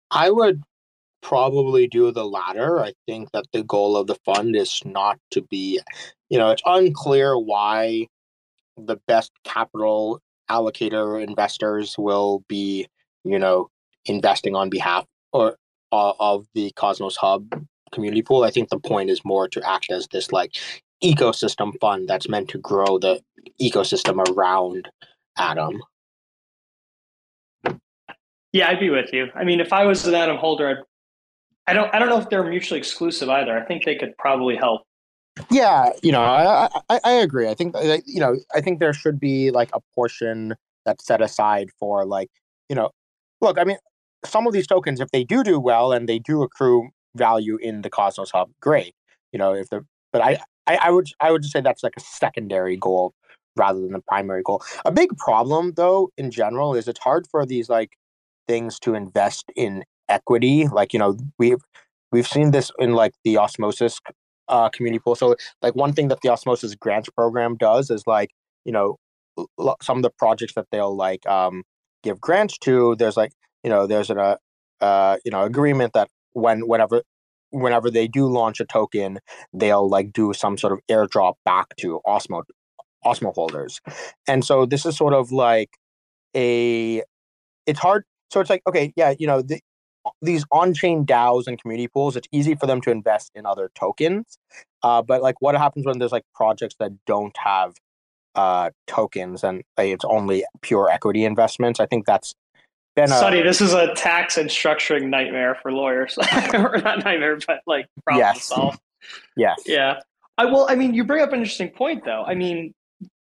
I 0.10 0.32
would 0.32 0.64
probably 1.26 1.88
do 1.88 2.12
the 2.12 2.24
latter. 2.24 2.84
I 2.84 2.94
think 3.08 3.32
that 3.32 3.46
the 3.52 3.64
goal 3.64 3.98
of 3.98 4.06
the 4.06 4.16
fund 4.26 4.56
is 4.56 4.80
not 4.86 5.20
to 5.32 5.42
be, 5.42 5.82
you 6.30 6.38
know, 6.38 6.52
it's 6.52 6.62
unclear 6.66 7.36
why 7.36 8.08
the 8.78 8.98
best 9.08 9.32
capital 9.44 10.22
allocator 10.52 11.22
investors 11.24 11.96
will 11.98 12.44
be, 12.48 12.88
you 13.24 13.40
know, 13.40 13.70
investing 14.06 14.56
on 14.56 14.70
behalf 14.70 15.06
or 15.34 15.58
uh, 15.92 16.14
of 16.20 16.46
the 16.54 16.72
Cosmos 16.76 17.16
Hub 17.16 17.66
community 17.92 18.22
pool. 18.22 18.44
I 18.44 18.52
think 18.52 18.70
the 18.70 18.80
point 18.80 19.10
is 19.10 19.26
more 19.26 19.48
to 19.48 19.68
act 19.68 19.92
as 19.92 20.08
this 20.12 20.32
like 20.32 20.56
ecosystem 21.04 21.72
fund 21.82 22.08
that's 22.08 22.30
meant 22.30 22.50
to 22.50 22.60
grow 22.60 23.00
the 23.00 23.20
ecosystem 23.60 24.24
around 24.30 24.90
Atom. 25.40 25.82
Yeah, 28.54 28.70
I'd 28.70 28.80
be 28.80 28.92
with 28.92 29.12
you. 29.12 29.28
I 29.34 29.44
mean, 29.44 29.60
if 29.60 29.74
I 29.74 29.86
was 29.86 30.06
an 30.06 30.14
Atom 30.14 30.38
holder, 30.38 30.70
I'd, 30.70 30.78
I 31.68 31.74
don't, 31.74 31.94
I 31.94 32.00
don't 32.00 32.10
know 32.10 32.20
if 32.20 32.30
they're 32.30 32.44
mutually 32.44 32.80
exclusive 32.80 33.30
either. 33.30 33.58
I 33.58 33.66
think 33.66 33.86
they 33.86 33.96
could 33.96 34.18
probably 34.18 34.56
help. 34.56 34.84
Yeah, 35.52 35.90
you 36.02 36.12
know, 36.12 36.22
I, 36.22 36.70
I, 36.90 37.00
I 37.04 37.12
agree. 37.12 37.50
I 37.50 37.54
think 37.56 37.76
uh, 37.76 37.84
that, 37.84 38.04
you 38.06 38.20
know, 38.20 38.38
I 38.54 38.62
think 38.62 38.80
there 38.80 38.94
should 38.94 39.20
be 39.20 39.52
like 39.52 39.70
a 39.74 39.82
portion 39.94 40.56
that's 40.86 41.06
set 41.06 41.22
aside 41.22 41.70
for 41.80 42.06
like, 42.06 42.30
you 42.70 42.76
know, 42.76 42.92
look. 43.42 43.58
I 43.58 43.64
mean, 43.64 43.78
some 44.24 44.48
of 44.48 44.54
these 44.54 44.68
tokens, 44.68 45.02
if 45.02 45.12
they 45.12 45.24
do 45.24 45.44
do 45.44 45.60
well 45.60 45.92
and 45.92 46.08
they 46.08 46.20
do 46.20 46.42
accrue 46.44 46.90
value 47.16 47.58
in 47.58 47.82
the 47.82 47.90
Cosmos 47.90 48.32
Hub, 48.32 48.50
great. 48.62 48.94
You 49.34 49.40
know, 49.40 49.54
if 49.54 49.70
the 49.70 49.86
but 50.14 50.22
I 50.22 50.40
I, 50.68 50.78
I 50.84 50.92
would 50.92 51.10
I 51.20 51.32
would 51.32 51.42
just 51.42 51.54
say 51.54 51.62
that's 51.62 51.84
like 51.84 51.96
a 51.98 52.02
secondary 52.02 52.78
goal 52.78 53.14
rather 53.58 53.82
than 53.82 53.92
the 53.92 54.02
primary 54.08 54.42
goal. 54.44 54.64
A 54.86 54.92
big 54.92 55.18
problem 55.18 55.74
though 55.76 56.12
in 56.18 56.32
general 56.32 56.76
is 56.76 56.88
it's 56.88 57.00
hard 57.00 57.28
for 57.28 57.46
these 57.46 57.70
like 57.70 57.98
things 58.48 58.80
to 58.80 58.96
invest 58.96 59.52
in 59.56 59.84
equity. 60.10 60.68
Like, 60.68 60.94
you 60.94 61.00
know, 61.00 61.18
we've 61.38 61.62
we've 62.12 62.28
seen 62.28 62.52
this 62.52 62.72
in 62.80 62.94
like 62.94 63.14
the 63.24 63.38
osmosis 63.38 64.00
uh, 64.48 64.70
community 64.70 65.00
pool. 65.00 65.16
So 65.16 65.36
like 65.62 65.76
one 65.76 65.94
thing 65.94 66.08
that 66.10 66.20
the 66.22 66.30
osmosis 66.30 66.76
grants 66.76 67.10
program 67.10 67.56
does 67.58 67.90
is 67.90 68.04
like, 68.08 68.32
you 68.64 68.72
know, 68.72 68.98
some 69.82 69.98
of 69.98 70.04
the 70.04 70.12
projects 70.12 70.54
that 70.54 70.68
they'll 70.72 70.96
like 70.96 71.26
um 71.28 71.64
give 72.04 72.22
grants 72.22 72.58
to, 72.60 72.96
there's 72.96 73.18
like, 73.18 73.32
you 73.64 73.70
know, 73.70 73.88
there's 73.88 74.10
an 74.10 74.20
uh, 74.20 74.38
uh 74.82 75.18
you 75.26 75.32
know 75.32 75.44
agreement 75.44 75.94
that 75.94 76.10
when 76.34 76.68
whenever 76.68 77.02
whenever 77.52 77.90
they 77.90 78.08
do 78.08 78.28
launch 78.28 78.60
a 78.60 78.66
token, 78.66 79.20
they'll 79.54 79.90
like 79.90 80.12
do 80.14 80.34
some 80.34 80.58
sort 80.58 80.74
of 80.74 80.80
airdrop 80.90 81.34
back 81.46 81.76
to 81.78 82.02
Osmo 82.06 82.44
Osmo 83.06 83.34
holders. 83.34 83.80
And 84.28 84.44
so 84.44 84.66
this 84.66 84.86
is 84.86 84.98
sort 84.98 85.14
of 85.14 85.32
like 85.32 85.70
a 86.36 87.04
it's 87.66 87.80
hard 87.80 88.04
so 88.32 88.42
it's 88.42 88.50
like 88.50 88.62
okay, 88.68 88.94
yeah, 88.96 89.14
you 89.18 89.28
know, 89.28 89.42
the, 89.42 89.60
these 90.22 90.46
on-chain 90.52 91.06
DAOs 91.06 91.48
and 91.48 91.60
community 91.60 91.88
pools, 91.88 92.16
it's 92.16 92.28
easy 92.32 92.56
for 92.56 92.66
them 92.66 92.82
to 92.82 92.92
invest 92.92 93.32
in 93.36 93.46
other 93.46 93.72
tokens. 93.76 94.38
Uh, 94.84 95.02
but 95.02 95.22
like 95.22 95.42
what 95.42 95.56
happens 95.56 95.86
when 95.86 96.00
there's 96.00 96.12
like 96.12 96.26
projects 96.34 96.76
that 96.80 96.92
don't 97.06 97.36
have 97.38 97.76
uh, 98.36 98.70
tokens 98.88 99.44
and 99.44 99.64
like, 99.78 99.90
it's 99.90 100.06
only 100.06 100.46
pure 100.62 100.90
equity 100.90 101.26
investments? 101.26 101.80
I 101.80 101.86
think 101.86 102.06
that's 102.06 102.36
been 102.96 103.06
a, 103.06 103.20
Sunny, 103.20 103.42
this 103.42 103.62
is 103.62 103.74
a 103.74 103.94
tax 103.94 104.38
and 104.38 104.50
structuring 104.50 105.10
nightmare 105.10 105.58
for 105.62 105.72
lawyers. 105.72 106.18
or 106.54 106.78
not 106.78 107.04
nightmare, 107.04 107.38
but 107.46 107.62
like 107.66 107.88
problem 108.04 108.26
yes. 108.26 108.38
to 108.40 108.44
solve. 108.44 108.80
Yes. 109.36 109.62
Yeah. 109.66 110.00
I 110.38 110.46
well, 110.46 110.68
I 110.70 110.76
mean, 110.76 110.94
you 110.94 111.04
bring 111.04 111.22
up 111.22 111.32
an 111.34 111.40
interesting 111.40 111.70
point 111.70 112.06
though. 112.06 112.24
I 112.26 112.36
mean, 112.36 112.74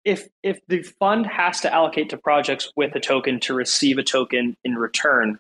if 0.04 0.28
if 0.44 0.60
the 0.68 0.84
fund 0.84 1.26
has 1.28 1.62
to 1.62 1.74
allocate 1.74 2.10
to 2.10 2.18
projects 2.18 2.72
with 2.76 2.96
a 2.96 3.00
token 3.00 3.40
to 3.42 3.54
receive 3.54 3.98
a 3.98 4.04
token 4.04 4.56
in 4.64 4.76
return, 4.76 5.40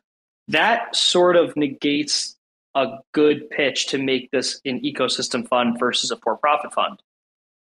that 0.52 0.96
sort 0.96 1.36
of 1.36 1.56
negates 1.56 2.38
a 2.76 3.00
good 3.12 3.50
pitch 3.50 3.88
to 3.88 3.98
make 3.98 4.32
this 4.32 4.62
an 4.66 4.80
ecosystem 4.82 5.48
fund 5.48 5.78
versus 5.78 6.12
a 6.12 6.18
for-profit 6.18 6.74
fund. 6.74 7.02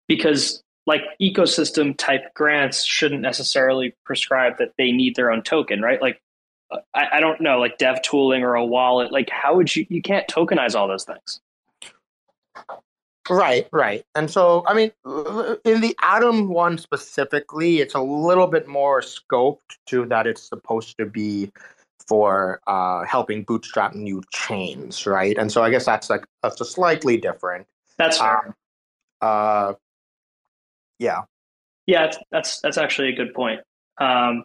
Because 0.09 0.62
like 0.87 1.03
ecosystem 1.20 1.96
type 1.96 2.33
grants 2.35 2.85
shouldn't 2.85 3.20
necessarily 3.20 3.94
prescribe 4.05 4.59
that 4.59 4.72
they 4.79 4.92
need 4.92 5.16
their 5.16 5.31
own 5.31 5.42
token, 5.42 5.83
right? 5.83 6.01
Like 6.01 6.20
I, 6.94 7.09
I 7.14 7.20
don't 7.20 7.40
know, 7.40 7.59
like 7.59 7.79
dev 7.79 8.03
tooling 8.03 8.42
or 8.42 8.55
a 8.55 8.64
wallet. 8.64 9.12
Like, 9.12 9.31
how 9.31 9.57
would 9.57 9.75
you? 9.75 9.87
You 9.88 10.03
can't 10.03 10.27
tokenize 10.29 10.75
all 10.75 10.88
those 10.88 11.05
things. 11.05 11.40
Right, 13.29 13.68
right. 13.72 14.05
And 14.14 14.31
so, 14.31 14.64
I 14.68 14.75
mean, 14.75 14.92
in 15.64 15.81
the 15.81 15.96
Atom 16.01 16.49
one 16.49 16.79
specifically, 16.79 17.81
it's 17.81 17.94
a 17.94 18.01
little 18.01 18.46
bit 18.46 18.68
more 18.68 19.01
scoped 19.01 19.79
to 19.87 20.07
that 20.07 20.29
it's 20.29 20.42
supposed 20.42 20.96
to 20.99 21.07
be 21.07 21.51
for 22.07 22.61
uh, 22.66 23.05
helping 23.05 23.42
bootstrap 23.42 23.95
new 23.95 24.23
chains, 24.33 25.07
right? 25.07 25.37
And 25.37 25.51
so 25.51 25.62
I 25.62 25.71
guess 25.71 25.85
that's 25.85 26.09
like 26.09 26.25
that's 26.42 26.61
a 26.61 26.64
slightly 26.64 27.16
different. 27.16 27.66
That's 27.99 28.19
fair. 28.19 28.47
Um, 28.47 28.55
uh, 29.21 29.73
yeah. 30.99 31.23
Yeah, 31.87 32.11
that's 32.31 32.61
that's 32.61 32.79
actually 32.79 33.11
a 33.11 33.16
good 33.16 33.35
point. 33.35 33.61
Um, 33.99 34.45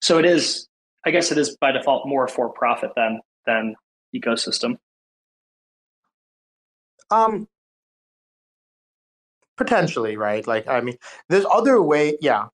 so 0.00 0.18
it 0.18 0.24
is, 0.24 0.68
I 1.04 1.10
guess, 1.10 1.32
it 1.32 1.38
is 1.38 1.56
by 1.60 1.72
default 1.72 2.06
more 2.06 2.28
for 2.28 2.50
profit 2.50 2.90
than 2.96 3.20
than 3.46 3.74
ecosystem. 4.14 4.78
Um, 7.10 7.48
potentially, 9.56 10.16
right? 10.16 10.46
Like, 10.46 10.68
I 10.68 10.80
mean, 10.80 10.96
there's 11.28 11.46
other 11.50 11.82
way. 11.82 12.16
Yeah, 12.20 12.48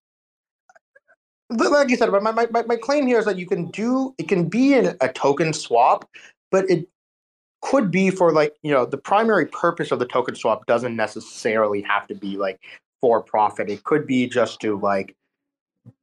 like 1.50 1.90
you 1.90 1.96
said, 1.96 2.10
my, 2.10 2.20
my, 2.20 2.46
my 2.50 2.76
claim 2.76 3.06
here 3.06 3.18
is 3.18 3.24
that 3.26 3.38
you 3.38 3.46
can 3.46 3.70
do 3.70 4.14
it 4.18 4.28
can 4.28 4.48
be 4.48 4.74
in 4.74 4.96
a 5.00 5.08
token 5.12 5.52
swap, 5.52 6.08
but 6.50 6.68
it 6.70 6.88
could 7.62 7.90
be 7.90 8.10
for 8.10 8.32
like 8.32 8.54
you 8.62 8.70
know 8.70 8.84
the 8.84 8.98
primary 8.98 9.46
purpose 9.46 9.90
of 9.90 9.98
the 9.98 10.06
token 10.06 10.34
swap 10.34 10.66
doesn't 10.66 10.96
necessarily 10.96 11.80
have 11.82 12.06
to 12.06 12.14
be 12.14 12.36
like 12.36 12.60
for 13.00 13.22
profit. 13.22 13.70
It 13.70 13.84
could 13.84 14.06
be 14.06 14.26
just 14.26 14.60
to 14.60 14.78
like 14.78 15.14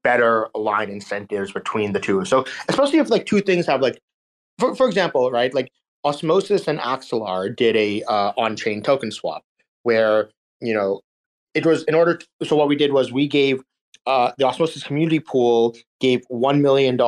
better 0.04 0.49
align 0.56 0.89
incentives 0.89 1.51
between 1.51 1.93
the 1.93 1.99
two. 1.99 2.25
So 2.25 2.45
especially 2.69 2.99
if 2.99 3.10
like 3.10 3.25
two 3.25 3.41
things 3.41 3.65
have 3.65 3.82
like, 3.82 3.99
for 4.60 4.75
for 4.75 4.88
example, 4.88 5.32
right, 5.32 5.54
like 5.54 5.71
Osmosis 6.04 6.67
and 6.67 6.80
Axelar 6.80 7.56
did 7.56 7.75
a 7.75 8.04
uh, 8.04 8.34
on-chain 8.38 8.82
token 8.82 9.12
swap 9.12 9.43
where 9.84 10.30
you 10.62 10.73
know 10.73 11.01
it 11.54 11.65
was 11.65 11.84
in 11.84 11.95
order. 11.95 12.17
To, 12.17 12.45
so 12.45 12.56
what 12.56 12.67
we 12.67 12.75
did 12.75 12.93
was 12.93 13.12
we 13.12 13.27
gave 13.27 13.62
uh, 14.05 14.31
the 14.37 14.45
Osmosis 14.45 14.83
Community 14.83 15.19
Pool 15.19 15.75
gave 15.99 16.21
$1 16.31 16.61
million 16.61 16.99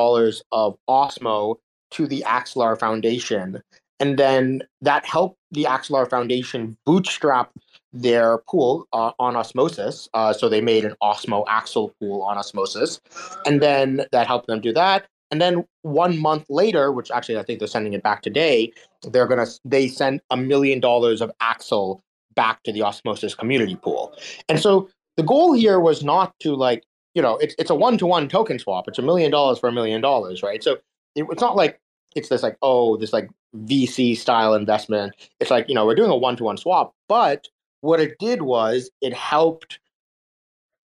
of 0.52 0.76
Osmo 0.88 1.56
to 1.92 2.06
the 2.06 2.24
Axelar 2.26 2.78
Foundation. 2.78 3.62
And 4.00 4.18
then 4.18 4.62
that 4.80 5.06
helped 5.06 5.38
the 5.52 5.64
Axelar 5.64 6.08
Foundation 6.08 6.76
bootstrap 6.84 7.50
their 7.92 8.38
pool 8.50 8.86
uh, 8.92 9.12
on 9.18 9.36
Osmosis. 9.36 10.08
Uh, 10.14 10.32
so 10.32 10.48
they 10.48 10.60
made 10.60 10.84
an 10.84 10.94
Osmo 11.02 11.44
Axel 11.48 11.94
pool 12.00 12.22
on 12.22 12.36
Osmosis. 12.36 13.00
And 13.46 13.62
then 13.62 14.04
that 14.10 14.26
helped 14.26 14.48
them 14.48 14.60
do 14.60 14.72
that. 14.72 15.06
And 15.30 15.40
then 15.40 15.64
one 15.82 16.18
month 16.18 16.46
later, 16.48 16.92
which 16.92 17.10
actually 17.10 17.38
I 17.38 17.42
think 17.42 17.58
they're 17.58 17.68
sending 17.68 17.92
it 17.92 18.02
back 18.02 18.22
today, 18.22 18.72
they're 19.02 19.26
gonna 19.26 19.46
they 19.64 19.88
send 19.88 20.20
a 20.30 20.36
million 20.36 20.80
dollars 20.80 21.20
of 21.20 21.32
Axel 21.40 22.00
back 22.34 22.62
to 22.64 22.72
the 22.72 22.82
Osmosis 22.82 23.34
community 23.34 23.76
pool. 23.76 24.14
And 24.48 24.60
so 24.60 24.88
the 25.16 25.22
goal 25.22 25.52
here 25.52 25.80
was 25.80 26.02
not 26.02 26.38
to 26.40 26.54
like 26.54 26.84
you 27.14 27.22
know 27.22 27.36
it's 27.38 27.54
it's 27.58 27.70
a 27.70 27.74
one 27.74 27.98
to 27.98 28.06
one 28.06 28.28
token 28.28 28.58
swap. 28.58 28.88
It's 28.88 28.98
a 28.98 29.02
million 29.02 29.30
dollars 29.30 29.58
for 29.58 29.68
a 29.68 29.72
million 29.72 30.00
dollars, 30.00 30.42
right? 30.42 30.62
So 30.62 30.78
it, 31.14 31.26
it's 31.30 31.40
not 31.40 31.56
like 31.56 31.80
it's 32.14 32.28
this 32.28 32.42
like 32.42 32.56
oh 32.62 32.96
this 32.96 33.12
like 33.12 33.28
VC 33.56 34.16
style 34.16 34.54
investment. 34.54 35.14
It's 35.40 35.50
like 35.50 35.68
you 35.68 35.74
know 35.74 35.86
we're 35.86 35.94
doing 35.94 36.10
a 36.10 36.16
one 36.16 36.36
to 36.36 36.44
one 36.44 36.56
swap, 36.56 36.94
but 37.08 37.48
what 37.80 38.00
it 38.00 38.18
did 38.18 38.42
was 38.42 38.90
it 39.00 39.12
helped 39.12 39.78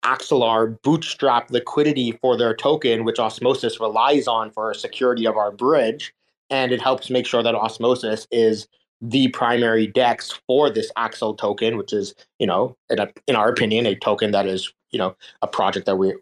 Axelar 0.04 0.82
bootstrap 0.82 1.52
liquidity 1.52 2.14
for 2.22 2.38
their 2.38 2.56
token, 2.56 3.04
which 3.04 3.20
Osmosis 3.20 3.80
relies 3.80 4.28
on 4.28 4.50
for 4.52 4.74
security 4.74 5.26
of 5.26 5.36
our 5.36 5.52
bridge, 5.52 6.14
and 6.50 6.72
it 6.72 6.82
helps 6.82 7.10
make 7.10 7.26
sure 7.26 7.44
that 7.44 7.56
Osmosis 7.56 8.28
is 8.32 8.68
the 9.02 9.30
primary 9.30 9.88
dex 9.88 10.40
for 10.48 10.70
this 10.70 10.92
Axel 10.98 11.34
token, 11.34 11.78
which 11.78 11.94
is, 11.94 12.14
you 12.38 12.48
know, 12.48 12.76
in, 12.90 13.00
a, 13.00 13.08
in 13.28 13.36
our 13.36 13.50
opinion, 13.50 13.86
a 13.86 13.96
token 13.96 14.32
that 14.32 14.46
is, 14.46 14.74
you 14.92 15.00
know, 15.00 15.16
a 15.42 15.48
project 15.48 15.86
that 15.86 15.98
we 15.98 16.16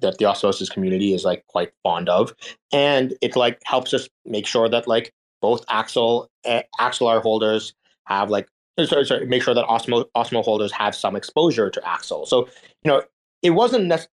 that 0.00 0.18
the 0.18 0.24
osmosis 0.24 0.68
community 0.68 1.14
is 1.14 1.24
like 1.24 1.44
quite 1.48 1.72
fond 1.82 2.08
of, 2.08 2.34
and 2.72 3.14
it 3.20 3.34
like 3.34 3.60
helps 3.64 3.92
us 3.92 4.08
make 4.24 4.46
sure 4.46 4.68
that 4.68 4.86
like 4.86 5.12
both 5.40 5.64
Axel 5.68 6.30
uh, 6.44 6.62
Axelar 6.80 7.20
holders 7.20 7.74
have 8.06 8.30
like 8.30 8.48
sorry, 8.84 9.04
sorry 9.04 9.26
make 9.26 9.42
sure 9.42 9.54
that 9.54 9.66
Osmo 9.66 10.04
Osmo 10.16 10.44
holders 10.44 10.72
have 10.72 10.94
some 10.94 11.16
exposure 11.16 11.70
to 11.70 11.88
Axel. 11.88 12.26
So 12.26 12.48
you 12.84 12.90
know, 12.90 13.02
it 13.42 13.50
wasn't 13.50 13.86
nec- 13.86 14.08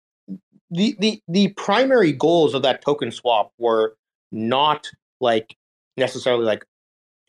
the 0.69 0.95
the 0.99 1.21
the 1.27 1.49
primary 1.49 2.11
goals 2.11 2.53
of 2.53 2.61
that 2.61 2.81
token 2.81 3.11
swap 3.11 3.51
were 3.57 3.95
not 4.31 4.89
like 5.19 5.55
necessarily 5.97 6.45
like 6.45 6.65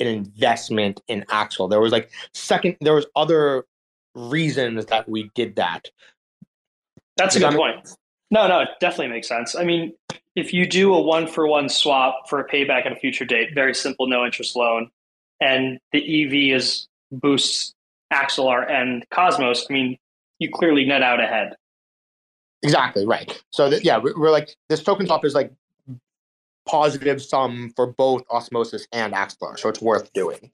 an 0.01 0.07
investment 0.07 1.01
in 1.09 1.25
Axel. 1.31 1.69
There 1.69 1.81
was 1.81 1.93
like 1.93 2.11
second, 2.33 2.77
there 2.81 2.95
was 2.95 3.07
other 3.17 3.65
reasons 4.15 4.87
that 4.87 5.09
we 5.09 5.31
did 5.35 5.57
that. 5.57 5.91
That's 7.17 7.37
a 7.37 7.41
good 7.41 7.55
point. 7.55 7.89
No, 8.31 8.47
no, 8.47 8.61
it 8.61 8.69
definitely 8.81 9.09
makes 9.09 9.29
sense. 9.29 9.57
I 9.57 9.65
mean, 9.65 9.93
if 10.37 10.53
you 10.53 10.67
do 10.67 10.95
a 10.95 11.01
one 11.01 11.27
for 11.27 11.47
one 11.47 11.69
swap 11.69 12.29
for 12.29 12.41
a 12.41 12.49
payback 12.49 12.87
at 12.87 12.93
a 12.93 12.97
future 12.97 13.25
date, 13.25 13.55
very 13.55 13.75
simple, 13.75 14.07
no 14.07 14.25
interest 14.25 14.55
loan, 14.55 14.91
and 15.41 15.79
the 15.93 16.25
EV 16.25 16.57
is 16.57 16.87
boosts 17.11 17.75
Axelar 18.13 18.71
and 18.71 19.05
Cosmos, 19.11 19.67
I 19.69 19.73
mean, 19.73 19.99
you 20.39 20.51
clearly 20.53 20.85
net 20.85 21.03
out 21.03 21.21
ahead. 21.21 21.57
Exactly 22.63 23.07
right. 23.07 23.43
So 23.51 23.71
that, 23.71 23.85
yeah, 23.85 23.99
we're 23.99 24.31
like 24.31 24.55
this 24.69 24.83
token 24.83 25.07
swap 25.07 25.25
is 25.25 25.35
like 25.35 25.53
positive 26.69 27.21
sum 27.23 27.73
for 27.75 27.87
both 27.87 28.23
Osmosis 28.31 28.87
and 28.93 29.13
Axelar, 29.13 29.59
so 29.59 29.69
it's 29.69 29.81
worth 29.81 30.13
doing. 30.13 30.51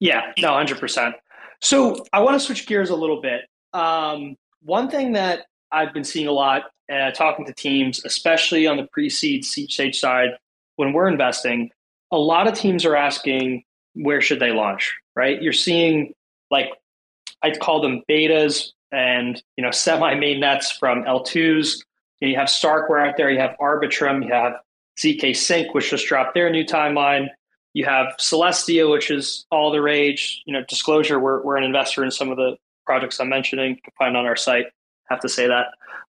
Yeah, 0.00 0.32
no, 0.38 0.52
hundred 0.52 0.78
percent. 0.78 1.14
So 1.60 2.04
I 2.12 2.20
want 2.20 2.34
to 2.34 2.40
switch 2.40 2.66
gears 2.66 2.90
a 2.90 2.96
little 2.96 3.20
bit. 3.20 3.42
Um, 3.72 4.36
one 4.62 4.90
thing 4.90 5.12
that 5.12 5.46
I've 5.70 5.94
been 5.94 6.04
seeing 6.04 6.26
a 6.26 6.32
lot, 6.32 6.64
uh, 6.92 7.12
talking 7.12 7.46
to 7.46 7.54
teams, 7.54 8.04
especially 8.04 8.66
on 8.66 8.76
the 8.76 8.86
pre-seed 8.92 9.44
stage 9.44 9.98
side, 9.98 10.30
when 10.76 10.92
we're 10.92 11.08
investing, 11.08 11.70
a 12.10 12.18
lot 12.18 12.46
of 12.46 12.54
teams 12.54 12.84
are 12.84 12.96
asking 12.96 13.62
where 13.94 14.20
should 14.20 14.40
they 14.40 14.50
launch. 14.50 14.92
Right? 15.14 15.40
You're 15.40 15.52
seeing 15.52 16.14
like 16.50 16.70
I'd 17.42 17.60
call 17.60 17.80
them 17.80 18.02
betas 18.08 18.70
and 18.90 19.42
you 19.56 19.64
know 19.64 19.70
semi 19.70 20.14
main 20.14 20.40
nets 20.40 20.70
from 20.70 21.04
L2s. 21.04 21.78
You 22.20 22.36
have 22.36 22.48
Starkware 22.48 23.08
out 23.08 23.16
there. 23.16 23.30
You 23.30 23.40
have 23.40 23.56
Arbitrum. 23.60 24.24
You 24.24 24.32
have 24.32 24.54
ZK 24.98 25.36
Sync, 25.36 25.74
which 25.74 25.90
just 25.90 26.06
dropped 26.06 26.34
their 26.34 26.50
new 26.50 26.64
timeline. 26.64 27.28
You 27.74 27.84
have 27.86 28.14
Celestia, 28.18 28.90
which 28.90 29.10
is 29.10 29.46
all 29.50 29.70
the 29.70 29.80
rage. 29.80 30.42
You 30.46 30.52
know, 30.52 30.64
disclosure, 30.68 31.18
we're, 31.18 31.42
we're 31.42 31.56
an 31.56 31.64
investor 31.64 32.04
in 32.04 32.10
some 32.10 32.30
of 32.30 32.36
the 32.36 32.56
projects 32.84 33.18
I'm 33.20 33.28
mentioning. 33.28 33.70
You 33.70 33.82
can 33.82 33.92
find 33.98 34.16
on 34.16 34.26
our 34.26 34.36
site. 34.36 34.66
Have 35.08 35.20
to 35.20 35.28
say 35.28 35.46
that. 35.46 35.66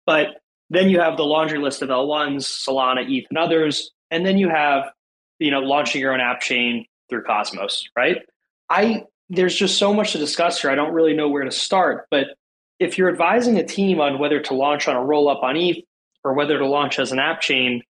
But 0.05 0.41
then 0.69 0.89
you 0.89 0.99
have 0.99 1.17
the 1.17 1.23
laundry 1.23 1.59
list 1.59 1.81
of 1.81 1.89
L1s, 1.89 2.43
Solana, 2.43 3.09
ETH, 3.09 3.25
and 3.29 3.37
others. 3.37 3.91
And 4.11 4.25
then 4.25 4.37
you 4.37 4.49
have, 4.49 4.91
you 5.39 5.51
know, 5.51 5.59
launching 5.59 6.01
your 6.01 6.13
own 6.13 6.19
app 6.19 6.41
chain 6.41 6.85
through 7.09 7.23
Cosmos, 7.23 7.89
right? 7.95 8.17
I 8.69 9.03
there's 9.29 9.55
just 9.55 9.77
so 9.77 9.93
much 9.93 10.13
to 10.13 10.17
discuss 10.17 10.61
here. 10.61 10.71
I 10.71 10.75
don't 10.75 10.93
really 10.93 11.13
know 11.13 11.27
where 11.27 11.43
to 11.43 11.51
start. 11.51 12.07
But 12.09 12.27
if 12.79 12.97
you're 12.97 13.09
advising 13.09 13.57
a 13.57 13.65
team 13.65 13.99
on 13.99 14.19
whether 14.19 14.39
to 14.39 14.53
launch 14.53 14.87
on 14.87 14.95
a 14.95 15.03
roll 15.03 15.27
up 15.27 15.43
on 15.43 15.57
ETH 15.57 15.83
or 16.23 16.33
whether 16.33 16.57
to 16.57 16.65
launch 16.65 16.99
as 16.99 17.11
an 17.11 17.19
app 17.19 17.41
chain, 17.41 17.83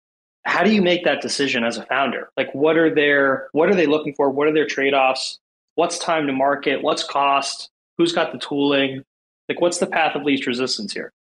how 0.47 0.63
do 0.63 0.73
you 0.73 0.81
make 0.81 1.03
that 1.03 1.21
decision 1.21 1.65
as 1.65 1.77
a 1.77 1.85
founder? 1.85 2.31
Like 2.37 2.49
what 2.55 2.77
are 2.77 2.93
their 2.93 3.49
what 3.51 3.69
are 3.69 3.75
they 3.75 3.85
looking 3.85 4.13
for? 4.15 4.29
What 4.31 4.47
are 4.47 4.53
their 4.53 4.65
trade-offs? 4.65 5.39
What's 5.75 5.99
time 5.99 6.25
to 6.27 6.33
market? 6.33 6.81
What's 6.81 7.03
cost? 7.03 7.69
Who's 7.97 8.13
got 8.13 8.31
the 8.31 8.39
tooling? 8.39 9.03
Like 9.49 9.59
what's 9.59 9.77
the 9.77 9.87
path 9.87 10.15
of 10.15 10.23
least 10.23 10.47
resistance 10.47 10.93
here? 10.93 11.11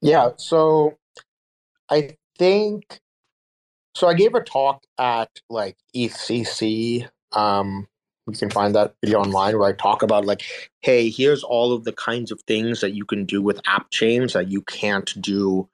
Yeah 0.00 0.30
so 0.36 0.98
i 1.88 2.16
think 2.38 3.00
so 3.94 4.08
i 4.08 4.14
gave 4.14 4.34
a 4.34 4.42
talk 4.42 4.82
at 4.98 5.30
like 5.48 5.76
ecc 5.94 7.08
um 7.32 7.86
you 8.26 8.32
can 8.34 8.50
find 8.50 8.74
that 8.74 8.94
video 9.02 9.20
online 9.20 9.58
where 9.58 9.68
i 9.68 9.72
talk 9.72 10.02
about 10.02 10.24
like 10.24 10.42
hey 10.80 11.08
here's 11.10 11.42
all 11.44 11.72
of 11.72 11.84
the 11.84 11.92
kinds 11.92 12.32
of 12.32 12.40
things 12.42 12.80
that 12.80 12.94
you 12.94 13.04
can 13.04 13.24
do 13.24 13.42
with 13.42 13.60
app 13.66 13.90
chains 13.90 14.32
that 14.32 14.48
you 14.48 14.62
can't 14.62 15.20
do 15.20 15.68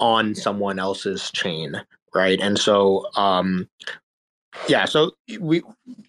on 0.00 0.34
someone 0.34 0.78
else's 0.78 1.30
chain, 1.30 1.82
right? 2.14 2.40
And 2.40 2.58
so, 2.58 3.06
um, 3.16 3.68
yeah, 4.68 4.84
so 4.84 5.12
we 5.40 5.62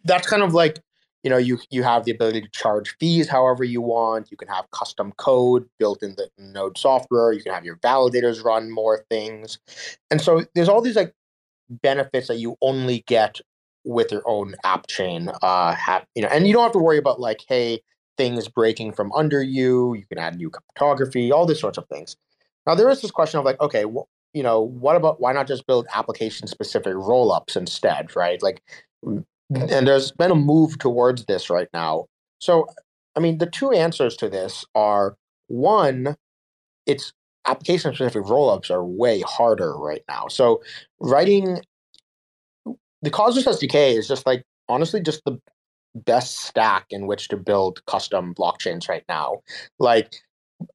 that's 0.06 0.28
kind 0.28 0.44
of 0.44 0.54
like 0.54 0.80
you 1.24 1.30
know 1.30 1.38
you 1.38 1.60
you 1.70 1.84
have 1.84 2.06
the 2.06 2.12
ability 2.12 2.42
to 2.42 2.50
charge 2.50 2.96
fees 3.00 3.28
however 3.30 3.64
you 3.64 3.82
want. 3.82 4.32
You 4.32 4.38
can 4.38 4.48
have 4.48 4.70
custom 4.72 5.12
code 5.18 5.68
built 5.80 6.02
in 6.04 6.16
the 6.16 6.30
Node 6.38 6.78
software. 6.78 7.32
You 7.32 7.44
can 7.44 7.54
have 7.54 7.66
your 7.66 7.78
validators 7.78 8.44
run 8.44 8.72
more 8.72 9.06
things, 9.10 9.60
and 10.10 10.22
so 10.22 10.46
there's 10.56 10.70
all 10.70 10.82
these 10.82 10.96
like 10.96 11.14
benefits 11.70 12.28
that 12.28 12.38
you 12.38 12.56
only 12.62 13.04
get 13.08 13.40
with 13.84 14.12
your 14.12 14.24
own 14.26 14.56
app 14.64 14.88
chain. 14.88 15.30
Uh, 15.42 15.74
have 15.74 16.06
you 16.16 16.22
know, 16.22 16.30
and 16.30 16.48
you 16.48 16.54
don't 16.54 16.64
have 16.64 16.72
to 16.74 16.80
worry 16.80 16.98
about 16.98 17.20
like, 17.20 17.44
hey, 17.48 17.82
things 18.18 18.48
breaking 18.48 18.94
from 18.94 19.12
under 19.14 19.42
you. 19.42 19.96
You 19.96 20.06
can 20.06 20.18
add 20.18 20.36
new 20.36 20.50
cryptography, 20.50 21.32
all 21.32 21.46
these 21.46 21.60
sorts 21.60 21.78
of 21.78 21.88
things. 21.88 22.18
Now 22.68 22.76
there 22.76 22.90
is 22.90 23.02
this 23.02 23.12
question 23.12 23.40
of 23.40 23.46
like, 23.46 23.60
okay, 23.62 23.86
well, 23.86 24.10
you 24.34 24.44
know, 24.44 24.62
what 24.62 24.96
about 24.96 25.20
why 25.22 25.34
not 25.34 25.48
just 25.48 25.66
build 25.66 25.88
application 25.94 26.48
specific 26.48 26.94
rollups 26.94 27.56
instead, 27.56 28.16
right? 28.16 28.42
Like, 28.44 28.62
and 29.04 29.88
there's 29.88 30.12
been 30.12 30.32
a 30.32 30.36
move 30.36 30.78
towards 30.78 31.26
this 31.26 31.50
right 31.50 31.70
now. 31.74 32.06
So 32.40 32.68
I 33.16 33.20
mean, 33.20 33.40
the 33.40 33.48
two 33.48 33.72
answers 33.72 34.16
to 34.18 34.30
this 34.30 34.66
are 34.76 35.16
one, 35.48 36.16
it's 36.86 37.14
application 37.48 37.96
specific 37.96 38.24
rollups 38.24 38.70
are 38.70 38.86
way 38.86 39.22
harder 39.22 39.76
right 39.76 40.04
now. 40.10 40.28
So 40.28 40.62
writing 41.00 41.62
the 43.02 43.10
Cosmos 43.10 43.46
SDK 43.46 43.98
is 43.98 44.08
just 44.08 44.26
like 44.26 44.44
honestly 44.68 45.02
just 45.02 45.24
the 45.26 45.40
best 45.96 46.42
stack 46.42 46.86
in 46.90 47.08
which 47.08 47.28
to 47.30 47.38
build 47.38 47.84
custom 47.86 48.36
blockchains 48.36 48.90
right 48.90 49.04
now. 49.08 49.42
Like 49.80 50.14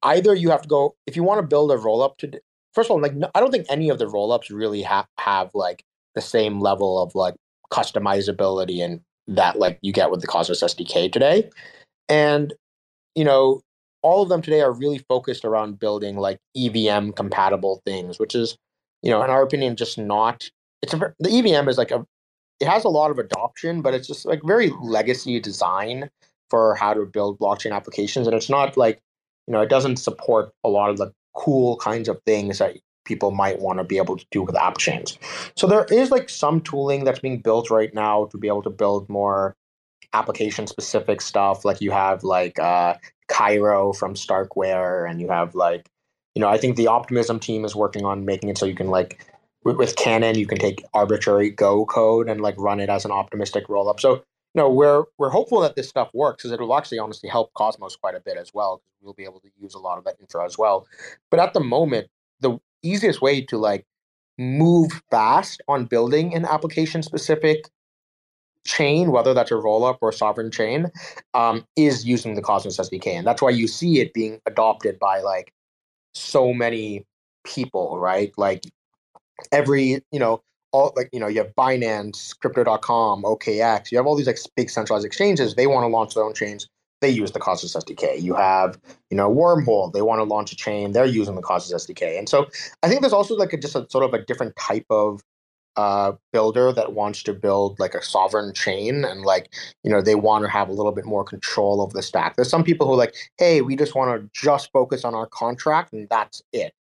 either 0.03 0.33
you 0.33 0.49
have 0.49 0.61
to 0.61 0.67
go 0.67 0.95
if 1.07 1.15
you 1.15 1.23
want 1.23 1.39
to 1.39 1.47
build 1.47 1.71
a 1.71 1.77
rollup 1.77 2.17
to 2.17 2.39
first 2.73 2.87
of 2.87 2.91
all, 2.91 3.01
like 3.01 3.13
I 3.33 3.39
don't 3.39 3.51
think 3.51 3.67
any 3.69 3.89
of 3.89 3.99
the 3.99 4.05
rollups 4.05 4.49
really 4.49 4.81
have 4.81 5.07
have 5.17 5.51
like 5.53 5.83
the 6.15 6.21
same 6.21 6.59
level 6.59 7.01
of 7.01 7.15
like 7.15 7.35
customizability 7.71 8.83
and 8.83 9.01
that 9.27 9.57
like 9.57 9.79
you 9.81 9.91
get 9.93 10.11
with 10.11 10.21
the 10.21 10.27
Cosmos 10.27 10.61
SDK 10.61 11.11
today. 11.11 11.49
And 12.09 12.53
you 13.15 13.23
know, 13.23 13.61
all 14.01 14.21
of 14.21 14.29
them 14.29 14.41
today 14.41 14.61
are 14.61 14.73
really 14.73 14.99
focused 14.99 15.45
around 15.45 15.79
building 15.79 16.17
like 16.17 16.37
EVM 16.55 17.11
compatible 17.11 17.81
things, 17.85 18.19
which 18.19 18.35
is, 18.35 18.57
you 19.01 19.09
know, 19.09 19.23
in 19.23 19.29
our 19.29 19.43
opinion, 19.43 19.75
just 19.75 19.97
not. 19.97 20.49
It's 20.81 20.93
a 20.93 21.13
the 21.19 21.29
EVM 21.29 21.69
is 21.69 21.77
like 21.77 21.91
a, 21.91 22.05
it 22.59 22.67
has 22.67 22.83
a 22.83 22.89
lot 22.89 23.11
of 23.11 23.19
adoption, 23.19 23.81
but 23.81 23.93
it's 23.93 24.07
just 24.07 24.25
like 24.25 24.41
very 24.43 24.71
legacy 24.81 25.39
design 25.39 26.09
for 26.49 26.75
how 26.75 26.93
to 26.93 27.05
build 27.05 27.39
blockchain 27.39 27.71
applications, 27.73 28.27
and 28.27 28.35
it's 28.35 28.49
not 28.49 28.77
like, 28.77 28.99
you 29.47 29.53
know, 29.53 29.61
it 29.61 29.69
doesn't 29.69 29.97
support 29.97 30.53
a 30.63 30.69
lot 30.69 30.89
of 30.89 30.97
the 30.97 31.11
cool 31.33 31.77
kinds 31.77 32.07
of 32.07 32.21
things 32.25 32.59
that 32.59 32.77
people 33.05 33.31
might 33.31 33.59
want 33.59 33.79
to 33.79 33.83
be 33.83 33.97
able 33.97 34.15
to 34.15 34.25
do 34.31 34.41
with 34.41 34.55
app 34.55 34.77
chains. 34.77 35.17
So 35.55 35.67
there 35.67 35.85
is 35.85 36.11
like 36.11 36.29
some 36.29 36.61
tooling 36.61 37.03
that's 37.03 37.19
being 37.19 37.39
built 37.39 37.69
right 37.69 37.93
now 37.93 38.25
to 38.31 38.37
be 38.37 38.47
able 38.47 38.63
to 38.63 38.69
build 38.69 39.09
more 39.09 39.55
application 40.13 40.67
specific 40.67 41.21
stuff. 41.21 41.65
Like 41.65 41.81
you 41.81 41.91
have 41.91 42.23
like 42.23 42.59
uh, 42.59 42.95
Cairo 43.27 43.93
from 43.93 44.13
Starkware, 44.13 45.09
and 45.09 45.19
you 45.19 45.29
have 45.29 45.55
like, 45.55 45.89
you 46.35 46.39
know, 46.39 46.47
I 46.47 46.57
think 46.57 46.75
the 46.75 46.87
Optimism 46.87 47.39
team 47.39 47.65
is 47.65 47.75
working 47.75 48.05
on 48.05 48.25
making 48.25 48.49
it 48.49 48.57
so 48.57 48.65
you 48.65 48.75
can 48.75 48.87
like 48.87 49.25
with, 49.63 49.77
with 49.77 49.95
Cannon 49.95 50.37
you 50.37 50.47
can 50.47 50.57
take 50.57 50.83
arbitrary 50.93 51.49
Go 51.49 51.85
code 51.85 52.29
and 52.29 52.41
like 52.41 52.55
run 52.57 52.79
it 52.79 52.89
as 52.89 53.05
an 53.05 53.11
optimistic 53.11 53.67
rollup. 53.67 53.99
So 53.99 54.23
know 54.55 54.69
we're 54.69 55.03
we're 55.17 55.29
hopeful 55.29 55.61
that 55.61 55.75
this 55.75 55.89
stuff 55.89 56.09
works 56.13 56.43
because 56.43 56.51
it 56.51 56.59
will 56.59 56.75
actually 56.75 56.99
honestly 56.99 57.29
help 57.29 57.53
Cosmos 57.53 57.95
quite 57.95 58.15
a 58.15 58.19
bit 58.19 58.37
as 58.37 58.53
well 58.53 58.77
because 58.77 59.03
we'll 59.03 59.13
be 59.13 59.23
able 59.23 59.39
to 59.41 59.49
use 59.59 59.73
a 59.73 59.79
lot 59.79 59.97
of 59.97 60.03
that 60.03 60.15
infra 60.19 60.45
as 60.45 60.57
well. 60.57 60.87
But 61.31 61.39
at 61.39 61.53
the 61.53 61.59
moment, 61.59 62.07
the 62.39 62.59
easiest 62.83 63.21
way 63.21 63.41
to 63.41 63.57
like 63.57 63.85
move 64.37 65.01
fast 65.11 65.61
on 65.67 65.85
building 65.85 66.33
an 66.33 66.45
application 66.45 67.03
specific 67.03 67.69
chain, 68.65 69.11
whether 69.11 69.33
that's 69.33 69.51
a 69.51 69.55
rollup 69.55 69.97
or 70.01 70.09
a 70.09 70.13
sovereign 70.13 70.51
chain, 70.51 70.87
um, 71.33 71.65
is 71.75 72.05
using 72.05 72.35
the 72.35 72.41
Cosmos 72.41 72.77
SDK, 72.77 73.07
and 73.07 73.27
that's 73.27 73.41
why 73.41 73.49
you 73.49 73.67
see 73.67 73.99
it 73.99 74.13
being 74.13 74.39
adopted 74.45 74.99
by 74.99 75.19
like 75.21 75.53
so 76.13 76.53
many 76.53 77.05
people, 77.43 77.97
right? 77.99 78.31
Like 78.37 78.63
every 79.51 80.01
you 80.11 80.19
know 80.19 80.41
all 80.73 80.91
like 80.95 81.09
you 81.13 81.19
know 81.19 81.27
you 81.27 81.37
have 81.37 81.53
Binance, 81.55 82.37
Crypto.com, 82.39 83.23
OKX, 83.23 83.91
you 83.91 83.97
have 83.97 84.05
all 84.05 84.15
these 84.15 84.27
like 84.27 84.39
big 84.55 84.69
centralized 84.69 85.05
exchanges. 85.05 85.55
They 85.55 85.67
want 85.67 85.83
to 85.83 85.87
launch 85.87 86.15
their 86.15 86.23
own 86.23 86.33
chains. 86.33 86.67
They 86.99 87.09
use 87.09 87.31
the 87.31 87.39
Cosmos 87.39 87.75
SDK. 87.75 88.21
You 88.21 88.33
have 88.33 88.79
you 89.09 89.15
know 89.15 89.33
Wormhole. 89.33 89.93
They 89.93 90.01
want 90.01 90.19
to 90.19 90.23
launch 90.23 90.51
a 90.51 90.55
chain. 90.55 90.91
They're 90.91 91.05
using 91.05 91.35
the 91.35 91.41
Cosmos 91.41 91.85
SDK. 91.85 92.17
And 92.17 92.27
so 92.27 92.47
I 92.81 92.89
think 92.89 93.01
there's 93.01 93.13
also 93.13 93.35
like 93.35 93.53
a, 93.53 93.57
just 93.57 93.75
a 93.75 93.87
sort 93.89 94.03
of 94.03 94.13
a 94.13 94.23
different 94.23 94.55
type 94.55 94.85
of 94.89 95.21
uh, 95.75 96.13
builder 96.31 96.71
that 96.71 96.93
wants 96.93 97.23
to 97.23 97.33
build 97.33 97.79
like 97.79 97.95
a 97.95 98.03
sovereign 98.03 98.53
chain 98.53 99.03
and 99.05 99.21
like 99.21 99.51
you 99.83 99.91
know 99.91 100.01
they 100.01 100.15
want 100.15 100.43
to 100.43 100.49
have 100.49 100.69
a 100.69 100.73
little 100.73 100.91
bit 100.91 101.05
more 101.05 101.23
control 101.23 101.81
of 101.81 101.93
the 101.93 102.03
stack 102.03 102.35
there's 102.35 102.49
some 102.49 102.63
people 102.63 102.85
who 102.85 102.93
are 102.93 102.97
like 102.97 103.15
hey 103.39 103.61
we 103.61 103.75
just 103.75 103.95
want 103.95 104.21
to 104.21 104.29
just 104.39 104.71
focus 104.71 105.03
on 105.03 105.15
our 105.15 105.25
contract 105.25 105.91
and 105.91 106.07
that's 106.09 106.43
it 106.51 106.73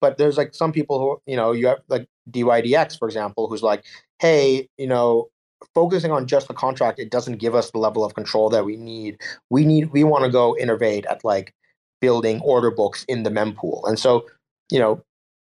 but 0.00 0.16
there's 0.16 0.38
like 0.38 0.54
some 0.54 0.72
people 0.72 0.98
who 0.98 1.30
you 1.30 1.36
know 1.36 1.52
you 1.52 1.66
have 1.66 1.78
like 1.88 2.08
dydx 2.30 2.98
for 2.98 3.08
example 3.08 3.48
who's 3.48 3.62
like 3.62 3.84
hey 4.18 4.68
you 4.78 4.86
know 4.86 5.28
focusing 5.74 6.12
on 6.12 6.26
just 6.26 6.48
the 6.48 6.54
contract 6.54 6.98
it 6.98 7.10
doesn't 7.10 7.38
give 7.38 7.54
us 7.54 7.70
the 7.70 7.78
level 7.78 8.04
of 8.04 8.14
control 8.14 8.48
that 8.48 8.64
we 8.64 8.76
need. 8.76 9.20
We 9.50 9.64
need 9.64 9.90
we 9.92 10.04
want 10.04 10.24
to 10.24 10.30
go 10.30 10.56
innovate 10.56 11.04
at 11.06 11.24
like 11.24 11.52
building 12.00 12.40
order 12.42 12.70
books 12.70 13.04
in 13.08 13.24
the 13.24 13.30
mempool 13.30 13.86
and 13.88 13.98
so 13.98 14.24
you 14.70 14.78
know 14.78 15.02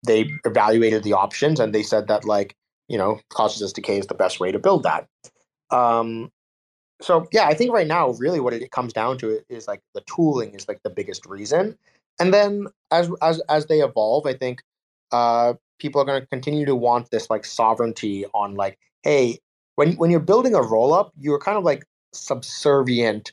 they 0.04 0.28
evaluated 0.44 1.04
the 1.04 1.12
options 1.12 1.60
and 1.60 1.72
they 1.72 1.84
said 1.84 2.08
that 2.08 2.24
like 2.24 2.56
you 2.90 2.98
know, 2.98 3.20
Cosmos 3.30 3.72
SDK 3.72 4.00
is 4.00 4.08
the 4.08 4.14
best 4.14 4.40
way 4.40 4.50
to 4.50 4.58
build 4.58 4.82
that. 4.82 5.06
Um, 5.70 6.30
so 7.00 7.26
yeah, 7.32 7.46
I 7.46 7.54
think 7.54 7.72
right 7.72 7.86
now, 7.86 8.10
really, 8.18 8.40
what 8.40 8.52
it 8.52 8.72
comes 8.72 8.92
down 8.92 9.16
to 9.18 9.40
is 9.48 9.68
like 9.68 9.80
the 9.94 10.02
tooling 10.02 10.54
is 10.54 10.66
like 10.66 10.82
the 10.82 10.90
biggest 10.90 11.24
reason, 11.24 11.78
and 12.18 12.34
then 12.34 12.66
as 12.90 13.08
as 13.22 13.40
as 13.48 13.66
they 13.66 13.80
evolve, 13.80 14.26
I 14.26 14.34
think 14.34 14.62
uh, 15.12 15.54
people 15.80 16.00
are 16.00 16.04
going 16.04 16.20
to 16.20 16.26
continue 16.26 16.64
to 16.66 16.74
want 16.76 17.10
this 17.10 17.28
like 17.30 17.44
sovereignty 17.44 18.24
on 18.34 18.54
like, 18.54 18.78
hey, 19.02 19.38
when 19.76 19.94
when 19.94 20.10
you're 20.10 20.20
building 20.20 20.54
a 20.54 20.60
rollup, 20.60 21.10
you're 21.18 21.38
kind 21.38 21.58
of 21.58 21.64
like 21.64 21.84
subservient 22.12 23.32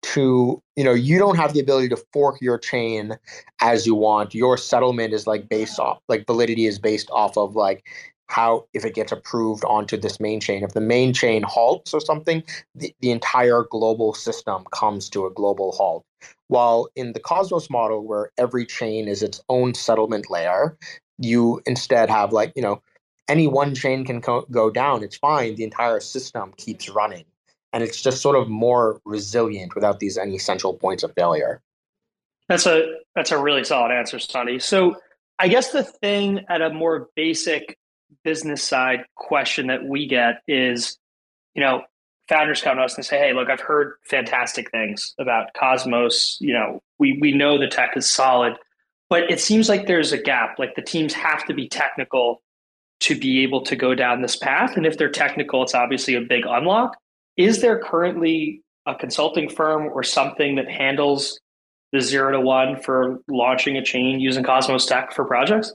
to 0.00 0.62
you 0.76 0.84
know 0.84 0.94
you 0.94 1.18
don't 1.18 1.36
have 1.36 1.54
the 1.54 1.60
ability 1.60 1.88
to 1.88 1.96
fork 2.12 2.40
your 2.40 2.58
chain 2.58 3.18
as 3.60 3.86
you 3.86 3.94
want. 3.94 4.34
Your 4.34 4.56
settlement 4.56 5.12
is 5.12 5.26
like 5.26 5.48
based 5.48 5.78
off 5.78 5.98
like 6.08 6.26
validity 6.26 6.66
is 6.66 6.78
based 6.78 7.10
off 7.10 7.36
of 7.36 7.56
like 7.56 7.84
how 8.28 8.66
if 8.74 8.84
it 8.84 8.94
gets 8.94 9.10
approved 9.10 9.64
onto 9.64 9.96
this 9.96 10.20
main 10.20 10.40
chain. 10.40 10.62
If 10.62 10.72
the 10.72 10.80
main 10.80 11.12
chain 11.12 11.42
halts 11.42 11.92
or 11.92 12.00
something 12.00 12.42
the, 12.74 12.94
the 13.00 13.10
entire 13.10 13.64
global 13.70 14.14
system 14.14 14.64
comes 14.72 15.08
to 15.10 15.26
a 15.26 15.30
global 15.30 15.72
halt. 15.72 16.04
While 16.48 16.88
in 16.94 17.12
the 17.12 17.20
cosmos 17.20 17.68
model 17.70 18.06
where 18.06 18.30
every 18.38 18.66
chain 18.66 19.08
is 19.08 19.22
its 19.22 19.40
own 19.48 19.74
settlement 19.74 20.30
layer 20.30 20.76
you 21.18 21.60
instead 21.66 22.10
have 22.10 22.32
like 22.32 22.52
you 22.54 22.62
know 22.62 22.80
any 23.26 23.46
one 23.46 23.74
chain 23.74 24.04
can 24.04 24.22
co- 24.22 24.46
go 24.50 24.70
down 24.70 25.02
it's 25.02 25.16
fine 25.16 25.56
the 25.56 25.64
entire 25.64 26.00
system 26.00 26.52
keeps 26.56 26.88
running. 26.88 27.24
And 27.72 27.82
it's 27.82 28.00
just 28.00 28.22
sort 28.22 28.36
of 28.36 28.48
more 28.48 29.00
resilient 29.04 29.74
without 29.74 30.00
these 30.00 30.16
any 30.16 30.38
central 30.38 30.72
points 30.72 31.02
of 31.02 31.12
failure. 31.14 31.60
That's 32.48 32.66
a 32.66 32.94
that's 33.14 33.30
a 33.30 33.38
really 33.38 33.64
solid 33.64 33.92
answer 33.92 34.18
Sunny 34.18 34.58
so 34.58 34.96
i 35.38 35.48
guess 35.48 35.72
the 35.72 35.82
thing 35.82 36.44
at 36.48 36.62
a 36.62 36.70
more 36.70 37.08
basic 37.14 37.76
business 38.28 38.62
side 38.62 39.06
question 39.14 39.68
that 39.68 39.86
we 39.86 40.06
get 40.06 40.42
is, 40.46 40.98
you 41.54 41.62
know, 41.62 41.82
founders 42.28 42.60
come 42.60 42.76
to 42.76 42.82
us 42.82 42.94
and 42.94 43.04
say, 43.04 43.18
"Hey, 43.18 43.32
look, 43.32 43.48
I've 43.48 43.60
heard 43.60 43.94
fantastic 44.04 44.70
things 44.70 45.14
about 45.18 45.54
Cosmos. 45.54 46.36
You 46.38 46.52
know, 46.52 46.82
we 46.98 47.16
we 47.22 47.32
know 47.32 47.56
the 47.56 47.68
tech 47.68 47.96
is 47.96 48.06
solid, 48.06 48.52
but 49.08 49.30
it 49.30 49.40
seems 49.40 49.70
like 49.70 49.86
there's 49.86 50.12
a 50.12 50.18
gap. 50.18 50.58
Like 50.58 50.74
the 50.74 50.82
teams 50.82 51.14
have 51.14 51.46
to 51.46 51.54
be 51.54 51.70
technical 51.70 52.42
to 53.00 53.18
be 53.18 53.42
able 53.44 53.62
to 53.62 53.76
go 53.76 53.94
down 53.94 54.20
this 54.20 54.36
path, 54.36 54.76
and 54.76 54.84
if 54.84 54.98
they're 54.98 55.10
technical, 55.10 55.62
it's 55.62 55.74
obviously 55.74 56.14
a 56.14 56.20
big 56.20 56.44
unlock. 56.46 56.98
Is 57.38 57.62
there 57.62 57.78
currently 57.78 58.60
a 58.84 58.94
consulting 58.94 59.48
firm 59.48 59.86
or 59.86 60.02
something 60.02 60.56
that 60.56 60.68
handles 60.68 61.40
the 61.92 62.02
zero 62.02 62.32
to 62.32 62.40
one 62.40 62.76
for 62.76 63.20
launching 63.26 63.78
a 63.78 63.82
chain 63.82 64.20
using 64.20 64.44
Cosmos 64.44 64.84
Tech 64.84 65.14
for 65.14 65.24
projects? 65.24 65.72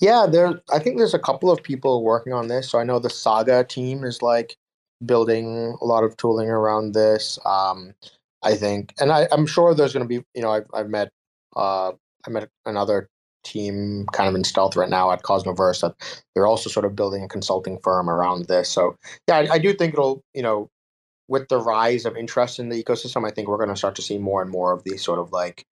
Yeah, 0.00 0.26
there. 0.30 0.60
I 0.72 0.78
think 0.78 0.96
there's 0.96 1.14
a 1.14 1.18
couple 1.18 1.50
of 1.50 1.62
people 1.62 2.02
working 2.02 2.32
on 2.32 2.48
this. 2.48 2.70
So 2.70 2.78
I 2.78 2.84
know 2.84 2.98
the 2.98 3.10
Saga 3.10 3.64
team 3.64 4.02
is 4.04 4.22
like 4.22 4.56
building 5.04 5.76
a 5.80 5.84
lot 5.84 6.04
of 6.04 6.16
tooling 6.16 6.48
around 6.48 6.94
this. 6.94 7.38
Um, 7.44 7.94
I 8.42 8.54
think, 8.54 8.94
and 8.98 9.12
I, 9.12 9.28
I'm 9.30 9.46
sure 9.46 9.74
there's 9.74 9.92
going 9.92 10.04
to 10.04 10.08
be. 10.08 10.24
You 10.34 10.42
know, 10.42 10.50
I've 10.50 10.66
I've 10.72 10.88
met 10.88 11.10
uh, 11.54 11.92
I 12.26 12.30
met 12.30 12.48
another 12.64 13.08
team 13.44 14.06
kind 14.12 14.28
of 14.28 14.34
in 14.34 14.44
stealth 14.44 14.76
right 14.76 14.88
now 14.88 15.10
at 15.12 15.22
Cosmoverse 15.22 15.80
that 15.80 15.94
they're 16.34 16.46
also 16.46 16.68
sort 16.70 16.84
of 16.84 16.94
building 16.94 17.22
a 17.22 17.28
consulting 17.28 17.78
firm 17.82 18.08
around 18.08 18.46
this. 18.46 18.68
So 18.70 18.96
yeah, 19.28 19.36
I, 19.36 19.54
I 19.54 19.58
do 19.58 19.74
think 19.74 19.94
it'll 19.94 20.22
you 20.34 20.42
know 20.42 20.70
with 21.28 21.48
the 21.48 21.58
rise 21.58 22.06
of 22.06 22.16
interest 22.16 22.58
in 22.58 22.70
the 22.70 22.82
ecosystem, 22.82 23.26
I 23.26 23.30
think 23.30 23.48
we're 23.48 23.56
going 23.56 23.68
to 23.68 23.76
start 23.76 23.94
to 23.96 24.02
see 24.02 24.18
more 24.18 24.42
and 24.42 24.50
more 24.50 24.72
of 24.72 24.82
these 24.84 25.02
sort 25.04 25.18
of 25.18 25.30
like 25.32 25.64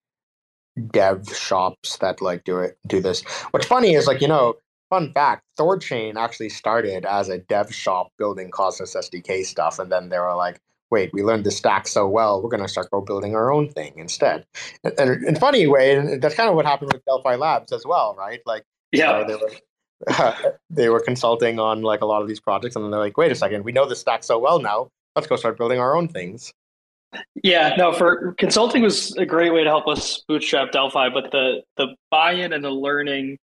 dev 0.79 1.27
shops 1.37 1.99
that 1.99 2.21
like 2.21 2.45
do 2.45 2.59
it 2.59 2.79
do 2.87 3.01
this. 3.01 3.23
What's 3.51 3.67
funny 3.67 3.95
is 3.95 4.07
like 4.07 4.21
you 4.21 4.29
know, 4.29 4.55
fun 4.91 5.13
fact: 5.13 5.45
Thorchain 5.59 6.17
actually 6.17 6.49
started 6.49 7.05
as 7.05 7.29
a 7.29 7.39
dev 7.39 7.73
shop 7.75 8.13
building 8.19 8.51
Cosmos 8.51 8.95
SDK 8.95 9.45
stuff, 9.45 9.79
and 9.79 9.91
then 9.93 10.09
they 10.09 10.19
were 10.19 10.35
like, 10.35 10.61
"Wait, 10.91 11.11
we 11.13 11.23
learned 11.23 11.45
the 11.45 11.51
stack 11.51 11.89
so 11.89 12.07
well, 12.07 12.43
we're 12.43 12.51
going 12.51 12.63
to 12.63 12.69
start 12.69 12.91
go 12.91 13.01
building 13.01 13.35
our 13.35 13.53
own 13.53 13.69
thing 13.69 13.93
instead." 13.97 14.47
And, 14.99 15.25
in 15.25 15.37
funny 15.37 15.67
way, 15.67 15.97
and 15.97 16.23
that's 16.23 16.35
kind 16.35 16.49
of 16.49 16.55
what 16.55 16.67
happened 16.67 16.93
with 16.93 17.05
Delphi 17.05 17.37
Labs 17.37 17.73
as 17.73 17.85
well, 17.85 18.15
right? 18.19 18.41
Like, 18.47 18.65
yeah, 18.93 19.21
you 19.21 19.27
know, 19.27 19.29
they 19.29 19.37
were. 19.37 19.53
they 20.71 20.89
were 20.89 21.01
consulting 21.01 21.59
on 21.59 21.83
like 21.83 22.03
a 22.03 22.07
lot 22.07 22.23
of 22.23 22.29
these 22.29 22.39
projects, 22.39 22.77
and 22.77 22.85
then 22.85 22.93
they're 22.93 23.01
like, 23.01 23.17
"Wait 23.17 23.33
a 23.33 23.35
second, 23.35 23.65
we 23.65 23.73
know 23.73 23.85
the 23.89 23.97
stack 23.97 24.23
so 24.23 24.39
well 24.39 24.61
now. 24.61 24.89
Let's 25.17 25.27
go 25.27 25.35
start 25.35 25.59
building 25.59 25.81
our 25.81 25.97
own 25.97 26.07
things." 26.07 26.53
Yeah, 27.43 27.75
no, 27.77 27.93
for 27.93 28.35
consulting 28.35 28.83
was 28.83 29.17
a 29.17 29.25
great 29.25 29.53
way 29.53 29.65
to 29.65 29.71
help 29.71 29.89
us 29.89 30.23
bootstrap 30.29 30.73
Delphi, 30.73 31.09
but 31.09 31.31
the 31.31 31.63
the 31.77 31.95
buy-in 32.11 32.53
and 32.53 32.63
the 32.63 32.71
learning 32.71 33.39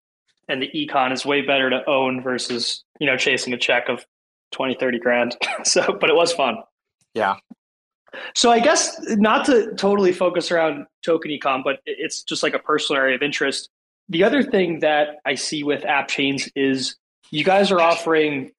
and 0.49 0.61
the 0.61 0.69
econ 0.75 1.13
is 1.13 1.25
way 1.25 1.41
better 1.41 1.69
to 1.69 1.87
own 1.89 2.21
versus, 2.21 2.83
you 2.99 3.07
know, 3.07 3.15
chasing 3.15 3.53
a 3.53 3.57
check 3.57 3.87
of 3.87 4.05
20, 4.51 4.75
30 4.75 4.99
grand. 4.99 5.37
so, 5.63 5.97
but 5.99 6.09
it 6.09 6.15
was 6.15 6.33
fun. 6.33 6.57
Yeah. 7.13 7.35
So 8.35 8.51
I 8.51 8.59
guess 8.59 8.99
not 9.07 9.45
to 9.45 9.73
totally 9.75 10.11
focus 10.11 10.51
around 10.51 10.85
token 11.03 11.31
econ, 11.31 11.63
but 11.63 11.79
it's 11.85 12.23
just 12.23 12.43
like 12.43 12.53
a 12.53 12.59
personal 12.59 13.01
area 13.01 13.15
of 13.15 13.23
interest. 13.23 13.69
The 14.09 14.23
other 14.23 14.43
thing 14.43 14.79
that 14.79 15.15
I 15.25 15.35
see 15.35 15.63
with 15.63 15.85
app 15.85 16.09
chains 16.09 16.49
is 16.55 16.95
you 17.31 17.43
guys 17.43 17.71
are 17.71 17.79
offering 17.79 18.51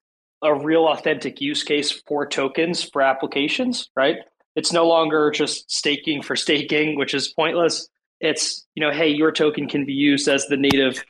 a 0.43 0.55
real 0.55 0.87
authentic 0.89 1.41
use 1.41 1.63
case 1.63 1.91
for 1.91 2.27
tokens 2.27 2.83
for 2.83 3.03
applications, 3.03 3.91
right? 3.95 4.19
It's 4.57 4.73
no 4.73 4.87
longer 4.87 5.31
just 5.31 5.71
staking 5.71 6.23
for 6.23 6.37
staking, 6.37 6.97
which 6.97 7.15
is 7.15 7.29
pointless. 7.29 7.89
It's, 8.21 8.65
you 8.75 8.81
know, 8.81 8.93
hey, 8.93 9.09
your 9.09 9.33
token 9.33 9.69
can 9.69 9.85
be 9.85 9.93
used 9.93 10.29
as 10.29 10.47
the 10.47 10.57
native 10.57 11.05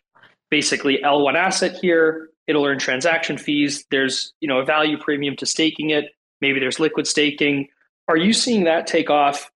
basically 0.50 0.98
L1 1.04 1.34
asset 1.34 1.76
here. 1.80 2.30
It'll 2.46 2.64
earn 2.64 2.78
transaction 2.78 3.38
fees. 3.38 3.84
There's, 3.90 4.32
you 4.40 4.48
know, 4.48 4.58
a 4.58 4.64
value 4.64 4.98
premium 4.98 5.36
to 5.36 5.46
staking 5.46 5.90
it. 5.90 6.06
Maybe 6.40 6.60
there's 6.60 6.80
liquid 6.80 7.06
staking. 7.06 7.68
Are 8.08 8.16
you 8.16 8.32
seeing 8.32 8.64
that 8.64 8.86
take 8.86 9.10
off 9.10 9.50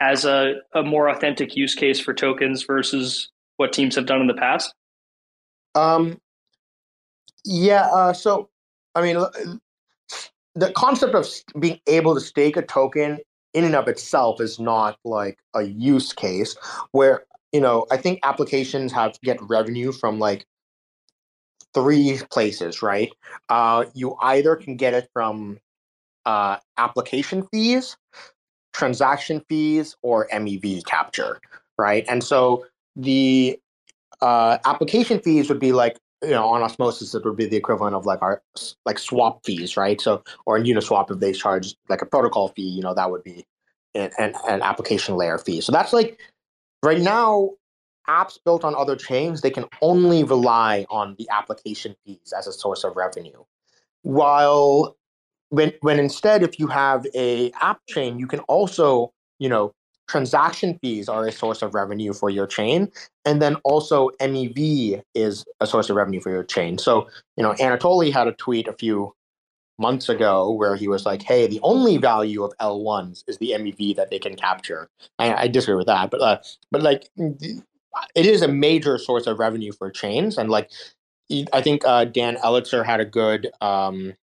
as 0.00 0.24
a, 0.24 0.56
a 0.74 0.82
more 0.82 1.08
authentic 1.08 1.56
use 1.56 1.74
case 1.74 2.00
for 2.00 2.12
tokens 2.12 2.64
versus 2.64 3.30
what 3.56 3.72
teams 3.72 3.94
have 3.94 4.06
done 4.06 4.20
in 4.20 4.26
the 4.26 4.34
past? 4.34 4.74
Um, 5.74 6.18
yeah. 7.44 7.88
Uh, 7.92 8.12
so, 8.12 8.48
I 8.94 9.02
mean, 9.02 9.16
the 10.54 10.72
concept 10.72 11.14
of 11.14 11.28
being 11.58 11.80
able 11.86 12.14
to 12.14 12.20
stake 12.20 12.56
a 12.56 12.62
token 12.62 13.18
in 13.54 13.64
and 13.64 13.74
of 13.74 13.88
itself 13.88 14.40
is 14.40 14.58
not 14.58 14.98
like 15.04 15.38
a 15.54 15.62
use 15.62 16.12
case 16.12 16.56
where 16.92 17.24
you 17.52 17.60
know 17.60 17.86
i 17.90 17.96
think 17.96 18.18
applications 18.22 18.92
have 18.92 19.18
get 19.22 19.38
revenue 19.42 19.92
from 19.92 20.18
like 20.18 20.46
three 21.74 22.20
places 22.30 22.82
right? 22.82 23.12
Uh, 23.48 23.84
you 23.94 24.16
either 24.22 24.56
can 24.56 24.76
get 24.76 24.94
it 24.94 25.08
from 25.12 25.58
uh, 26.24 26.56
application 26.78 27.46
fees 27.52 27.96
transaction 28.72 29.42
fees 29.48 29.96
or 30.02 30.26
mev 30.32 30.84
capture 30.86 31.40
right? 31.76 32.04
And 32.08 32.22
so 32.22 32.64
the 32.96 33.58
uh, 34.20 34.58
application 34.64 35.20
fees 35.20 35.48
would 35.48 35.58
be 35.58 35.72
like 35.72 35.98
you 36.24 36.30
know 36.30 36.46
on 36.46 36.62
osmosis 36.62 37.14
it 37.14 37.24
would 37.24 37.36
be 37.36 37.46
the 37.46 37.56
equivalent 37.56 37.94
of 37.94 38.06
like 38.06 38.20
our 38.22 38.42
like 38.84 38.98
swap 38.98 39.44
fees 39.44 39.76
right? 39.76 40.00
So 40.00 40.22
or 40.46 40.56
in 40.56 40.64
uniswap 40.64 41.10
if 41.10 41.20
they 41.20 41.32
charge 41.32 41.74
like 41.88 42.02
a 42.02 42.06
protocol 42.06 42.48
fee 42.48 42.62
you 42.62 42.82
know 42.82 42.94
that 42.94 43.10
would 43.10 43.22
be 43.22 43.46
an, 43.94 44.10
an, 44.18 44.34
an 44.48 44.62
application 44.62 45.16
layer 45.16 45.38
fee. 45.38 45.60
So 45.60 45.72
that's 45.72 45.92
like 45.92 46.18
right 46.82 47.00
now 47.00 47.50
apps 48.08 48.38
built 48.44 48.64
on 48.64 48.74
other 48.74 48.96
chains 48.96 49.40
they 49.40 49.50
can 49.50 49.64
only 49.80 50.24
rely 50.24 50.84
on 50.90 51.14
the 51.18 51.28
application 51.30 51.96
fees 52.04 52.32
as 52.36 52.46
a 52.46 52.52
source 52.52 52.84
of 52.84 52.96
revenue. 52.96 53.44
While 54.02 54.96
when 55.50 55.72
when 55.80 55.98
instead 55.98 56.42
if 56.42 56.58
you 56.58 56.66
have 56.66 57.06
a 57.14 57.50
app 57.60 57.80
chain 57.88 58.18
you 58.18 58.26
can 58.26 58.40
also 58.40 59.12
you 59.38 59.48
know 59.48 59.72
transaction 60.06 60.78
fees 60.80 61.08
are 61.08 61.26
a 61.26 61.32
source 61.32 61.62
of 61.62 61.74
revenue 61.74 62.12
for 62.12 62.30
your 62.30 62.46
chain 62.46 62.90
and 63.24 63.40
then 63.40 63.56
also 63.64 64.10
mev 64.20 65.02
is 65.14 65.44
a 65.60 65.66
source 65.66 65.88
of 65.88 65.96
revenue 65.96 66.20
for 66.20 66.30
your 66.30 66.44
chain. 66.44 66.78
So 66.78 67.08
you 67.36 67.42
know 67.42 67.52
anatoly 67.54 68.12
had 68.12 68.28
a 68.28 68.32
tweet 68.32 68.68
a 68.68 68.72
few 68.72 69.14
months 69.78 70.08
ago 70.08 70.52
where 70.52 70.76
he 70.76 70.86
was 70.86 71.04
like 71.04 71.22
hey 71.22 71.46
the 71.46 71.60
only 71.62 71.96
value 71.96 72.44
of 72.44 72.52
l1s 72.60 73.24
is 73.26 73.38
the 73.38 73.50
mev 73.50 73.96
that 73.96 74.10
they 74.10 74.18
can 74.18 74.36
capture. 74.36 74.88
I, 75.18 75.34
I 75.34 75.48
disagree 75.48 75.76
with 75.76 75.86
that 75.86 76.10
but 76.10 76.20
uh, 76.20 76.38
but 76.70 76.82
like 76.82 77.08
it 78.14 78.26
is 78.26 78.42
a 78.42 78.48
major 78.48 78.98
source 78.98 79.26
of 79.26 79.38
revenue 79.38 79.72
for 79.72 79.90
chains 79.90 80.36
and 80.38 80.50
like 80.50 80.70
i 81.52 81.60
think 81.60 81.84
uh, 81.86 82.04
dan 82.04 82.36
elitzer 82.36 82.84
had 82.84 83.00
a 83.00 83.04
good 83.04 83.50
um, 83.60 84.14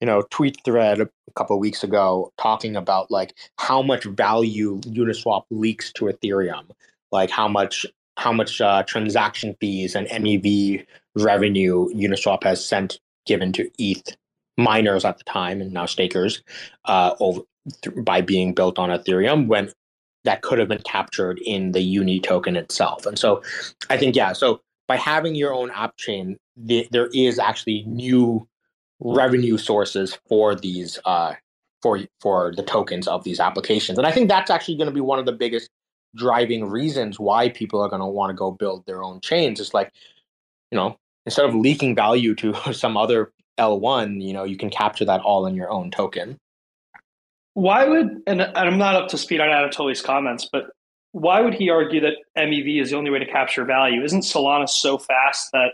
you 0.00 0.06
know 0.06 0.22
tweet 0.30 0.58
thread 0.64 1.00
a 1.00 1.08
couple 1.34 1.56
of 1.56 1.60
weeks 1.60 1.82
ago 1.82 2.32
talking 2.38 2.76
about 2.76 3.10
like 3.10 3.34
how 3.58 3.82
much 3.82 4.04
value 4.04 4.80
uniswap 4.82 5.44
leaks 5.50 5.92
to 5.92 6.06
ethereum 6.06 6.64
like 7.12 7.30
how 7.30 7.48
much 7.48 7.86
how 8.18 8.32
much 8.32 8.60
uh, 8.60 8.82
transaction 8.84 9.54
fees 9.60 9.94
and 9.94 10.06
mev 10.08 10.84
revenue 11.14 11.88
uniswap 11.94 12.42
has 12.42 12.64
sent 12.64 12.98
given 13.26 13.52
to 13.52 13.68
eth 13.78 14.16
miners 14.56 15.04
at 15.04 15.18
the 15.18 15.24
time 15.24 15.60
and 15.60 15.72
now 15.72 15.86
stakers 15.86 16.42
uh, 16.86 17.14
over 17.20 17.40
th- 17.82 17.96
by 18.04 18.20
being 18.20 18.54
built 18.54 18.78
on 18.78 18.90
ethereum 18.90 19.46
when 19.46 19.70
that 20.24 20.42
could 20.42 20.58
have 20.58 20.68
been 20.68 20.82
captured 20.82 21.38
in 21.44 21.70
the 21.70 21.80
uni 21.80 22.18
token 22.18 22.56
itself. 22.56 23.06
And 23.06 23.18
so 23.18 23.42
i 23.90 23.96
think 23.96 24.16
yeah 24.16 24.32
so 24.32 24.60
by 24.88 24.96
having 24.96 25.34
your 25.34 25.52
own 25.52 25.70
app 25.70 25.96
chain 25.96 26.36
the, 26.56 26.88
there 26.90 27.08
is 27.12 27.38
actually 27.38 27.84
new 27.86 28.46
revenue 29.00 29.58
sources 29.58 30.18
for 30.28 30.54
these 30.54 30.98
uh, 31.04 31.34
for 31.82 32.00
for 32.20 32.52
the 32.56 32.62
tokens 32.62 33.06
of 33.06 33.24
these 33.24 33.40
applications. 33.40 33.98
And 33.98 34.06
I 34.06 34.12
think 34.12 34.28
that's 34.28 34.50
actually 34.50 34.76
going 34.76 34.88
to 34.88 34.94
be 34.94 35.00
one 35.00 35.18
of 35.18 35.26
the 35.26 35.32
biggest 35.32 35.70
driving 36.14 36.64
reasons 36.64 37.20
why 37.20 37.48
people 37.50 37.80
are 37.80 37.88
going 37.88 38.00
to 38.00 38.06
want 38.06 38.30
to 38.30 38.34
go 38.34 38.50
build 38.50 38.86
their 38.86 39.02
own 39.02 39.20
chains. 39.20 39.60
It's 39.60 39.74
like, 39.74 39.92
you 40.70 40.76
know, 40.76 40.98
instead 41.26 41.44
of 41.44 41.54
leaking 41.54 41.94
value 41.94 42.34
to 42.36 42.54
some 42.72 42.96
other 42.96 43.32
L1, 43.58 44.22
you 44.22 44.32
know, 44.32 44.44
you 44.44 44.56
can 44.56 44.70
capture 44.70 45.04
that 45.04 45.20
all 45.20 45.46
in 45.46 45.54
your 45.54 45.70
own 45.70 45.90
token. 45.90 46.38
Why 47.54 47.86
would 47.86 48.22
and 48.26 48.42
I'm 48.42 48.78
not 48.78 48.96
up 48.96 49.08
to 49.08 49.18
speed 49.18 49.40
on 49.40 49.48
Anatoly's 49.48 50.02
comments, 50.02 50.48
but 50.50 50.66
why 51.12 51.40
would 51.40 51.54
he 51.54 51.70
argue 51.70 52.00
that 52.00 52.14
MEV 52.36 52.82
is 52.82 52.90
the 52.90 52.96
only 52.96 53.10
way 53.10 53.18
to 53.18 53.26
capture 53.26 53.64
value? 53.64 54.02
Isn't 54.02 54.20
Solana 54.20 54.68
so 54.68 54.98
fast 54.98 55.50
that 55.52 55.72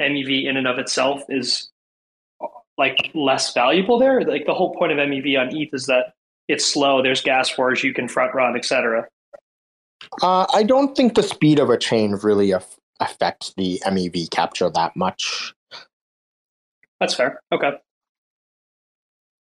MEV 0.00 0.48
in 0.48 0.56
and 0.56 0.66
of 0.66 0.78
itself 0.78 1.22
is 1.28 1.70
like 2.80 3.10
less 3.14 3.52
valuable 3.52 3.98
there? 3.98 4.22
Like 4.22 4.46
the 4.46 4.54
whole 4.54 4.74
point 4.74 4.90
of 4.90 4.98
MEV 4.98 5.38
on 5.38 5.54
ETH 5.54 5.68
is 5.72 5.86
that 5.86 6.14
it's 6.48 6.66
slow. 6.66 7.02
There's 7.02 7.22
gas 7.22 7.56
wars 7.56 7.84
you 7.84 7.94
can 7.94 8.08
front 8.08 8.34
run, 8.34 8.56
etc. 8.56 9.06
Uh, 10.22 10.46
I 10.52 10.62
don't 10.62 10.96
think 10.96 11.14
the 11.14 11.22
speed 11.22 11.60
of 11.60 11.68
a 11.68 11.76
chain 11.76 12.18
really 12.22 12.50
af- 12.50 12.78
affects 12.98 13.52
the 13.56 13.80
MEV 13.86 14.30
capture 14.30 14.70
that 14.70 14.96
much. 14.96 15.52
That's 16.98 17.14
fair. 17.14 17.40
Okay. 17.52 17.72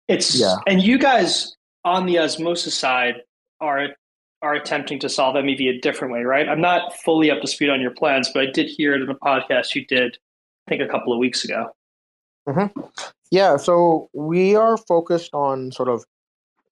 It's 0.08 0.40
yeah. 0.40 0.56
and 0.66 0.82
you 0.82 0.98
guys 0.98 1.54
on 1.84 2.06
the 2.06 2.18
osmosis 2.18 2.74
side 2.74 3.16
are 3.60 3.88
are 4.40 4.54
attempting 4.54 4.98
to 5.00 5.08
solve 5.08 5.34
MEV 5.34 5.68
a 5.68 5.80
different 5.80 6.14
way, 6.14 6.22
right? 6.22 6.48
I'm 6.48 6.62
not 6.62 6.96
fully 6.96 7.30
up 7.30 7.42
to 7.42 7.46
speed 7.46 7.68
on 7.68 7.80
your 7.80 7.90
plans, 7.90 8.30
but 8.32 8.42
I 8.42 8.46
did 8.50 8.68
hear 8.68 8.94
it 8.94 9.02
in 9.02 9.10
a 9.10 9.14
podcast 9.14 9.74
you 9.74 9.84
did, 9.84 10.16
I 10.66 10.70
think, 10.70 10.82
a 10.82 10.88
couple 10.88 11.12
of 11.12 11.18
weeks 11.18 11.44
ago. 11.44 11.74
Mm-hmm. 12.48 12.80
Yeah, 13.30 13.56
so 13.56 14.08
we 14.12 14.56
are 14.56 14.76
focused 14.76 15.34
on 15.34 15.72
sort 15.72 15.88
of 15.88 16.04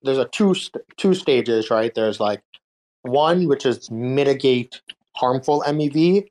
there's 0.03 0.17
a 0.17 0.25
two 0.25 0.55
two 0.97 1.13
stages, 1.13 1.69
right? 1.69 1.93
There's 1.93 2.19
like 2.19 2.41
one 3.03 3.47
which 3.47 3.65
is 3.65 3.89
mitigate 3.91 4.81
harmful 5.15 5.63
MEV, 5.67 6.25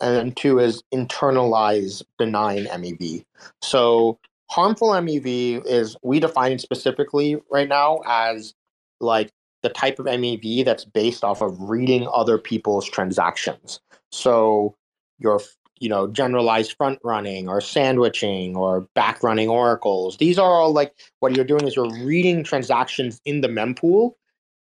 and 0.00 0.16
then 0.16 0.32
two 0.32 0.58
is 0.58 0.82
internalize 0.92 2.02
benign 2.18 2.66
MEV. 2.66 3.24
So 3.62 4.18
harmful 4.50 4.90
MEV 4.90 5.62
is 5.66 5.96
we 6.02 6.20
define 6.20 6.58
specifically 6.58 7.36
right 7.50 7.68
now 7.68 8.00
as 8.06 8.54
like 9.00 9.30
the 9.62 9.68
type 9.68 9.98
of 9.98 10.06
MEV 10.06 10.64
that's 10.64 10.84
based 10.84 11.24
off 11.24 11.42
of 11.42 11.60
reading 11.60 12.08
other 12.12 12.38
people's 12.38 12.88
transactions. 12.88 13.80
So 14.10 14.74
your 15.18 15.40
you 15.80 15.88
know, 15.88 16.06
generalized 16.08 16.76
front 16.76 16.98
running 17.02 17.48
or 17.48 17.60
sandwiching 17.60 18.56
or 18.56 18.82
back 18.94 19.22
running 19.22 19.48
oracles. 19.48 20.16
These 20.16 20.38
are 20.38 20.50
all 20.50 20.72
like 20.72 20.94
what 21.20 21.34
you're 21.34 21.44
doing 21.44 21.66
is 21.66 21.76
you're 21.76 21.90
reading 22.04 22.44
transactions 22.44 23.20
in 23.24 23.40
the 23.40 23.48
mempool 23.48 24.12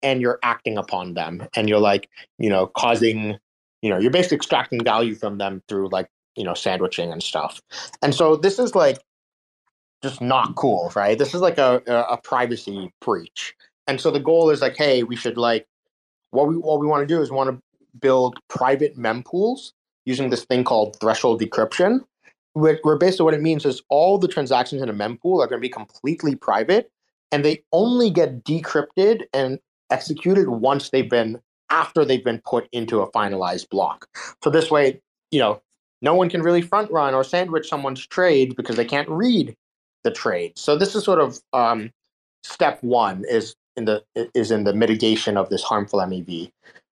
and 0.02 0.20
you're 0.20 0.38
acting 0.42 0.76
upon 0.76 1.14
them 1.14 1.46
and 1.56 1.68
you're 1.68 1.80
like, 1.80 2.08
you 2.38 2.50
know, 2.50 2.66
causing, 2.66 3.38
you 3.82 3.90
know, 3.90 3.98
you're 3.98 4.10
basically 4.10 4.36
extracting 4.36 4.82
value 4.82 5.14
from 5.14 5.38
them 5.38 5.62
through 5.68 5.88
like, 5.88 6.08
you 6.36 6.44
know, 6.44 6.54
sandwiching 6.54 7.12
and 7.12 7.22
stuff. 7.22 7.60
And 8.02 8.14
so 8.14 8.36
this 8.36 8.58
is 8.58 8.74
like 8.74 8.98
just 10.02 10.20
not 10.20 10.54
cool, 10.56 10.92
right? 10.94 11.18
This 11.18 11.34
is 11.34 11.40
like 11.40 11.58
a, 11.58 11.82
a, 11.86 12.18
privacy 12.18 12.92
breach. 13.00 13.54
And 13.86 13.98
so 14.00 14.10
the 14.10 14.20
goal 14.20 14.50
is 14.50 14.60
like, 14.60 14.76
hey, 14.76 15.02
we 15.02 15.16
should 15.16 15.38
like 15.38 15.66
what 16.30 16.48
we 16.48 16.56
what 16.56 16.80
we 16.80 16.86
want 16.86 17.06
to 17.08 17.14
do 17.14 17.22
is 17.22 17.30
want 17.30 17.50
to 17.50 17.62
build 18.00 18.38
private 18.48 18.98
mempools 18.98 19.72
using 20.04 20.30
this 20.30 20.44
thing 20.44 20.64
called 20.64 20.96
threshold 21.00 21.40
decryption, 21.40 22.00
where, 22.52 22.78
basically 22.98 23.24
what 23.24 23.34
it 23.34 23.42
means 23.42 23.64
is 23.64 23.82
all 23.88 24.18
the 24.18 24.28
transactions 24.28 24.82
in 24.82 24.88
a 24.88 24.94
mempool 24.94 25.42
are 25.42 25.46
going 25.46 25.60
to 25.60 25.66
be 25.66 25.68
completely 25.68 26.34
private 26.34 26.90
and 27.32 27.44
they 27.44 27.62
only 27.72 28.10
get 28.10 28.44
decrypted 28.44 29.24
and 29.32 29.58
executed 29.90 30.48
once 30.48 30.90
they've 30.90 31.10
been 31.10 31.40
after 31.70 32.04
they've 32.04 32.24
been 32.24 32.40
put 32.44 32.68
into 32.72 33.00
a 33.00 33.10
finalized 33.10 33.68
block. 33.70 34.06
So 34.42 34.50
this 34.50 34.70
way, 34.70 35.00
you 35.30 35.40
know, 35.40 35.60
no 36.00 36.14
one 36.14 36.28
can 36.28 36.42
really 36.42 36.62
front 36.62 36.90
run 36.90 37.14
or 37.14 37.24
sandwich 37.24 37.68
someone's 37.68 38.06
trade 38.06 38.54
because 38.56 38.76
they 38.76 38.84
can't 38.84 39.08
read 39.08 39.56
the 40.04 40.10
trade. 40.10 40.52
So 40.56 40.76
this 40.76 40.94
is 40.94 41.02
sort 41.02 41.18
of 41.18 41.40
um, 41.52 41.90
step 42.44 42.78
one 42.82 43.24
is 43.28 43.56
in 43.76 43.86
the 43.86 44.04
is 44.14 44.50
in 44.50 44.64
the 44.64 44.74
mitigation 44.74 45.36
of 45.36 45.48
this 45.48 45.62
harmful 45.62 45.98
MEV. 46.00 46.52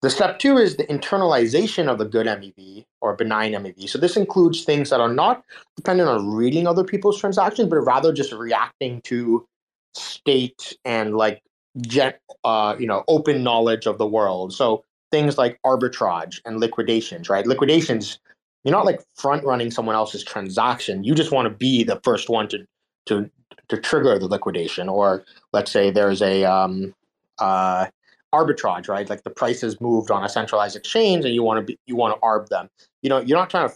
The 0.05 0.11
step 0.11 0.38
two 0.38 0.59
is 0.59 0.76
the 0.76 0.84
internalization 0.84 1.88
of 1.88 1.96
the 1.96 2.05
good 2.05 2.26
MEV 2.26 2.84
or 3.00 3.16
benign 3.16 3.52
MEV. 3.52 3.88
So 3.88 3.96
this 3.96 4.18
includes 4.18 4.62
things 4.62 4.90
that 4.90 5.00
are 5.00 5.09
not 5.09 5.42
dependent 5.76 6.11
on 6.11 6.30
reading 6.30 6.66
other 6.66 6.84
people's 6.84 7.18
transactions, 7.18 7.70
but 7.70 7.76
rather 7.76 8.12
just 8.12 8.30
reacting 8.30 9.00
to 9.05 9.48
state 9.94 10.76
and 10.84 11.16
like 11.16 11.40
jet, 11.80 12.20
uh, 12.44 12.76
you 12.78 12.86
know, 12.86 13.02
open 13.09 13.42
knowledge 13.42 13.86
of 13.86 13.96
the 13.96 14.07
world. 14.07 14.52
So 14.52 14.84
things 15.11 15.38
like 15.38 15.59
arbitrage 15.64 16.38
and 16.44 16.61
liquidations, 16.61 17.30
right? 17.30 17.46
Liquidations, 17.46 18.18
you're 18.62 18.72
not 18.72 18.84
like 18.84 19.00
front 19.14 19.42
running 19.46 19.70
someone 19.70 19.94
else's 19.94 20.22
transaction. 20.22 21.02
You 21.02 21.14
just 21.14 21.32
want 21.32 21.46
to 21.46 21.55
be 21.55 21.82
the 21.82 21.98
first 22.05 22.28
one 22.28 22.46
to 22.48 22.66
to 23.07 23.30
to 23.68 23.78
trigger 23.78 24.18
the 24.18 24.26
liquidation. 24.26 24.90
Or 24.90 25.24
let's 25.55 25.70
say 25.70 25.90
there's 25.90 26.20
a 26.20 26.44
um, 26.44 26.94
uh, 27.38 27.86
arbitrage, 28.35 28.89
right? 28.89 29.09
Like 29.09 29.22
the 29.22 29.30
prices 29.30 29.80
moved 29.80 30.11
on 30.11 30.24
a 30.24 30.28
centralized 30.28 30.76
exchange, 30.76 31.24
and 31.24 31.35
you 31.35 31.43
want 31.43 31.59
to 31.59 31.62
be 31.62 31.78
you 31.87 31.97
want 31.97 32.14
to 32.14 32.20
arb 32.20 32.49
them. 32.49 32.68
You 33.03 33.11
know, 33.11 33.20
you're 33.20 33.39
not 33.39 33.51
trying 33.51 33.68
to. 33.68 33.74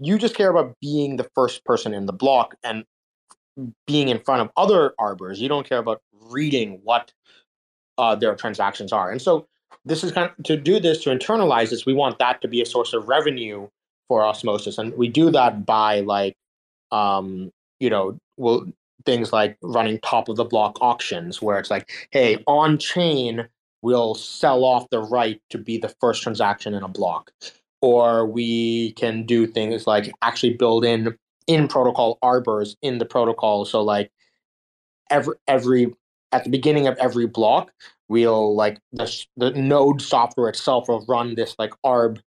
You 0.00 0.18
just 0.18 0.34
care 0.34 0.50
about 0.50 0.74
being 0.80 1.16
the 1.16 1.28
first 1.34 1.64
person 1.64 1.94
in 1.94 2.06
the 2.06 2.12
block 2.12 2.56
and 2.64 2.84
being 3.86 4.08
in 4.08 4.18
front 4.18 4.42
of 4.42 4.50
other 4.56 4.92
arbors. 4.98 5.40
You 5.40 5.48
don't 5.48 5.68
care 5.68 5.78
about 5.78 6.02
reading 6.30 6.80
what 6.82 7.12
uh, 7.96 8.16
their 8.16 8.34
transactions 8.34 8.92
are. 8.92 9.10
And 9.12 9.22
so 9.22 9.46
this 9.84 10.02
is 10.02 10.10
kind 10.10 10.30
of 10.30 10.44
to 10.44 10.56
do 10.56 10.80
this 10.80 11.02
to 11.04 11.10
internalize 11.10 11.70
this. 11.70 11.86
We 11.86 11.94
want 11.94 12.18
that 12.18 12.40
to 12.42 12.48
be 12.48 12.60
a 12.60 12.66
source 12.66 12.92
of 12.92 13.08
revenue 13.08 13.68
for 14.08 14.24
osmosis, 14.24 14.78
and 14.78 14.92
we 14.96 15.08
do 15.08 15.30
that 15.30 15.64
by 15.64 16.00
like, 16.00 16.36
um, 16.90 17.52
you 17.80 17.90
know, 17.90 18.18
well 18.36 18.66
things 19.06 19.32
like 19.32 19.56
running 19.62 19.98
top 20.00 20.28
of 20.28 20.36
the 20.36 20.44
block 20.44 20.78
auctions, 20.80 21.42
where 21.42 21.58
it's 21.58 21.70
like, 21.70 21.90
hey, 22.10 22.42
on 22.46 22.78
chain 22.78 23.46
we'll 23.84 24.14
sell 24.14 24.64
off 24.64 24.88
the 24.90 25.00
right 25.00 25.40
to 25.50 25.58
be 25.58 25.76
the 25.76 25.94
first 26.00 26.22
transaction 26.22 26.72
in 26.72 26.82
a 26.82 26.88
block, 26.88 27.30
or 27.82 28.26
we 28.26 28.92
can 28.92 29.26
do 29.26 29.46
things 29.46 29.86
like 29.86 30.10
actually 30.22 30.54
build 30.54 30.84
in 30.84 31.16
in 31.46 31.68
protocol 31.68 32.18
arbors 32.22 32.76
in 32.80 32.96
the 32.96 33.04
protocol. 33.04 33.66
So 33.66 33.82
like 33.82 34.10
every 35.10 35.34
every 35.46 35.94
at 36.32 36.44
the 36.44 36.50
beginning 36.50 36.86
of 36.86 36.96
every 36.96 37.26
block, 37.26 37.72
we'll 38.08 38.56
like 38.56 38.80
the 38.92 39.24
the 39.36 39.50
node 39.50 40.00
software 40.00 40.48
itself 40.48 40.88
will 40.88 41.04
run 41.06 41.34
this 41.34 41.54
like 41.58 41.74
arb 41.84 42.20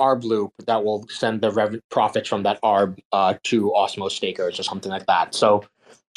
arb 0.00 0.24
loop 0.24 0.52
that 0.66 0.82
will 0.82 1.06
send 1.08 1.42
the 1.42 1.50
rev- 1.50 1.80
profits 1.90 2.28
from 2.28 2.42
that 2.42 2.60
arb 2.62 2.98
uh, 3.12 3.34
to 3.44 3.70
Osmos 3.76 4.12
stakers 4.12 4.58
or 4.58 4.62
something 4.62 4.90
like 4.90 5.06
that. 5.06 5.34
So, 5.34 5.62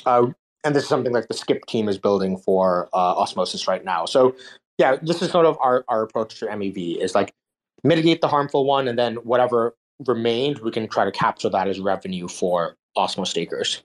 uh, 0.05 0.27
and 0.63 0.75
this 0.75 0.84
is 0.84 0.89
something 0.89 1.13
like 1.13 1.27
the 1.27 1.34
Skip 1.34 1.65
team 1.65 1.88
is 1.88 1.97
building 1.97 2.38
for 2.38 2.89
uh, 2.93 3.15
Osmosis 3.15 3.67
right 3.67 3.84
now. 3.84 4.05
So, 4.05 4.36
yeah, 4.80 4.95
this 5.01 5.21
is 5.21 5.30
sort 5.30 5.45
of 5.45 5.57
our, 5.59 5.84
our 5.89 6.01
approach 6.01 6.39
to 6.39 6.47
MEV 6.47 6.97
is 6.97 7.13
like 7.13 7.34
mitigate 7.84 8.21
the 8.21 8.30
harmful 8.30 8.65
one, 8.65 8.88
and 8.88 8.97
then 8.97 9.15
whatever 9.17 9.75
remained, 10.07 10.59
we 10.59 10.71
can 10.71 10.88
try 10.88 11.03
to 11.03 11.11
capture 11.11 11.49
that 11.49 11.67
as 11.67 11.80
revenue 11.80 12.30
for 12.30 12.77
Osmo 12.97 13.27
stakers. 13.27 13.84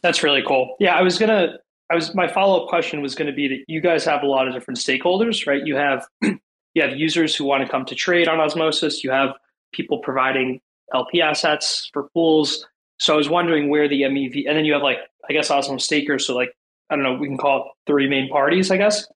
That's 0.00 0.22
really 0.22 0.42
cool. 0.46 0.76
Yeah, 0.78 0.94
I 0.94 1.02
was 1.02 1.18
gonna. 1.18 1.58
I 1.90 1.96
was 1.96 2.14
my 2.14 2.26
follow 2.26 2.62
up 2.62 2.68
question 2.68 3.02
was 3.02 3.14
going 3.14 3.26
to 3.26 3.34
be 3.34 3.48
that 3.48 3.64
you 3.66 3.80
guys 3.80 4.04
have 4.04 4.22
a 4.22 4.26
lot 4.26 4.48
of 4.48 4.54
different 4.54 4.78
stakeholders, 4.78 5.46
right? 5.46 5.66
You 5.66 5.76
have 5.76 6.06
you 6.22 6.82
have 6.82 6.96
users 6.96 7.34
who 7.34 7.44
want 7.44 7.64
to 7.64 7.68
come 7.68 7.84
to 7.86 7.94
trade 7.94 8.28
on 8.28 8.40
Osmosis. 8.40 9.04
You 9.04 9.10
have 9.10 9.30
people 9.72 9.98
providing 9.98 10.60
LP 10.94 11.20
assets 11.20 11.90
for 11.92 12.08
pools. 12.14 12.64
So 12.98 13.14
I 13.14 13.16
was 13.16 13.28
wondering 13.28 13.68
where 13.68 13.88
the 13.88 14.02
MEV, 14.02 14.44
and 14.46 14.56
then 14.56 14.64
you 14.64 14.72
have 14.72 14.82
like 14.82 14.98
I 15.28 15.32
guess 15.32 15.50
Osmo 15.50 15.80
stakers. 15.80 16.26
So 16.26 16.34
like 16.36 16.54
I 16.90 16.94
don't 16.94 17.02
know, 17.02 17.14
we 17.14 17.26
can 17.26 17.38
call 17.38 17.58
it 17.58 17.90
three 17.90 18.08
main 18.08 18.28
parties, 18.28 18.70
I 18.70 18.76
guess. 18.76 19.06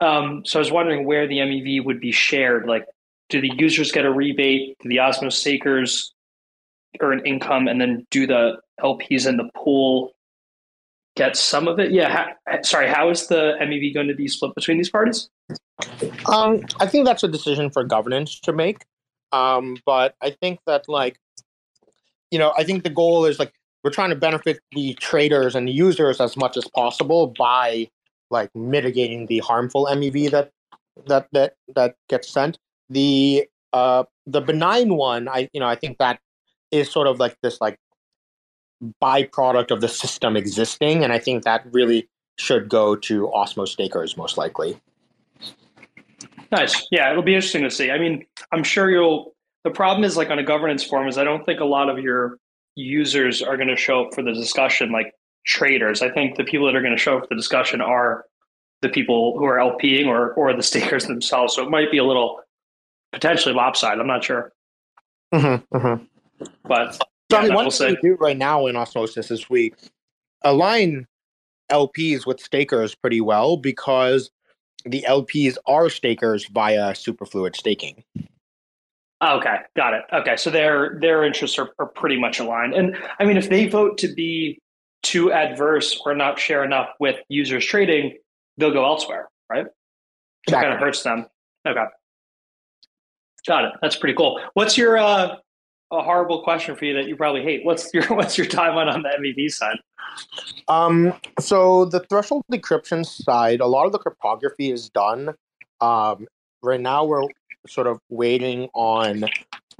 Um, 0.00 0.44
so 0.44 0.58
I 0.58 0.60
was 0.60 0.72
wondering 0.72 1.06
where 1.06 1.26
the 1.26 1.38
MEV 1.38 1.84
would 1.84 2.00
be 2.00 2.12
shared. 2.12 2.66
Like 2.66 2.86
do 3.28 3.40
the 3.40 3.50
users 3.56 3.90
get 3.92 4.04
a 4.04 4.12
rebate? 4.12 4.76
Do 4.82 4.88
the 4.88 4.96
Osmos 4.96 5.32
stakers 5.32 6.12
earn 7.00 7.24
income, 7.26 7.68
and 7.68 7.80
then 7.80 8.06
do 8.10 8.26
the 8.26 8.58
LPs 8.80 9.26
in 9.26 9.36
the 9.36 9.48
pool 9.56 10.12
get 11.16 11.36
some 11.36 11.68
of 11.68 11.78
it? 11.78 11.92
Yeah. 11.92 12.26
Ha- 12.46 12.58
sorry, 12.62 12.88
how 12.88 13.10
is 13.10 13.26
the 13.28 13.54
MEV 13.60 13.94
going 13.94 14.08
to 14.08 14.14
be 14.14 14.28
split 14.28 14.54
between 14.54 14.78
these 14.78 14.90
parties? 14.90 15.28
Um, 16.26 16.62
I 16.80 16.86
think 16.86 17.06
that's 17.06 17.22
a 17.22 17.28
decision 17.28 17.70
for 17.70 17.84
governance 17.84 18.38
to 18.40 18.52
make. 18.52 18.84
Um, 19.32 19.78
but 19.84 20.14
I 20.22 20.30
think 20.30 20.60
that 20.66 20.88
like, 20.88 21.18
you 22.30 22.38
know, 22.38 22.52
I 22.56 22.64
think 22.64 22.84
the 22.84 22.90
goal 22.90 23.24
is 23.24 23.38
like 23.38 23.52
we're 23.82 23.90
trying 23.90 24.10
to 24.10 24.16
benefit 24.16 24.60
the 24.72 24.94
traders 24.94 25.54
and 25.54 25.66
the 25.66 25.72
users 25.72 26.20
as 26.20 26.36
much 26.36 26.56
as 26.56 26.66
possible 26.68 27.34
by 27.38 27.88
like 28.30 28.50
mitigating 28.54 29.26
the 29.26 29.38
harmful 29.38 29.86
MEV 29.86 30.30
that 30.30 30.50
that 31.06 31.28
that 31.32 31.54
that 31.74 31.96
gets 32.08 32.28
sent. 32.28 32.58
The 32.90 33.46
uh, 33.72 34.04
the 34.26 34.40
benign 34.40 34.96
one, 34.96 35.28
I 35.28 35.48
you 35.52 35.60
know, 35.60 35.66
I 35.66 35.76
think 35.76 35.98
that 35.98 36.20
is 36.70 36.90
sort 36.90 37.06
of 37.06 37.18
like 37.18 37.36
this 37.42 37.60
like 37.60 37.78
byproduct 39.02 39.70
of 39.70 39.80
the 39.80 39.88
system 39.88 40.36
existing, 40.36 41.04
and 41.04 41.12
I 41.12 41.18
think 41.18 41.44
that 41.44 41.64
really 41.72 42.08
should 42.38 42.68
go 42.68 42.96
to 42.96 43.30
Osmo 43.34 43.66
stakers 43.66 44.16
most 44.16 44.36
likely. 44.36 44.80
Nice. 46.50 46.86
Yeah, 46.90 47.10
it'll 47.10 47.22
be 47.22 47.34
interesting 47.34 47.62
to 47.62 47.70
see. 47.70 47.90
I 47.90 47.98
mean, 47.98 48.24
I'm 48.52 48.64
sure 48.64 48.90
you'll. 48.90 49.34
The 49.64 49.70
problem 49.70 50.04
is 50.04 50.16
like 50.16 50.30
on 50.30 50.38
a 50.38 50.42
governance 50.42 50.84
forum 50.84 51.08
is 51.08 51.16
I 51.16 51.24
don't 51.24 51.44
think 51.46 51.60
a 51.60 51.64
lot 51.64 51.88
of 51.88 51.98
your 51.98 52.38
users 52.76 53.40
are 53.40 53.56
going 53.56 53.68
to 53.68 53.76
show 53.76 54.04
up 54.04 54.14
for 54.14 54.22
the 54.22 54.32
discussion 54.32 54.92
like 54.92 55.14
traders. 55.44 56.02
I 56.02 56.10
think 56.10 56.36
the 56.36 56.44
people 56.44 56.66
that 56.66 56.76
are 56.76 56.82
going 56.82 56.96
to 56.96 57.00
show 57.00 57.18
up 57.18 57.24
for 57.24 57.28
the 57.30 57.36
discussion 57.36 57.80
are 57.80 58.24
the 58.82 58.88
people 58.88 59.38
who 59.38 59.44
are 59.44 59.58
LPing 59.58 60.06
or 60.06 60.32
or 60.34 60.54
the 60.54 60.62
stakers 60.70 61.06
themselves. 61.06 61.54
So 61.54 61.62
it 61.62 61.70
might 61.70 61.90
be 61.90 61.98
a 61.98 62.04
little 62.04 62.40
potentially 63.12 63.54
lopsided. 63.54 64.00
I'm 64.00 64.06
not 64.06 64.24
sure. 64.24 64.52
Mm-hmm, 65.32 65.76
mm-hmm. 65.76 66.04
But 66.64 66.94
so 66.94 67.00
yeah, 67.30 67.38
I 67.38 67.42
mean, 67.44 67.54
one 67.54 67.64
we'll 67.64 67.70
thing 67.70 67.96
we 68.02 68.10
do 68.10 68.16
right 68.16 68.36
now 68.36 68.66
in 68.66 68.76
osmosis 68.76 69.30
is 69.30 69.48
we 69.48 69.72
align 70.42 71.06
LPs 71.70 72.26
with 72.26 72.40
stakers 72.40 72.94
pretty 72.94 73.20
well 73.20 73.56
because 73.56 74.30
the 74.84 75.04
LPs 75.08 75.56
are 75.66 75.88
stakers 75.88 76.46
via 76.46 76.92
superfluid 76.92 77.56
staking. 77.56 78.04
Okay, 79.22 79.56
got 79.76 79.94
it. 79.94 80.02
Okay, 80.12 80.36
so 80.36 80.50
their 80.50 80.98
their 81.00 81.24
interests 81.24 81.58
are, 81.58 81.70
are 81.78 81.86
pretty 81.86 82.18
much 82.18 82.40
aligned. 82.40 82.74
And 82.74 82.96
I 83.18 83.24
mean, 83.24 83.36
if 83.38 83.48
they 83.48 83.66
vote 83.66 83.96
to 83.98 84.12
be 84.12 84.60
too 85.04 85.32
adverse 85.32 86.00
or 86.04 86.14
not 86.14 86.38
share 86.38 86.64
enough 86.64 86.88
with 86.98 87.16
users 87.28 87.64
trading, 87.64 88.16
they'll 88.56 88.72
go 88.72 88.84
elsewhere, 88.84 89.28
right? 89.50 89.66
Exactly. 90.46 90.48
It 90.48 90.52
kind 90.52 90.74
of 90.74 90.80
hurts 90.80 91.02
them. 91.02 91.26
Okay. 91.66 91.84
Got 93.46 93.64
it. 93.64 93.72
That's 93.82 93.96
pretty 93.96 94.14
cool. 94.14 94.40
What's 94.54 94.76
your 94.78 94.96
uh, 94.98 95.36
a 95.92 96.02
horrible 96.02 96.42
question 96.42 96.74
for 96.76 96.84
you 96.84 96.94
that 96.94 97.06
you 97.06 97.16
probably 97.16 97.42
hate? 97.42 97.64
What's 97.64 97.92
your 97.92 98.04
what's 98.08 98.36
your 98.38 98.46
timeline 98.46 98.92
on 98.92 99.02
the 99.02 99.10
MEV 99.20 99.50
side? 99.50 99.76
Um, 100.68 101.14
so 101.38 101.84
the 101.86 102.00
threshold 102.00 102.44
decryption 102.50 103.04
side, 103.04 103.60
a 103.60 103.66
lot 103.66 103.86
of 103.86 103.92
the 103.92 103.98
cryptography 103.98 104.70
is 104.70 104.88
done. 104.90 105.34
Um, 105.80 106.26
right 106.62 106.80
now, 106.80 107.04
we're 107.04 107.24
sort 107.66 107.86
of 107.86 107.98
waiting 108.08 108.68
on 108.74 109.24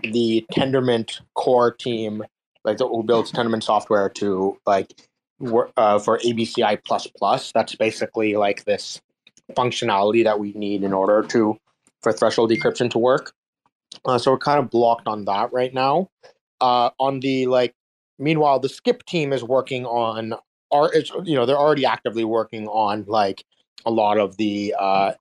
the 0.02 0.44
Tendermint 0.52 1.20
core 1.34 1.70
team, 1.70 2.22
like 2.64 2.78
the, 2.78 2.88
who 2.88 3.02
builds 3.02 3.32
Tendermint 3.32 3.62
software, 3.62 4.08
to 4.10 4.58
like 4.66 5.08
uh, 5.76 5.98
for 5.98 6.18
ABCI 6.18 6.84
plus 6.84 7.06
plus. 7.06 7.52
That's 7.52 7.74
basically 7.74 8.36
like 8.36 8.64
this 8.64 9.00
functionality 9.52 10.24
that 10.24 10.38
we 10.38 10.52
need 10.52 10.82
in 10.82 10.92
order 10.92 11.22
to 11.28 11.56
for 12.02 12.12
threshold 12.12 12.50
decryption 12.50 12.90
to 12.90 12.98
work. 12.98 13.32
Uh, 14.04 14.18
so 14.18 14.30
we're 14.30 14.38
kind 14.38 14.58
of 14.58 14.70
blocked 14.70 15.06
on 15.06 15.24
that 15.24 15.52
right 15.52 15.72
now. 15.72 16.08
Uh, 16.60 16.90
on 16.98 17.20
the 17.20 17.46
like, 17.46 17.74
meanwhile, 18.18 18.58
the 18.58 18.68
Skip 18.68 19.04
team 19.04 19.32
is 19.32 19.42
working 19.42 19.84
on 19.86 20.34
are 20.72 20.90
you 21.24 21.34
know 21.34 21.46
they're 21.46 21.58
already 21.58 21.84
actively 21.84 22.24
working 22.24 22.66
on 22.68 23.04
like 23.06 23.44
a 23.86 23.90
lot 23.90 24.18
of 24.18 24.36
the 24.36 24.74
uh, 24.78 25.12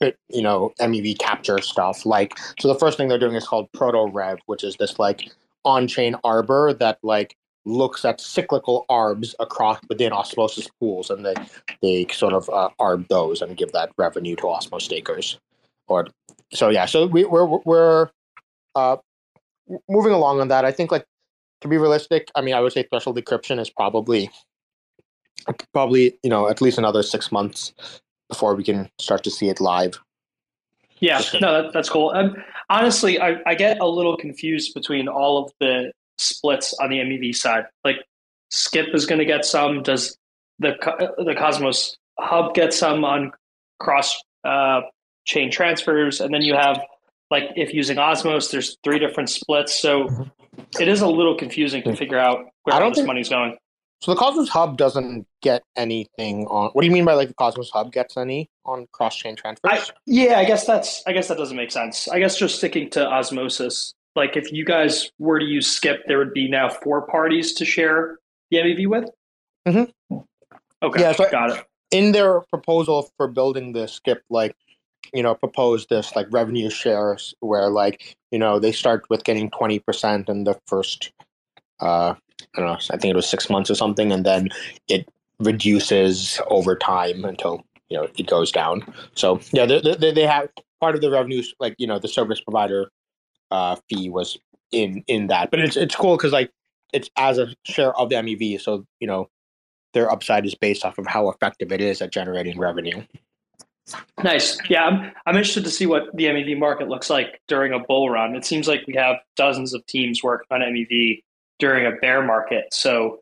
bit 0.00 0.16
you 0.28 0.42
know 0.42 0.72
MEV 0.80 1.18
capture 1.18 1.58
stuff. 1.58 2.06
Like, 2.06 2.38
so 2.58 2.68
the 2.68 2.78
first 2.78 2.96
thing 2.96 3.08
they're 3.08 3.18
doing 3.18 3.34
is 3.34 3.46
called 3.46 3.70
Proto 3.72 4.10
Rev, 4.10 4.38
which 4.46 4.64
is 4.64 4.76
this 4.76 4.98
like 4.98 5.30
on-chain 5.64 6.16
arbor 6.24 6.72
that 6.74 6.98
like 7.02 7.36
looks 7.64 8.04
at 8.04 8.20
cyclical 8.20 8.84
arbs 8.88 9.34
across 9.38 9.78
within 9.88 10.12
osmosis 10.12 10.68
pools 10.80 11.10
and 11.10 11.24
they 11.24 11.34
they 11.80 12.06
sort 12.12 12.32
of 12.32 12.48
uh, 12.50 12.68
arb 12.80 13.06
those 13.08 13.40
and 13.40 13.56
give 13.56 13.70
that 13.72 13.90
revenue 13.98 14.34
to 14.34 14.42
osmos 14.42 14.82
stakers 14.82 15.38
or 15.86 16.06
so 16.52 16.68
yeah 16.68 16.86
so 16.86 17.06
we, 17.06 17.24
we're 17.24 17.46
we're 17.64 18.10
uh, 18.74 18.96
moving 19.88 20.12
along 20.12 20.40
on 20.40 20.48
that, 20.48 20.64
I 20.64 20.72
think 20.72 20.90
like 20.90 21.06
to 21.60 21.68
be 21.68 21.76
realistic, 21.76 22.30
I 22.34 22.40
mean, 22.40 22.54
I 22.54 22.60
would 22.60 22.72
say 22.72 22.84
threshold 22.84 23.16
decryption 23.18 23.60
is 23.60 23.70
probably 23.70 24.30
probably 25.72 26.18
you 26.22 26.30
know 26.30 26.48
at 26.48 26.60
least 26.60 26.78
another 26.78 27.02
six 27.02 27.32
months 27.32 27.72
before 28.28 28.54
we 28.54 28.64
can 28.64 28.88
start 28.98 29.24
to 29.24 29.30
see 29.30 29.48
it 29.48 29.60
live. 29.60 29.98
Yeah, 31.00 31.20
no, 31.40 31.62
that, 31.62 31.72
that's 31.72 31.88
cool. 31.88 32.10
Um, 32.14 32.36
honestly, 32.70 33.20
I, 33.20 33.40
I 33.44 33.54
get 33.56 33.80
a 33.80 33.86
little 33.86 34.16
confused 34.16 34.72
between 34.72 35.08
all 35.08 35.44
of 35.44 35.52
the 35.58 35.92
splits 36.18 36.74
on 36.80 36.90
the 36.90 36.98
MEV 36.98 37.34
side. 37.34 37.64
Like, 37.84 37.96
Skip 38.50 38.94
is 38.94 39.06
going 39.06 39.18
to 39.18 39.24
get 39.24 39.44
some. 39.44 39.82
Does 39.82 40.16
the 40.58 40.74
the 41.18 41.34
Cosmos 41.36 41.96
Hub 42.18 42.54
get 42.54 42.74
some 42.74 43.04
on 43.04 43.32
cross 43.80 44.20
uh, 44.44 44.82
chain 45.24 45.50
transfers? 45.50 46.20
And 46.20 46.34
then 46.34 46.42
you 46.42 46.54
have 46.54 46.80
like 47.30 47.44
if 47.56 47.72
using 47.72 47.96
Osmos, 47.96 48.50
there's 48.50 48.76
three 48.84 48.98
different 48.98 49.30
splits. 49.30 49.80
So 49.80 50.04
mm-hmm. 50.04 50.22
it 50.80 50.86
is 50.86 51.00
a 51.00 51.08
little 51.08 51.34
confusing 51.34 51.82
to 51.84 51.96
figure 51.96 52.18
out 52.18 52.44
where 52.64 52.80
all 52.80 52.90
this 52.90 52.98
think, 52.98 53.06
money's 53.06 53.30
going. 53.30 53.56
So 54.02 54.12
the 54.12 54.18
Cosmos 54.18 54.50
Hub 54.50 54.76
doesn't 54.76 55.26
get 55.40 55.62
anything 55.74 56.46
on. 56.48 56.70
What 56.72 56.82
do 56.82 56.86
you 56.86 56.92
mean 56.92 57.06
by 57.06 57.14
like 57.14 57.28
the 57.28 57.34
Cosmos 57.34 57.70
Hub 57.70 57.90
gets 57.90 58.18
any 58.18 58.50
on 58.66 58.86
cross 58.92 59.16
chain 59.16 59.34
transfers? 59.34 59.70
I, 59.72 59.82
yeah, 60.06 60.38
I 60.38 60.44
guess 60.44 60.66
that's. 60.66 61.02
I 61.06 61.12
guess 61.12 61.28
that 61.28 61.38
doesn't 61.38 61.56
make 61.56 61.72
sense. 61.72 62.06
I 62.06 62.18
guess 62.18 62.36
just 62.36 62.56
sticking 62.56 62.90
to 62.90 63.06
Osmosis. 63.06 63.94
Like 64.14 64.36
if 64.36 64.52
you 64.52 64.64
guys 64.64 65.10
were 65.18 65.38
to 65.38 65.44
use 65.44 65.66
Skip, 65.66 66.02
there 66.06 66.18
would 66.18 66.34
be 66.34 66.48
now 66.48 66.68
four 66.68 67.06
parties 67.06 67.52
to 67.54 67.64
share 67.64 68.18
the 68.50 68.58
MEV 68.58 68.86
with. 68.86 69.10
Mm-hmm. 69.66 70.16
Okay. 70.82 71.00
Yeah, 71.00 71.12
so 71.12 71.30
got 71.30 71.50
it. 71.50 71.64
In 71.90 72.12
their 72.12 72.40
proposal 72.40 73.10
for 73.16 73.28
building 73.28 73.72
the 73.72 73.86
Skip, 73.86 74.22
like 74.28 74.56
you 75.12 75.22
know, 75.22 75.34
proposed 75.34 75.88
this 75.88 76.14
like 76.16 76.26
revenue 76.30 76.70
shares 76.70 77.34
where 77.40 77.68
like 77.70 78.16
you 78.30 78.38
know 78.38 78.58
they 78.58 78.72
start 78.72 79.04
with 79.08 79.24
getting 79.24 79.50
twenty 79.50 79.78
percent 79.78 80.28
in 80.28 80.44
the 80.44 80.58
first 80.66 81.12
uh 81.80 82.14
I 82.54 82.60
don't 82.60 82.66
know, 82.66 82.78
I 82.90 82.98
think 82.98 83.12
it 83.12 83.16
was 83.16 83.28
six 83.28 83.48
months 83.48 83.70
or 83.70 83.74
something, 83.74 84.12
and 84.12 84.26
then 84.26 84.48
it 84.88 85.08
reduces 85.38 86.40
over 86.48 86.76
time 86.76 87.24
until 87.24 87.64
you 87.88 87.96
know 87.96 88.08
it 88.16 88.26
goes 88.26 88.52
down. 88.52 88.82
So 89.14 89.40
yeah, 89.52 89.66
they, 89.66 89.80
they, 89.80 90.12
they 90.12 90.26
have 90.26 90.48
part 90.80 90.94
of 90.94 91.00
the 91.00 91.10
revenues, 91.10 91.54
like 91.60 91.74
you 91.78 91.86
know, 91.86 91.98
the 91.98 92.08
service 92.08 92.40
provider 92.40 92.90
uh, 93.52 93.76
fee 93.88 94.10
was 94.10 94.38
in 94.72 95.04
in 95.06 95.28
that, 95.28 95.50
but 95.50 95.60
it's 95.60 95.76
it's 95.76 95.94
cool 95.94 96.16
because 96.16 96.32
like 96.32 96.50
it's 96.92 97.10
as 97.16 97.38
a 97.38 97.54
share 97.64 97.94
of 97.96 98.08
the 98.08 98.16
MEV, 98.16 98.60
so 98.60 98.84
you 98.98 99.06
know 99.06 99.28
their 99.92 100.10
upside 100.10 100.46
is 100.46 100.54
based 100.54 100.84
off 100.84 100.98
of 100.98 101.06
how 101.06 101.28
effective 101.28 101.70
it 101.70 101.80
is 101.80 102.00
at 102.00 102.10
generating 102.10 102.58
revenue. 102.58 103.02
Nice. 104.22 104.58
Yeah, 104.70 104.84
I'm, 104.84 105.12
I'm 105.26 105.34
interested 105.36 105.64
to 105.64 105.70
see 105.70 105.86
what 105.86 106.04
the 106.14 106.24
MEV 106.24 106.58
market 106.58 106.88
looks 106.88 107.10
like 107.10 107.42
during 107.46 107.72
a 107.72 107.78
bull 107.78 108.08
run. 108.08 108.34
It 108.34 108.44
seems 108.46 108.66
like 108.66 108.86
we 108.86 108.94
have 108.94 109.16
dozens 109.36 109.74
of 109.74 109.84
teams 109.86 110.22
working 110.22 110.46
on 110.50 110.60
MEV 110.60 111.22
during 111.58 111.84
a 111.84 111.96
bear 112.00 112.22
market. 112.22 112.72
So, 112.72 113.20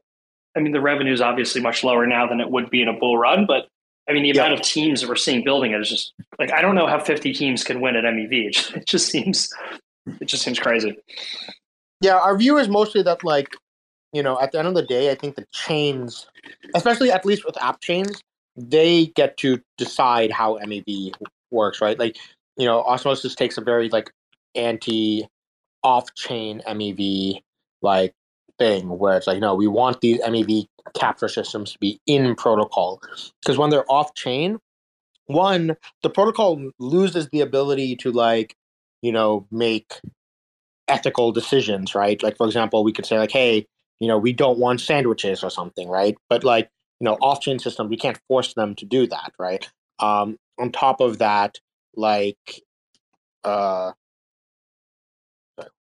I 0.57 0.61
mean, 0.61 0.73
the 0.73 0.81
revenue 0.81 1.13
is 1.13 1.21
obviously 1.21 1.61
much 1.61 1.83
lower 1.83 2.07
now 2.07 2.29
than 2.29 2.41
it 2.41 2.51
would 2.51 2.71
be 2.71 2.83
in 2.83 2.89
a 2.89 2.93
bull 2.93 3.19
run, 3.19 3.47
but 3.47 3.69
I 4.09 4.13
mean, 4.13 4.23
the 4.23 4.31
amount 4.31 4.55
of 4.55 4.63
teams 4.63 5.01
that 5.01 5.09
we're 5.09 5.17
seeing 5.17 5.45
building 5.45 5.73
it 5.73 5.81
is 5.81 5.89
just 5.89 6.13
like 6.39 6.53
I 6.53 6.63
don't 6.63 6.75
know 6.75 6.87
how 6.87 6.99
50 6.99 7.33
teams 7.33 7.65
can 7.65 7.81
win 7.81 7.97
at 7.97 8.05
MEV. 8.05 8.47
It 8.47 8.55
just, 8.55 8.73
it 8.73 8.87
just 8.87 9.09
seems 9.09 9.53
it 10.07 10.27
just 10.27 10.43
seems 10.43 10.59
crazy. 10.59 10.97
Yeah, 12.01 12.17
our 12.17 12.37
view 12.37 12.59
is 12.59 12.69
mostly 12.69 13.03
that 13.03 13.25
like 13.25 13.49
you 14.13 14.23
know 14.23 14.41
at 14.41 14.53
the 14.53 14.59
end 14.59 14.69
of 14.69 14.75
the 14.75 14.83
day, 14.83 15.11
I 15.11 15.15
think 15.15 15.37
the 15.37 15.47
chains, 15.53 16.27
especially 16.75 17.11
at 17.11 17.25
least 17.25 17.45
with 17.45 17.63
app 17.63 17.81
chains, 17.81 18.23
they 18.57 19.07
get 19.07 19.37
to 19.39 19.61
decide 19.79 20.31
how 20.31 20.59
MEV 20.59 21.13
works, 21.51 21.81
right? 21.81 21.99
Like 21.99 22.17
you 22.57 22.67
know, 22.67 22.83
Osmosis 22.83 23.35
takes 23.35 23.59
a 23.59 23.63
very 23.63 23.89
like 23.89 24.11
anti 24.55 25.29
off 25.83 26.15
chain 26.15 26.63
MEV 26.67 27.43
like 27.83 28.15
thing 28.59 28.99
where 28.99 29.17
it's 29.17 29.27
like, 29.27 29.41
no, 29.41 29.55
we 29.55 29.67
want 29.67 30.01
these 30.01 30.21
MEV 30.21 30.67
capture 30.95 31.29
systems 31.29 31.73
to 31.73 31.79
be 31.79 32.01
in 32.07 32.35
protocol 32.35 33.01
because 33.41 33.59
when 33.59 33.71
they're 33.71 33.91
off 33.91 34.15
chain, 34.15 34.59
one, 35.27 35.77
the 36.03 36.11
protocol 36.11 36.71
loses 36.79 37.29
the 37.29 37.41
ability 37.41 37.97
to 37.97 38.13
like, 38.13 38.55
you 39.03 39.13
know, 39.13 39.47
make 39.51 39.95
ethical 40.89 41.33
decisions, 41.33 41.95
right? 41.95 42.23
Like, 42.23 42.37
for 42.37 42.47
example, 42.47 42.85
we 42.85 42.93
could 42.93 43.07
say 43.07 43.19
like, 43.19 43.31
hey, 43.31 43.67
you 44.01 44.09
know, 44.09 44.19
we 44.19 44.33
don't 44.33 44.59
want 44.59 44.81
sandwiches 44.81 45.43
or 45.45 45.51
something, 45.51 45.89
right? 45.89 46.17
But 46.29 46.45
like, 46.45 46.71
you 47.01 47.05
know, 47.05 47.15
off-chain 47.21 47.59
system, 47.59 47.89
we 47.89 47.97
can't 47.97 48.19
force 48.29 48.55
them 48.55 48.75
to 48.77 48.85
do 48.85 49.07
that, 49.07 49.33
right? 49.39 49.69
Um, 50.01 50.39
on 50.59 50.73
top 50.73 51.01
of 51.01 51.19
that, 51.19 51.59
like, 51.95 52.63
uh, 53.45 53.93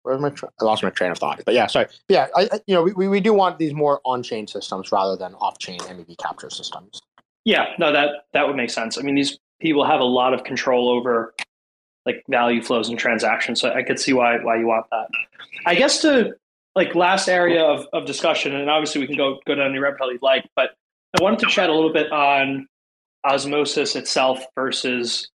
where's 0.03 0.21
my 0.21 0.29
tra- 0.29 0.49
I 0.61 0.65
lost 0.65 0.83
my 0.83 0.91
train 0.91 1.11
of 1.11 1.17
thought. 1.17 1.41
But 1.45 1.55
yeah, 1.55 1.67
sorry. 1.67 1.87
Yeah, 2.07 2.27
I, 2.35 2.47
I, 2.51 2.59
you 2.67 2.75
know 2.75 2.83
we, 2.83 3.07
we 3.07 3.19
do 3.19 3.33
want 3.33 3.57
these 3.57 3.73
more 3.73 4.01
on-chain 4.05 4.47
systems 4.47 4.91
rather 4.91 5.15
than 5.15 5.33
off-chain 5.35 5.79
MEV 5.79 6.17
capture 6.17 6.49
systems. 6.49 7.01
Yeah, 7.43 7.65
no, 7.77 7.91
that 7.91 8.27
that 8.33 8.47
would 8.47 8.55
make 8.55 8.69
sense. 8.69 8.97
I 8.97 9.01
mean, 9.01 9.15
these 9.15 9.37
people 9.59 9.85
have 9.85 9.99
a 9.99 10.05
lot 10.05 10.33
of 10.33 10.43
control 10.43 10.89
over 10.89 11.33
like 12.05 12.23
value 12.29 12.61
flows 12.61 12.89
and 12.89 12.99
transactions, 12.99 13.61
so 13.61 13.71
I 13.71 13.83
could 13.83 13.99
see 13.99 14.13
why 14.13 14.37
why 14.37 14.57
you 14.57 14.67
want 14.67 14.85
that. 14.91 15.07
I 15.65 15.75
guess 15.75 16.01
to 16.01 16.35
like 16.75 16.93
last 16.93 17.27
area 17.27 17.63
of, 17.63 17.87
of 17.93 18.05
discussion, 18.05 18.55
and 18.55 18.69
obviously 18.69 19.01
we 19.01 19.07
can 19.07 19.17
go 19.17 19.39
go 19.45 19.55
down 19.55 19.69
any 19.69 19.79
rabbit 19.79 19.99
hole 19.99 20.11
you'd 20.11 20.21
like, 20.21 20.45
but 20.55 20.71
I 21.17 21.23
wanted 21.23 21.39
to 21.39 21.47
chat 21.47 21.69
a 21.69 21.73
little 21.73 21.93
bit 21.93 22.11
on 22.11 22.67
osmosis 23.23 23.95
itself 23.95 24.45
versus 24.55 25.29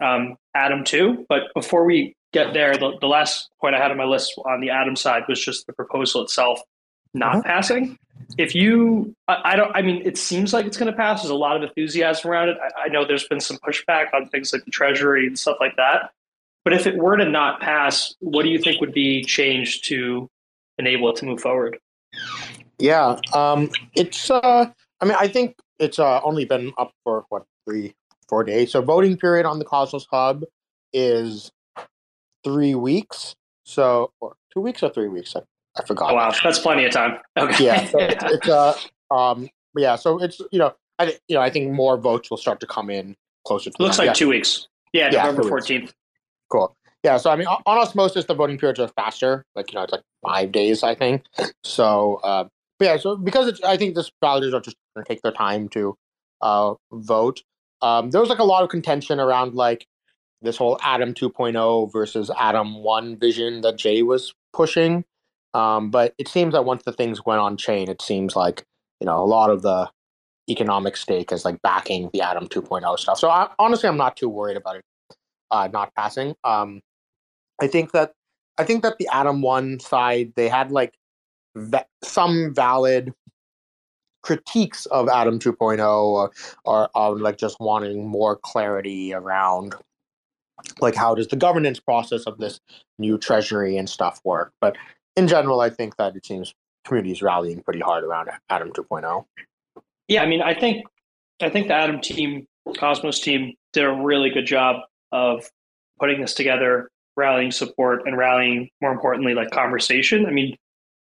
um, 0.00 0.36
Atom 0.54 0.84
two. 0.84 1.26
But 1.28 1.42
before 1.54 1.84
we 1.84 2.14
get 2.32 2.54
there, 2.54 2.76
the, 2.76 2.96
the 3.00 3.06
last 3.06 3.50
point 3.60 3.74
I 3.74 3.78
had 3.78 3.90
on 3.90 3.96
my 3.96 4.04
list 4.04 4.34
on 4.44 4.60
the 4.60 4.70
Atom 4.70 4.96
side 4.96 5.24
was 5.28 5.44
just 5.44 5.66
the 5.66 5.72
proposal 5.72 6.22
itself 6.22 6.60
not 7.14 7.36
uh-huh. 7.36 7.42
passing. 7.44 7.98
If 8.38 8.54
you, 8.54 9.14
I, 9.28 9.52
I, 9.52 9.56
don't, 9.56 9.74
I 9.74 9.82
mean, 9.82 10.02
it 10.04 10.16
seems 10.16 10.52
like 10.52 10.66
it's 10.66 10.76
going 10.76 10.90
to 10.90 10.96
pass. 10.96 11.22
There's 11.22 11.30
a 11.30 11.34
lot 11.34 11.56
of 11.56 11.62
enthusiasm 11.62 12.30
around 12.30 12.50
it. 12.50 12.58
I, 12.62 12.84
I 12.84 12.88
know 12.88 13.04
there's 13.04 13.26
been 13.28 13.40
some 13.40 13.58
pushback 13.58 14.14
on 14.14 14.28
things 14.28 14.52
like 14.52 14.64
the 14.64 14.70
Treasury 14.70 15.26
and 15.26 15.38
stuff 15.38 15.56
like 15.60 15.76
that. 15.76 16.10
But 16.64 16.74
if 16.74 16.86
it 16.86 16.96
were 16.96 17.16
to 17.16 17.24
not 17.24 17.60
pass, 17.60 18.14
what 18.20 18.42
do 18.42 18.50
you 18.50 18.58
think 18.58 18.80
would 18.80 18.92
be 18.92 19.24
changed 19.24 19.86
to 19.88 20.28
enable 20.78 21.08
it 21.10 21.16
to 21.16 21.24
move 21.24 21.40
forward? 21.40 21.78
Yeah, 22.78 23.18
um, 23.32 23.70
it's. 23.94 24.30
Uh, 24.30 24.70
I 25.00 25.04
mean, 25.04 25.16
I 25.18 25.28
think 25.28 25.56
it's 25.78 25.98
uh, 25.98 26.20
only 26.22 26.44
been 26.44 26.72
up 26.78 26.92
for 27.04 27.24
what 27.28 27.44
three, 27.64 27.94
four 28.28 28.44
days. 28.44 28.72
So 28.72 28.82
voting 28.82 29.16
period 29.16 29.46
on 29.46 29.58
the 29.58 29.64
Cosmos 29.64 30.06
Hub 30.10 30.44
is 30.92 31.50
three 32.44 32.74
weeks. 32.74 33.34
So, 33.64 34.12
or 34.20 34.34
two 34.52 34.60
weeks 34.60 34.82
or 34.82 34.90
three 34.90 35.08
weeks. 35.08 35.34
I 35.76 35.84
forgot. 35.84 36.10
Oh, 36.10 36.14
wow, 36.14 36.32
that's 36.42 36.58
plenty 36.58 36.84
of 36.84 36.92
time. 36.92 37.18
Okay. 37.36 37.64
Yeah. 37.64 37.86
So 37.86 37.98
it's, 38.00 38.24
it's 38.24 38.48
uh, 38.48 38.76
um, 39.10 39.48
yeah. 39.76 39.96
So 39.96 40.22
it's 40.22 40.40
you 40.50 40.58
know, 40.58 40.74
I 40.98 41.16
you 41.28 41.36
know, 41.36 41.40
I 41.40 41.50
think 41.50 41.72
more 41.72 41.96
votes 41.96 42.30
will 42.30 42.36
start 42.36 42.60
to 42.60 42.66
come 42.66 42.90
in 42.90 43.16
closer 43.46 43.70
to. 43.70 43.82
Looks 43.82 43.98
like 43.98 44.06
yeah. 44.06 44.12
two 44.12 44.28
weeks. 44.28 44.68
Yeah, 44.92 45.10
yeah 45.12 45.24
November 45.24 45.48
fourteenth. 45.48 45.92
Cool. 46.50 46.74
Yeah. 47.04 47.16
So 47.16 47.30
I 47.30 47.36
mean, 47.36 47.46
on 47.46 47.60
osmosis, 47.66 48.24
the 48.24 48.34
voting 48.34 48.58
periods 48.58 48.80
are 48.80 48.88
faster. 48.88 49.44
Like 49.54 49.72
you 49.72 49.76
know, 49.76 49.84
it's 49.84 49.92
like 49.92 50.02
five 50.26 50.52
days, 50.52 50.82
I 50.82 50.94
think. 50.94 51.24
So, 51.62 52.20
uh, 52.24 52.44
but 52.78 52.84
yeah. 52.84 52.96
So 52.96 53.16
because 53.16 53.48
it's, 53.48 53.62
I 53.62 53.76
think 53.76 53.94
the 53.94 54.08
validators 54.22 54.54
are 54.54 54.60
just 54.60 54.76
going 54.94 55.04
to 55.04 55.08
take 55.08 55.22
their 55.22 55.32
time 55.32 55.68
to 55.70 55.96
uh, 56.42 56.74
vote. 56.92 57.42
Um, 57.82 58.10
there 58.10 58.20
was 58.20 58.28
like 58.28 58.40
a 58.40 58.44
lot 58.44 58.62
of 58.62 58.68
contention 58.68 59.20
around 59.20 59.54
like 59.54 59.86
this 60.42 60.56
whole 60.56 60.78
Atom 60.82 61.14
2.0 61.14 61.92
versus 61.92 62.30
Atom 62.38 62.82
1 62.82 63.18
vision 63.18 63.60
that 63.62 63.76
Jae 63.76 64.04
was 64.04 64.34
pushing. 64.52 65.04
Um, 65.54 65.90
but 65.90 66.14
it 66.18 66.28
seems 66.28 66.52
that 66.52 66.64
once 66.64 66.82
the 66.84 66.92
things 66.92 67.24
went 67.24 67.40
on 67.40 67.56
chain, 67.56 67.88
it 67.88 68.02
seems 68.02 68.36
like 68.36 68.64
you 69.00 69.06
know 69.06 69.22
a 69.22 69.26
lot 69.26 69.50
of 69.50 69.62
the 69.62 69.90
economic 70.48 70.96
stake 70.96 71.32
is 71.32 71.44
like 71.44 71.60
backing 71.62 72.10
the 72.12 72.22
Atom 72.22 72.48
2.0 72.48 72.98
stuff. 72.98 73.18
So 73.18 73.30
I, 73.30 73.48
honestly, 73.58 73.88
I'm 73.88 73.96
not 73.96 74.16
too 74.16 74.28
worried 74.28 74.56
about 74.56 74.76
it 74.76 74.84
uh, 75.50 75.68
not 75.72 75.94
passing. 75.94 76.34
Um, 76.44 76.80
I 77.60 77.66
think 77.66 77.92
that 77.92 78.12
I 78.58 78.64
think 78.64 78.82
that 78.82 78.98
the 78.98 79.08
Atom 79.12 79.42
One 79.42 79.80
side 79.80 80.32
they 80.36 80.48
had 80.48 80.70
like 80.70 80.94
some 82.02 82.54
valid 82.54 83.12
critiques 84.22 84.86
of 84.86 85.08
Atom 85.08 85.38
2.0 85.38 85.80
or, 85.80 86.30
or, 86.64 86.90
or 86.94 87.18
like 87.18 87.38
just 87.38 87.58
wanting 87.58 88.06
more 88.06 88.36
clarity 88.36 89.14
around 89.14 89.74
like 90.80 90.94
how 90.94 91.14
does 91.14 91.28
the 91.28 91.36
governance 91.36 91.80
process 91.80 92.24
of 92.24 92.36
this 92.38 92.60
new 92.98 93.16
treasury 93.16 93.78
and 93.78 93.88
stuff 93.88 94.20
work 94.24 94.52
but 94.60 94.76
in 95.20 95.28
general 95.28 95.60
i 95.60 95.70
think 95.70 95.96
that 95.96 96.16
it 96.16 96.24
seems 96.24 96.54
communities 96.84 97.22
rallying 97.22 97.62
pretty 97.62 97.80
hard 97.80 98.04
around 98.04 98.28
atom 98.48 98.72
2.0 98.72 99.24
yeah 100.08 100.22
i 100.22 100.26
mean 100.26 100.42
i 100.42 100.54
think 100.54 100.84
i 101.40 101.48
think 101.48 101.68
the 101.68 101.74
atom 101.74 102.00
team 102.00 102.46
cosmos 102.76 103.20
team 103.20 103.54
did 103.72 103.84
a 103.84 103.92
really 103.92 104.30
good 104.30 104.46
job 104.46 104.76
of 105.12 105.48
putting 105.98 106.20
this 106.20 106.34
together 106.34 106.90
rallying 107.16 107.50
support 107.50 108.06
and 108.06 108.16
rallying 108.16 108.68
more 108.80 108.92
importantly 108.92 109.34
like 109.34 109.50
conversation. 109.50 110.26
I 110.26 110.30
mean 110.30 110.56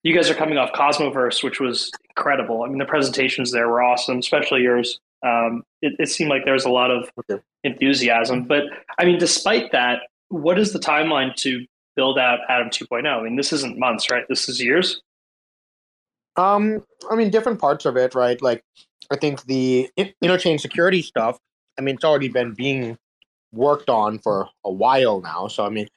you 0.02 0.14
guys 0.14 0.30
are 0.30 0.34
coming 0.34 0.58
off 0.58 0.72
cosmoverse 0.72 1.42
which 1.42 1.60
was 1.60 1.90
incredible. 2.10 2.62
I 2.62 2.68
mean 2.68 2.78
the 2.78 2.84
presentations 2.84 3.52
there 3.52 3.68
were 3.68 3.82
awesome 3.82 4.18
especially 4.18 4.62
yours. 4.62 5.00
Um, 5.22 5.62
it, 5.82 5.92
it, 5.98 6.08
seemed 6.08 6.30
like 6.30 6.46
there 6.46 6.54
was 6.54 6.64
a 6.64 6.70
lot 6.70 6.90
of 6.90 7.10
enthusiasm. 7.62 8.44
But 8.44 8.62
I 8.98 9.04
mean, 9.04 9.18
despite 9.18 9.70
that, 9.72 10.00
what 10.30 10.58
is 10.58 10.72
the 10.72 10.78
timeline 10.78 11.36
to 11.42 11.66
build 12.00 12.18
out 12.18 12.38
Atom 12.48 12.70
2.0? 12.70 13.06
I 13.06 13.22
mean, 13.22 13.36
this 13.36 13.52
isn't 13.52 13.78
months, 13.78 14.10
right? 14.10 14.24
This 14.26 14.48
is 14.48 14.58
years. 14.58 15.02
Um, 16.36 16.82
I 17.10 17.14
mean, 17.14 17.28
different 17.28 17.60
parts 17.60 17.84
of 17.84 17.98
it, 17.98 18.14
right? 18.14 18.40
Like, 18.40 18.64
I 19.10 19.16
think 19.16 19.44
the 19.44 19.90
interchain 19.98 20.58
security 20.58 21.02
stuff. 21.02 21.38
I 21.78 21.82
mean, 21.82 21.96
it's 21.96 22.04
already 22.04 22.28
been 22.28 22.54
being 22.54 22.96
worked 23.52 23.90
on 23.90 24.18
for 24.18 24.48
a 24.64 24.72
while 24.72 25.20
now. 25.20 25.48
So, 25.48 25.66
I 25.66 25.68
mean, 25.68 25.88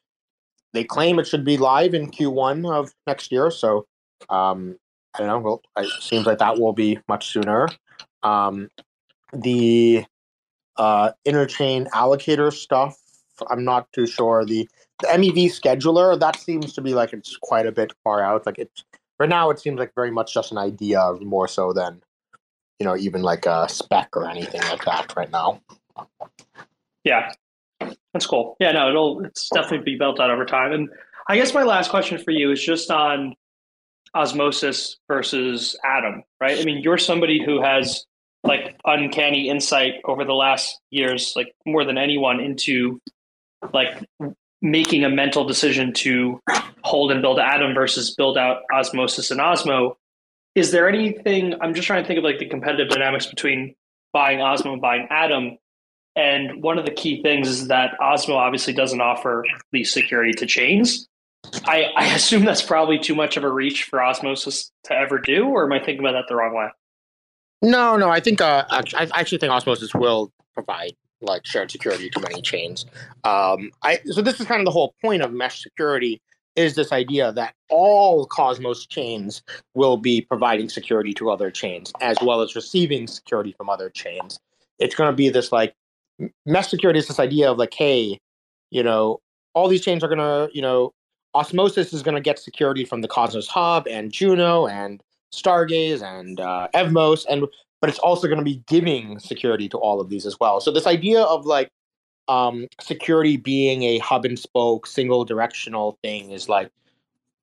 they 0.74 0.84
claim 0.84 1.20
it 1.20 1.28
should 1.28 1.46
be 1.46 1.56
live 1.56 1.94
in 1.94 2.12
Q1 2.12 2.70
of 2.70 2.92
next 3.08 3.32
year. 3.32 3.50
So, 3.50 3.86
um, 4.30 4.76
I 5.16 5.20
don't 5.20 5.28
know. 5.28 5.40
Well, 5.40 5.62
it 5.78 6.04
seems 6.04 6.26
like 6.26 6.40
that 6.40 6.60
will 6.60 6.74
be 6.74 7.00
much 7.08 7.30
sooner. 7.32 7.70
Um, 8.24 8.68
the 9.32 10.04
uh, 10.76 11.12
interchain 11.26 11.88
allocator 11.92 12.52
stuff, 12.52 12.98
I'm 13.50 13.64
not 13.64 13.88
too 13.94 14.06
sure. 14.06 14.44
The, 14.44 14.68
the 15.04 15.10
MEV 15.10 15.46
scheduler, 15.48 16.18
that 16.20 16.38
seems 16.38 16.74
to 16.74 16.82
be 16.82 16.94
like 16.94 17.14
it's 17.14 17.38
quite 17.38 17.66
a 17.66 17.72
bit 17.72 17.94
far 18.04 18.24
out. 18.24 18.46
Like 18.46 18.58
it's 18.58 18.84
right 19.20 19.30
now 19.30 19.50
it 19.50 19.60
seems 19.60 19.78
like 19.78 19.94
very 19.96 20.12
much 20.12 20.34
just 20.34 20.52
an 20.52 20.58
idea 20.58 21.14
more 21.22 21.48
so 21.48 21.74
than 21.74 22.02
you 22.80 22.86
know 22.86 22.96
even 22.96 23.22
like 23.22 23.46
a 23.46 23.68
spec 23.70 24.16
or 24.16 24.28
anything 24.28 24.62
like 24.62 24.84
that 24.86 25.14
right 25.16 25.32
now. 25.32 25.62
Yeah, 27.04 27.34
that's 28.14 28.26
cool. 28.26 28.56
Yeah, 28.60 28.72
no, 28.72 28.90
it'll 28.90 29.26
it's 29.26 29.50
definitely 29.54 29.84
be 29.84 29.98
built 29.98 30.20
out 30.20 30.30
over 30.30 30.46
time. 30.46 30.72
And 30.72 30.90
I 31.28 31.36
guess 31.36 31.54
my 31.54 31.64
last 31.64 31.90
question 31.90 32.18
for 32.18 32.32
you 32.32 32.52
is 32.52 32.64
just 32.64 32.90
on 32.90 33.36
osmosis 34.16 34.98
versus 35.08 35.76
atom, 35.86 36.24
right? 36.40 36.60
I 36.60 36.64
mean, 36.64 36.82
you're 36.82 36.98
somebody 36.98 37.44
who 37.44 37.62
has 37.62 38.06
like 38.44 38.78
uncanny 38.86 39.50
insight 39.50 39.96
over 40.06 40.24
the 40.24 40.34
last 40.34 40.80
years, 40.92 41.34
like 41.36 41.54
more 41.66 41.84
than 41.84 41.98
anyone, 41.98 42.40
into 42.40 43.02
like 43.74 44.06
making 44.64 45.04
a 45.04 45.10
mental 45.10 45.46
decision 45.46 45.94
to 45.94 46.40
hold 46.84 47.12
and 47.12 47.22
build 47.22 47.38
atom 47.38 47.76
versus 47.76 48.16
build 48.16 48.38
out 48.38 48.62
osmosis 48.74 49.30
and 49.30 49.40
osmo. 49.40 49.96
Is 50.56 50.72
there 50.72 50.88
anything? 50.88 51.54
I'm 51.62 51.74
just 51.74 51.86
trying 51.86 52.02
to 52.02 52.08
think 52.08 52.18
of 52.18 52.24
like 52.24 52.40
the 52.40 52.48
competitive 52.48 52.90
dynamics 52.90 53.28
between 53.28 53.76
buying 54.14 54.40
osmo 54.40 54.74
and 54.74 54.82
buying 54.82 55.08
atom. 55.12 55.58
And 56.16 56.64
one 56.64 56.80
of 56.80 56.86
the 56.86 56.92
key 56.92 57.22
things 57.22 57.48
is 57.48 57.68
that 57.70 57.98
Osmo 58.00 58.36
obviously 58.36 58.72
doesn't 58.72 59.02
offer 59.02 59.44
the 59.72 59.84
security 59.84 60.32
to 60.34 60.46
chains. 60.46 61.08
I, 61.66 61.86
I 61.98 62.06
assume 62.14 62.46
that's 62.46 62.62
probably 62.62 63.00
too 63.00 63.16
much 63.16 63.36
of 63.36 63.44
a 63.44 63.50
reach 63.50 63.86
for 63.86 64.02
Osmosis 64.02 64.72
to 64.86 64.94
ever 64.94 65.18
do, 65.18 65.48
or 65.48 65.66
am 65.66 65.74
I 65.74 65.80
thinking 65.84 66.00
about 66.00 66.12
that 66.12 66.26
the 66.30 66.36
wrong 66.36 66.56
way? 66.56 66.68
No, 67.64 67.98
no. 67.98 68.10
I 68.10 68.20
think 68.20 68.42
uh, 68.42 68.66
I 68.70 69.10
actually 69.16 69.40
think 69.40 69.52
Osmosis 69.52 69.94
will 69.96 70.32
provide 70.54 70.94
like 71.24 71.46
shared 71.46 71.72
security 71.72 72.10
to 72.10 72.20
many 72.20 72.42
chains. 72.42 72.86
Um, 73.24 73.72
I 73.82 74.00
so 74.06 74.22
this 74.22 74.40
is 74.40 74.48
kind 74.48 74.62
of 74.62 74.66
the 74.66 74.72
whole 74.72 74.94
point 75.02 75.22
of 75.22 75.34
mesh 75.34 75.62
security 75.62 76.22
is 76.56 76.76
this 76.76 76.92
idea 76.92 77.32
that 77.34 77.56
all 77.70 78.28
Cosmos 78.28 78.86
chains 78.86 79.42
will 79.74 79.98
be 79.98 80.22
providing 80.22 80.70
security 80.70 81.14
to 81.16 81.32
other 81.32 81.50
chains 81.50 81.92
as 82.02 82.18
well 82.22 82.42
as 82.42 82.56
receiving 82.56 83.08
security 83.08 83.54
from 83.58 83.70
other 83.70 83.90
chains. 83.90 84.40
It's 84.80 84.96
going 84.96 85.10
to 85.10 85.16
be 85.16 85.30
this 85.30 85.52
like 85.52 85.74
mesh 86.46 86.68
security 86.68 87.00
is 87.00 87.08
this 87.08 87.20
idea 87.20 87.52
of 87.52 87.58
like, 87.58 87.74
hey, 87.74 88.20
you 88.70 88.84
know, 88.84 89.20
all 89.54 89.68
these 89.68 89.84
chains 89.84 90.04
are 90.04 90.08
going 90.08 90.20
to, 90.20 90.50
you 90.54 90.62
know, 90.62 90.94
Osmosis 91.36 91.94
is 91.94 92.04
going 92.04 92.16
to 92.16 92.22
get 92.22 92.38
security 92.38 92.86
from 92.86 93.02
the 93.02 93.08
Cosmos 93.08 93.48
Hub 93.48 93.88
and 93.88 94.12
Juno 94.12 94.68
and 94.68 95.02
Stargaze 95.34 96.04
and 96.04 96.40
uh, 96.40 96.68
Evmos, 96.76 97.26
and 97.28 97.48
but 97.84 97.90
it's 97.90 98.00
also 98.00 98.28
going 98.28 98.40
to 98.40 98.46
be 98.46 98.64
giving 98.66 99.20
security 99.20 99.68
to 99.68 99.78
all 99.78 100.00
of 100.00 100.08
these 100.08 100.26
as 100.26 100.40
well. 100.40 100.62
So 100.62 100.72
this 100.72 100.88
idea 100.88 101.22
of 101.22 101.46
like 101.46 101.70
um, 102.30 102.66
security 102.80 103.36
being 103.36 103.84
a 103.84 103.98
hub 103.98 104.24
and 104.24 104.40
spoke, 104.40 104.88
single 104.88 105.26
directional 105.26 106.00
thing 106.02 106.32
is 106.32 106.48
like, 106.48 106.72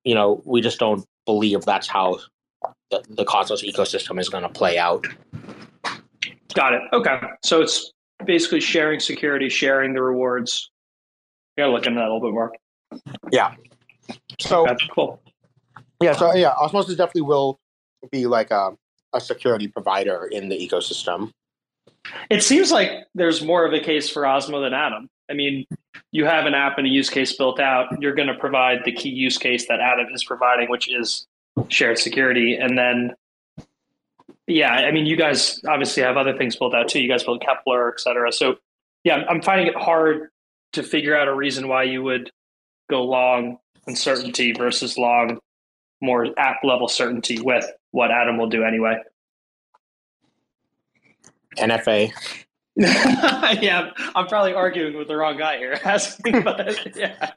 you 0.03 0.15
know, 0.15 0.41
we 0.43 0.59
just 0.59 0.79
don't 0.79 1.05
believe 1.27 1.61
that's 1.61 1.87
how 1.87 2.17
the, 2.89 3.03
the 3.07 3.23
Cosmos 3.23 3.61
ecosystem 3.61 4.19
is 4.19 4.29
going 4.29 4.41
to 4.41 4.49
play 4.49 4.79
out. 4.79 5.05
Got 6.55 6.73
it. 6.73 6.81
Okay, 6.91 7.19
so 7.43 7.61
it's 7.61 7.93
basically 8.25 8.61
sharing 8.61 8.99
security, 8.99 9.47
sharing 9.47 9.93
the 9.93 10.01
rewards. 10.01 10.71
You 11.55 11.65
gotta 11.65 11.71
look 11.71 11.85
into 11.85 11.99
that 11.99 12.07
a 12.07 12.11
little 12.11 12.27
bit 12.27 12.33
more. 12.33 12.51
Yeah. 13.31 13.53
So 14.39 14.65
That's 14.65 14.83
cool. 14.87 15.21
yeah, 16.01 16.13
so 16.13 16.33
yeah, 16.33 16.53
Osmosis 16.59 16.95
definitely 16.95 17.21
will 17.21 17.59
be 18.11 18.25
like 18.25 18.49
a, 18.49 18.71
a 19.13 19.21
security 19.21 19.67
provider 19.67 20.25
in 20.25 20.49
the 20.49 20.57
ecosystem. 20.57 21.31
It 22.29 22.43
seems 22.43 22.71
like 22.71 23.07
there's 23.13 23.43
more 23.43 23.65
of 23.65 23.73
a 23.73 23.79
case 23.79 24.09
for 24.09 24.23
Osmo 24.23 24.63
than 24.63 24.73
Atom. 24.73 25.09
I 25.29 25.33
mean, 25.33 25.65
you 26.11 26.25
have 26.25 26.45
an 26.45 26.53
app 26.53 26.77
and 26.77 26.87
a 26.87 26.89
use 26.89 27.09
case 27.09 27.35
built 27.35 27.59
out. 27.59 28.01
You're 28.01 28.15
going 28.15 28.27
to 28.27 28.35
provide 28.35 28.79
the 28.83 28.91
key 28.91 29.09
use 29.09 29.37
case 29.37 29.67
that 29.67 29.79
Atom 29.79 30.07
is 30.13 30.23
providing, 30.23 30.69
which 30.69 30.91
is 30.91 31.25
shared 31.69 31.97
security. 31.97 32.55
And 32.55 32.77
then, 32.77 33.13
yeah, 34.47 34.73
I 34.73 34.91
mean, 34.91 35.05
you 35.05 35.15
guys 35.15 35.61
obviously 35.67 36.03
have 36.03 36.17
other 36.17 36.37
things 36.37 36.55
built 36.55 36.73
out 36.73 36.89
too. 36.89 36.99
You 36.99 37.07
guys 37.07 37.23
build 37.23 37.43
Keplr, 37.43 37.91
et 37.93 37.99
cetera. 37.99 38.31
So, 38.31 38.55
yeah, 39.03 39.23
I'm 39.29 39.41
finding 39.41 39.67
it 39.67 39.75
hard 39.75 40.29
to 40.73 40.83
figure 40.83 41.15
out 41.15 41.27
a 41.27 41.35
reason 41.35 41.67
why 41.67 41.83
you 41.83 42.03
would 42.03 42.31
go 42.89 43.03
long 43.03 43.57
uncertainty 43.87 44.53
versus 44.53 44.97
long, 44.97 45.39
more 46.01 46.27
app 46.37 46.57
level 46.63 46.87
certainty 46.87 47.39
with 47.41 47.65
what 47.91 48.11
Atom 48.11 48.37
will 48.37 48.49
do 48.49 48.63
anyway. 48.63 48.97
NFA. 51.57 52.11
yeah, 52.77 53.89
I'm 54.15 54.27
probably 54.27 54.53
arguing 54.53 54.97
with 54.97 55.09
the 55.09 55.17
wrong 55.17 55.37
guy 55.37 55.57
here. 55.57 55.77
Asking, 55.83 56.41
but 56.41 56.95
yeah. 56.95 57.31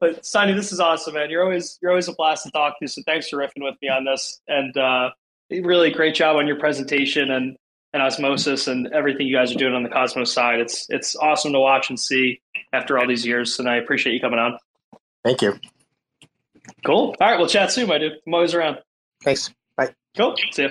but 0.00 0.26
Sunny, 0.26 0.52
this 0.52 0.72
is 0.72 0.80
awesome, 0.80 1.14
man. 1.14 1.30
You're 1.30 1.44
always 1.44 1.78
you're 1.80 1.92
always 1.92 2.08
a 2.08 2.12
blast 2.14 2.44
to 2.44 2.50
talk 2.50 2.74
to. 2.80 2.88
So 2.88 3.02
thanks 3.06 3.28
for 3.28 3.36
riffing 3.36 3.62
with 3.62 3.76
me 3.80 3.88
on 3.88 4.04
this, 4.04 4.40
and 4.48 4.76
uh, 4.76 5.10
really 5.50 5.90
great 5.92 6.16
job 6.16 6.36
on 6.36 6.46
your 6.46 6.58
presentation 6.58 7.30
and 7.30 7.56
and 7.92 8.02
osmosis 8.02 8.68
and 8.68 8.88
everything 8.92 9.26
you 9.26 9.34
guys 9.34 9.54
are 9.54 9.58
doing 9.58 9.74
on 9.74 9.82
the 9.82 9.88
Cosmos 9.88 10.32
side. 10.32 10.60
It's 10.60 10.86
it's 10.90 11.16
awesome 11.16 11.52
to 11.52 11.60
watch 11.60 11.88
and 11.88 11.98
see 11.98 12.40
after 12.72 12.98
all 12.98 13.06
these 13.06 13.24
years, 13.24 13.58
and 13.58 13.68
I 13.68 13.76
appreciate 13.76 14.12
you 14.12 14.20
coming 14.20 14.38
on. 14.38 14.58
Thank 15.24 15.42
you. 15.42 15.58
Cool. 16.84 17.14
All 17.20 17.30
right, 17.30 17.38
we'll 17.38 17.48
chat 17.48 17.72
soon, 17.72 17.88
my 17.88 17.98
dude. 17.98 18.12
I'm 18.26 18.34
always 18.34 18.54
around. 18.54 18.78
Thanks. 19.22 19.50
Bye. 19.76 19.94
Cool. 20.16 20.34
See 20.52 20.62
ya. 20.62 20.68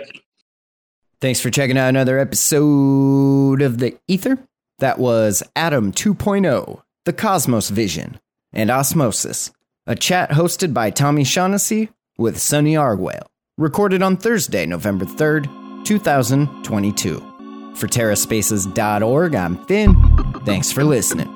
Thanks 1.21 1.39
for 1.41 1.49
checking 1.49 1.77
out 1.77 1.89
another 1.89 2.17
episode 2.17 3.61
of 3.61 3.77
The 3.79 3.97
Ether. 4.07 4.37
That 4.79 4.99
was 4.99 5.43
Atom 5.55 5.91
2.0, 5.91 6.81
The 7.03 7.13
Cosmos 7.13 7.69
Vision, 7.69 8.19
and 8.53 8.71
Osmosis, 8.71 9.51
a 9.85 9.95
chat 9.95 10.29
hosted 10.31 10.73
by 10.73 10.89
Tommy 10.89 11.25
Shaughnessy 11.25 11.89
with 12.17 12.39
Sunny 12.39 12.75
Aggarwal, 12.75 13.25
recorded 13.57 14.01
on 14.01 14.15
Thursday, 14.15 14.65
November 14.65 15.05
3rd, 15.05 15.83
2022. 15.85 17.19
For 17.75 17.87
TerraSpaces.org, 17.87 19.35
I'm 19.35 19.65
Finn. 19.65 19.95
Thanks 20.45 20.71
for 20.71 20.83
listening. 20.85 21.27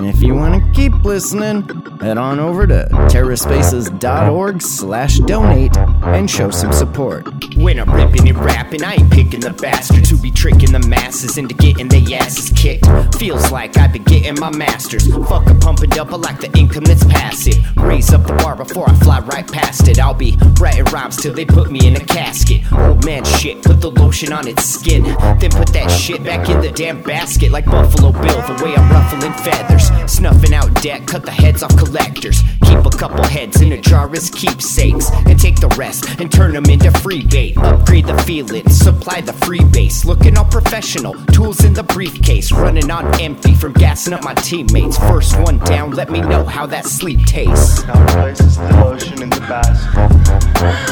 And 0.00 0.08
if 0.08 0.22
you 0.22 0.34
want 0.34 0.54
to 0.54 0.72
keep 0.72 0.94
listening, 1.04 1.68
head 2.00 2.16
on 2.16 2.40
over 2.40 2.66
to 2.66 2.88
terraspaces.org 2.90 4.62
slash 4.62 5.18
donate 5.18 5.76
and 5.76 6.30
show 6.30 6.50
some 6.50 6.72
support. 6.72 7.28
When 7.54 7.78
I'm 7.78 7.92
ripping 7.92 8.26
and 8.26 8.38
rapping, 8.38 8.82
I 8.82 8.94
ain't 8.94 9.12
picking 9.12 9.40
the 9.40 9.50
bastards 9.50 10.08
who 10.08 10.16
be 10.16 10.30
tricking 10.30 10.72
the 10.72 10.78
masses 10.88 11.36
into 11.36 11.54
getting 11.54 11.88
their 11.88 12.18
asses 12.18 12.48
kicked. 12.58 12.86
Feels 13.16 13.52
like 13.52 13.76
I've 13.76 13.92
been 13.92 14.04
getting 14.04 14.40
my 14.40 14.48
masters. 14.48 15.06
Fuck 15.28 15.50
a 15.50 15.54
pump 15.56 15.80
and 15.80 15.92
I 15.92 16.02
like 16.16 16.40
the 16.40 16.50
income 16.58 16.84
that's 16.84 17.04
passive. 17.04 17.62
Raise 17.76 18.10
up 18.14 18.26
the 18.26 18.32
bar 18.32 18.56
before 18.56 18.88
I 18.88 18.94
fly 18.94 19.20
right 19.20 19.46
past 19.46 19.86
it. 19.86 19.98
I'll 19.98 20.14
be 20.14 20.38
writing 20.58 20.86
rhymes 20.86 21.18
till 21.18 21.34
they 21.34 21.44
put 21.44 21.70
me 21.70 21.86
in 21.86 21.96
a 21.96 22.04
casket. 22.06 22.62
Old 22.72 23.04
man 23.04 23.22
shit, 23.24 23.62
put 23.62 23.82
the 23.82 23.90
lotion 23.90 24.32
on 24.32 24.48
its 24.48 24.64
skin. 24.64 25.02
Then 25.02 25.50
put 25.50 25.68
that 25.74 25.90
shit 25.90 26.24
back 26.24 26.48
in 26.48 26.62
the 26.62 26.72
damn 26.72 27.02
basket 27.02 27.52
like 27.52 27.66
Buffalo 27.66 28.12
Bill, 28.12 28.40
the 28.48 28.64
way 28.64 28.74
I'm 28.74 28.90
ruffling 28.90 29.34
feathers. 29.44 29.89
Snuffing 30.06 30.54
out 30.54 30.74
debt, 30.82 31.06
cut 31.06 31.24
the 31.24 31.30
heads 31.30 31.62
off 31.62 31.76
collectors. 31.76 32.42
Keep 32.64 32.84
a 32.86 32.90
couple 32.90 33.24
heads 33.24 33.60
in 33.60 33.72
a 33.72 33.80
jar 33.80 34.10
as 34.14 34.30
keepsakes. 34.30 35.10
And 35.26 35.38
take 35.38 35.60
the 35.60 35.68
rest 35.78 36.20
and 36.20 36.30
turn 36.30 36.52
them 36.52 36.66
into 36.66 36.90
free 37.00 37.24
bait. 37.24 37.56
Upgrade 37.56 38.06
the 38.06 38.18
feeling, 38.22 38.68
supply 38.68 39.20
the 39.20 39.32
free 39.32 39.64
base. 39.64 40.04
Looking 40.04 40.36
all 40.36 40.44
professional, 40.44 41.14
tools 41.32 41.64
in 41.64 41.74
the 41.74 41.82
briefcase. 41.82 42.52
Running 42.52 42.90
on 42.90 43.20
empty 43.20 43.54
from 43.54 43.72
gassing 43.72 44.12
up 44.12 44.22
my 44.24 44.34
teammates. 44.34 44.98
First 44.98 45.38
one 45.40 45.58
down, 45.58 45.92
let 45.92 46.10
me 46.10 46.20
know 46.20 46.44
how 46.44 46.66
that 46.66 46.86
sleep 46.86 47.24
tastes. 47.26 47.84
Now 47.86 48.04
the 48.04 48.80
lotion 48.84 49.22
in 49.22 49.30
the 49.30 49.40
basket. 49.40 50.90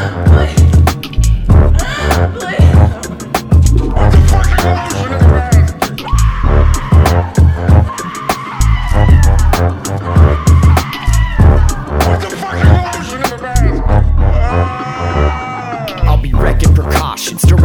I'll 4.61 5.28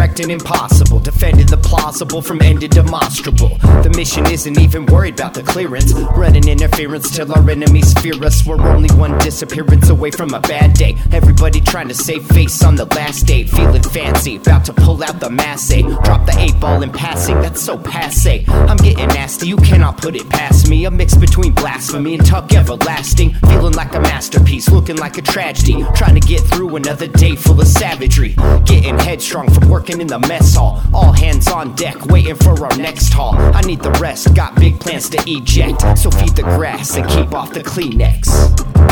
precautions, 0.04 0.14
directing 0.14 0.32
impossible, 0.32 1.00
defending 1.00 1.46
the 1.48 1.58
plausible 1.58 2.22
from 2.22 2.42
ending 2.42 2.70
demonstrable. 2.70 3.58
The 3.84 3.94
mission 3.96 4.26
isn't 4.28 4.60
even 4.60 4.86
worried 4.86 5.20
about 5.20 5.34
the 5.34 5.44
clearance, 5.44 5.94
running 6.16 6.48
interference 6.48 7.16
till 7.16 7.32
our 7.32 7.50
enemies 7.50 7.94
fear 8.02 8.16
us. 8.24 8.46
We're 8.46 8.62
only 8.62 8.94
one 8.96 9.18
disappearance 9.20 9.90
away 9.90 10.12
from 10.12 10.34
a 10.34 10.40
bad 10.40 10.74
day. 10.74 10.98
Everybody 11.12 11.62
trying 11.62 11.88
to 11.88 11.94
save 11.94 12.26
face 12.28 12.64
on 12.64 12.76
the 12.76 12.86
last 12.86 13.26
day, 13.26 13.44
feeling 13.46 13.84
fancy, 13.84 14.38
about 14.38 14.66
to 14.66 14.74
pull 14.74 15.04
out 15.04 15.20
the 15.20 15.30
mass 15.30 15.72
A. 15.72 15.82
Drop 15.82 16.26
the 16.26 16.36
eight 16.38 16.60
ball 16.60 16.82
in 16.84 16.92
passing, 16.92 17.40
that's 17.42 17.62
so 17.62 17.78
passe. 17.78 18.46
I'm 18.48 18.78
getting 18.78 19.08
nasty, 19.08 19.48
you 19.48 19.58
cannot 19.58 19.98
put 19.98 20.16
it 20.16 20.30
past 20.30 20.70
me. 20.70 20.86
A 20.86 20.92
mix 20.92 21.16
between 21.16 21.54
blasphemy 21.54 22.16
and 22.16 22.26
tuck 22.26 22.54
everlasting, 22.54 23.34
feeling 23.50 23.74
like 23.74 23.94
a 23.96 24.00
masterpiece, 24.00 24.70
looking 24.70 24.98
like 24.98 25.18
a 25.18 25.22
tragedy. 25.22 25.84
Trying 25.96 26.20
to 26.20 26.28
get 26.28 26.42
through 26.42 26.76
another 26.76 27.08
day 27.08 27.36
full 27.36 27.60
of 27.60 27.68
savagery, 27.68 28.36
getting 28.66 28.98
headstrong 29.00 29.52
from 29.52 29.70
working 29.70 29.93
in 30.02 30.08
the 30.08 30.20
mess 30.20 30.56
hall. 30.56 30.82
All 30.94 31.12
hands 31.12 31.48
on 31.48 31.76
deck, 31.76 32.06
waiting 32.08 32.36
for 32.36 32.66
our 32.66 32.78
next 32.78 33.14
haul. 33.14 33.36
I 33.36 33.62
need 33.62 33.82
the 33.82 33.92
rest, 33.92 34.34
got 34.36 34.56
big 34.56 34.80
plans 34.80 35.10
to 35.10 35.24
eject. 35.28 35.82
So 35.98 36.10
feed 36.12 36.36
the 36.36 36.44
grass 36.44 36.96
and 36.96 37.08
keep 37.10 37.34
off 37.34 37.54
the 37.54 37.62
Kleenex. 37.62 38.28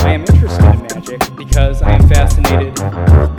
I 0.04 0.14
am 0.14 0.22
interested 0.22 0.64
in 0.64 0.82
magic 0.82 1.36
because 1.36 1.82
I 1.82 1.94
am 1.94 2.08
fascinated 2.10 2.78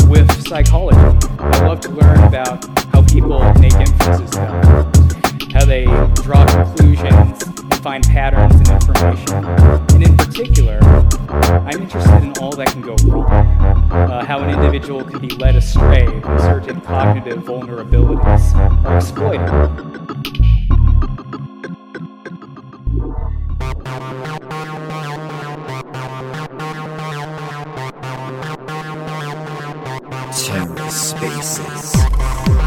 with 0.08 0.30
psychology. 0.46 0.98
I 1.38 1.66
love 1.66 1.80
to 1.80 1.90
learn 1.90 2.18
about 2.24 2.64
how 2.88 3.02
people 3.02 3.40
make 3.54 3.74
inferences 3.74 5.01
how 5.50 5.64
they 5.64 5.84
draw 6.22 6.46
conclusions 6.46 7.42
and 7.42 7.74
find 7.76 8.04
patterns 8.04 8.54
in 8.54 8.74
information. 8.74 9.44
And 9.94 10.02
in 10.02 10.16
particular, 10.16 10.78
I'm 11.32 11.82
interested 11.82 12.22
in 12.22 12.32
all 12.38 12.52
that 12.52 12.68
can 12.68 12.82
go 12.82 12.94
wrong. 13.04 13.32
Uh, 13.90 14.24
how 14.24 14.40
an 14.40 14.50
individual 14.50 15.04
can 15.04 15.20
be 15.20 15.30
led 15.30 15.56
astray 15.56 16.06
by 16.20 16.36
certain 16.38 16.80
cognitive 16.80 17.44
vulnerabilities 17.44 18.84
or 18.84 18.96
exploited. 18.96 19.92
TerraSpaces. 30.32 32.61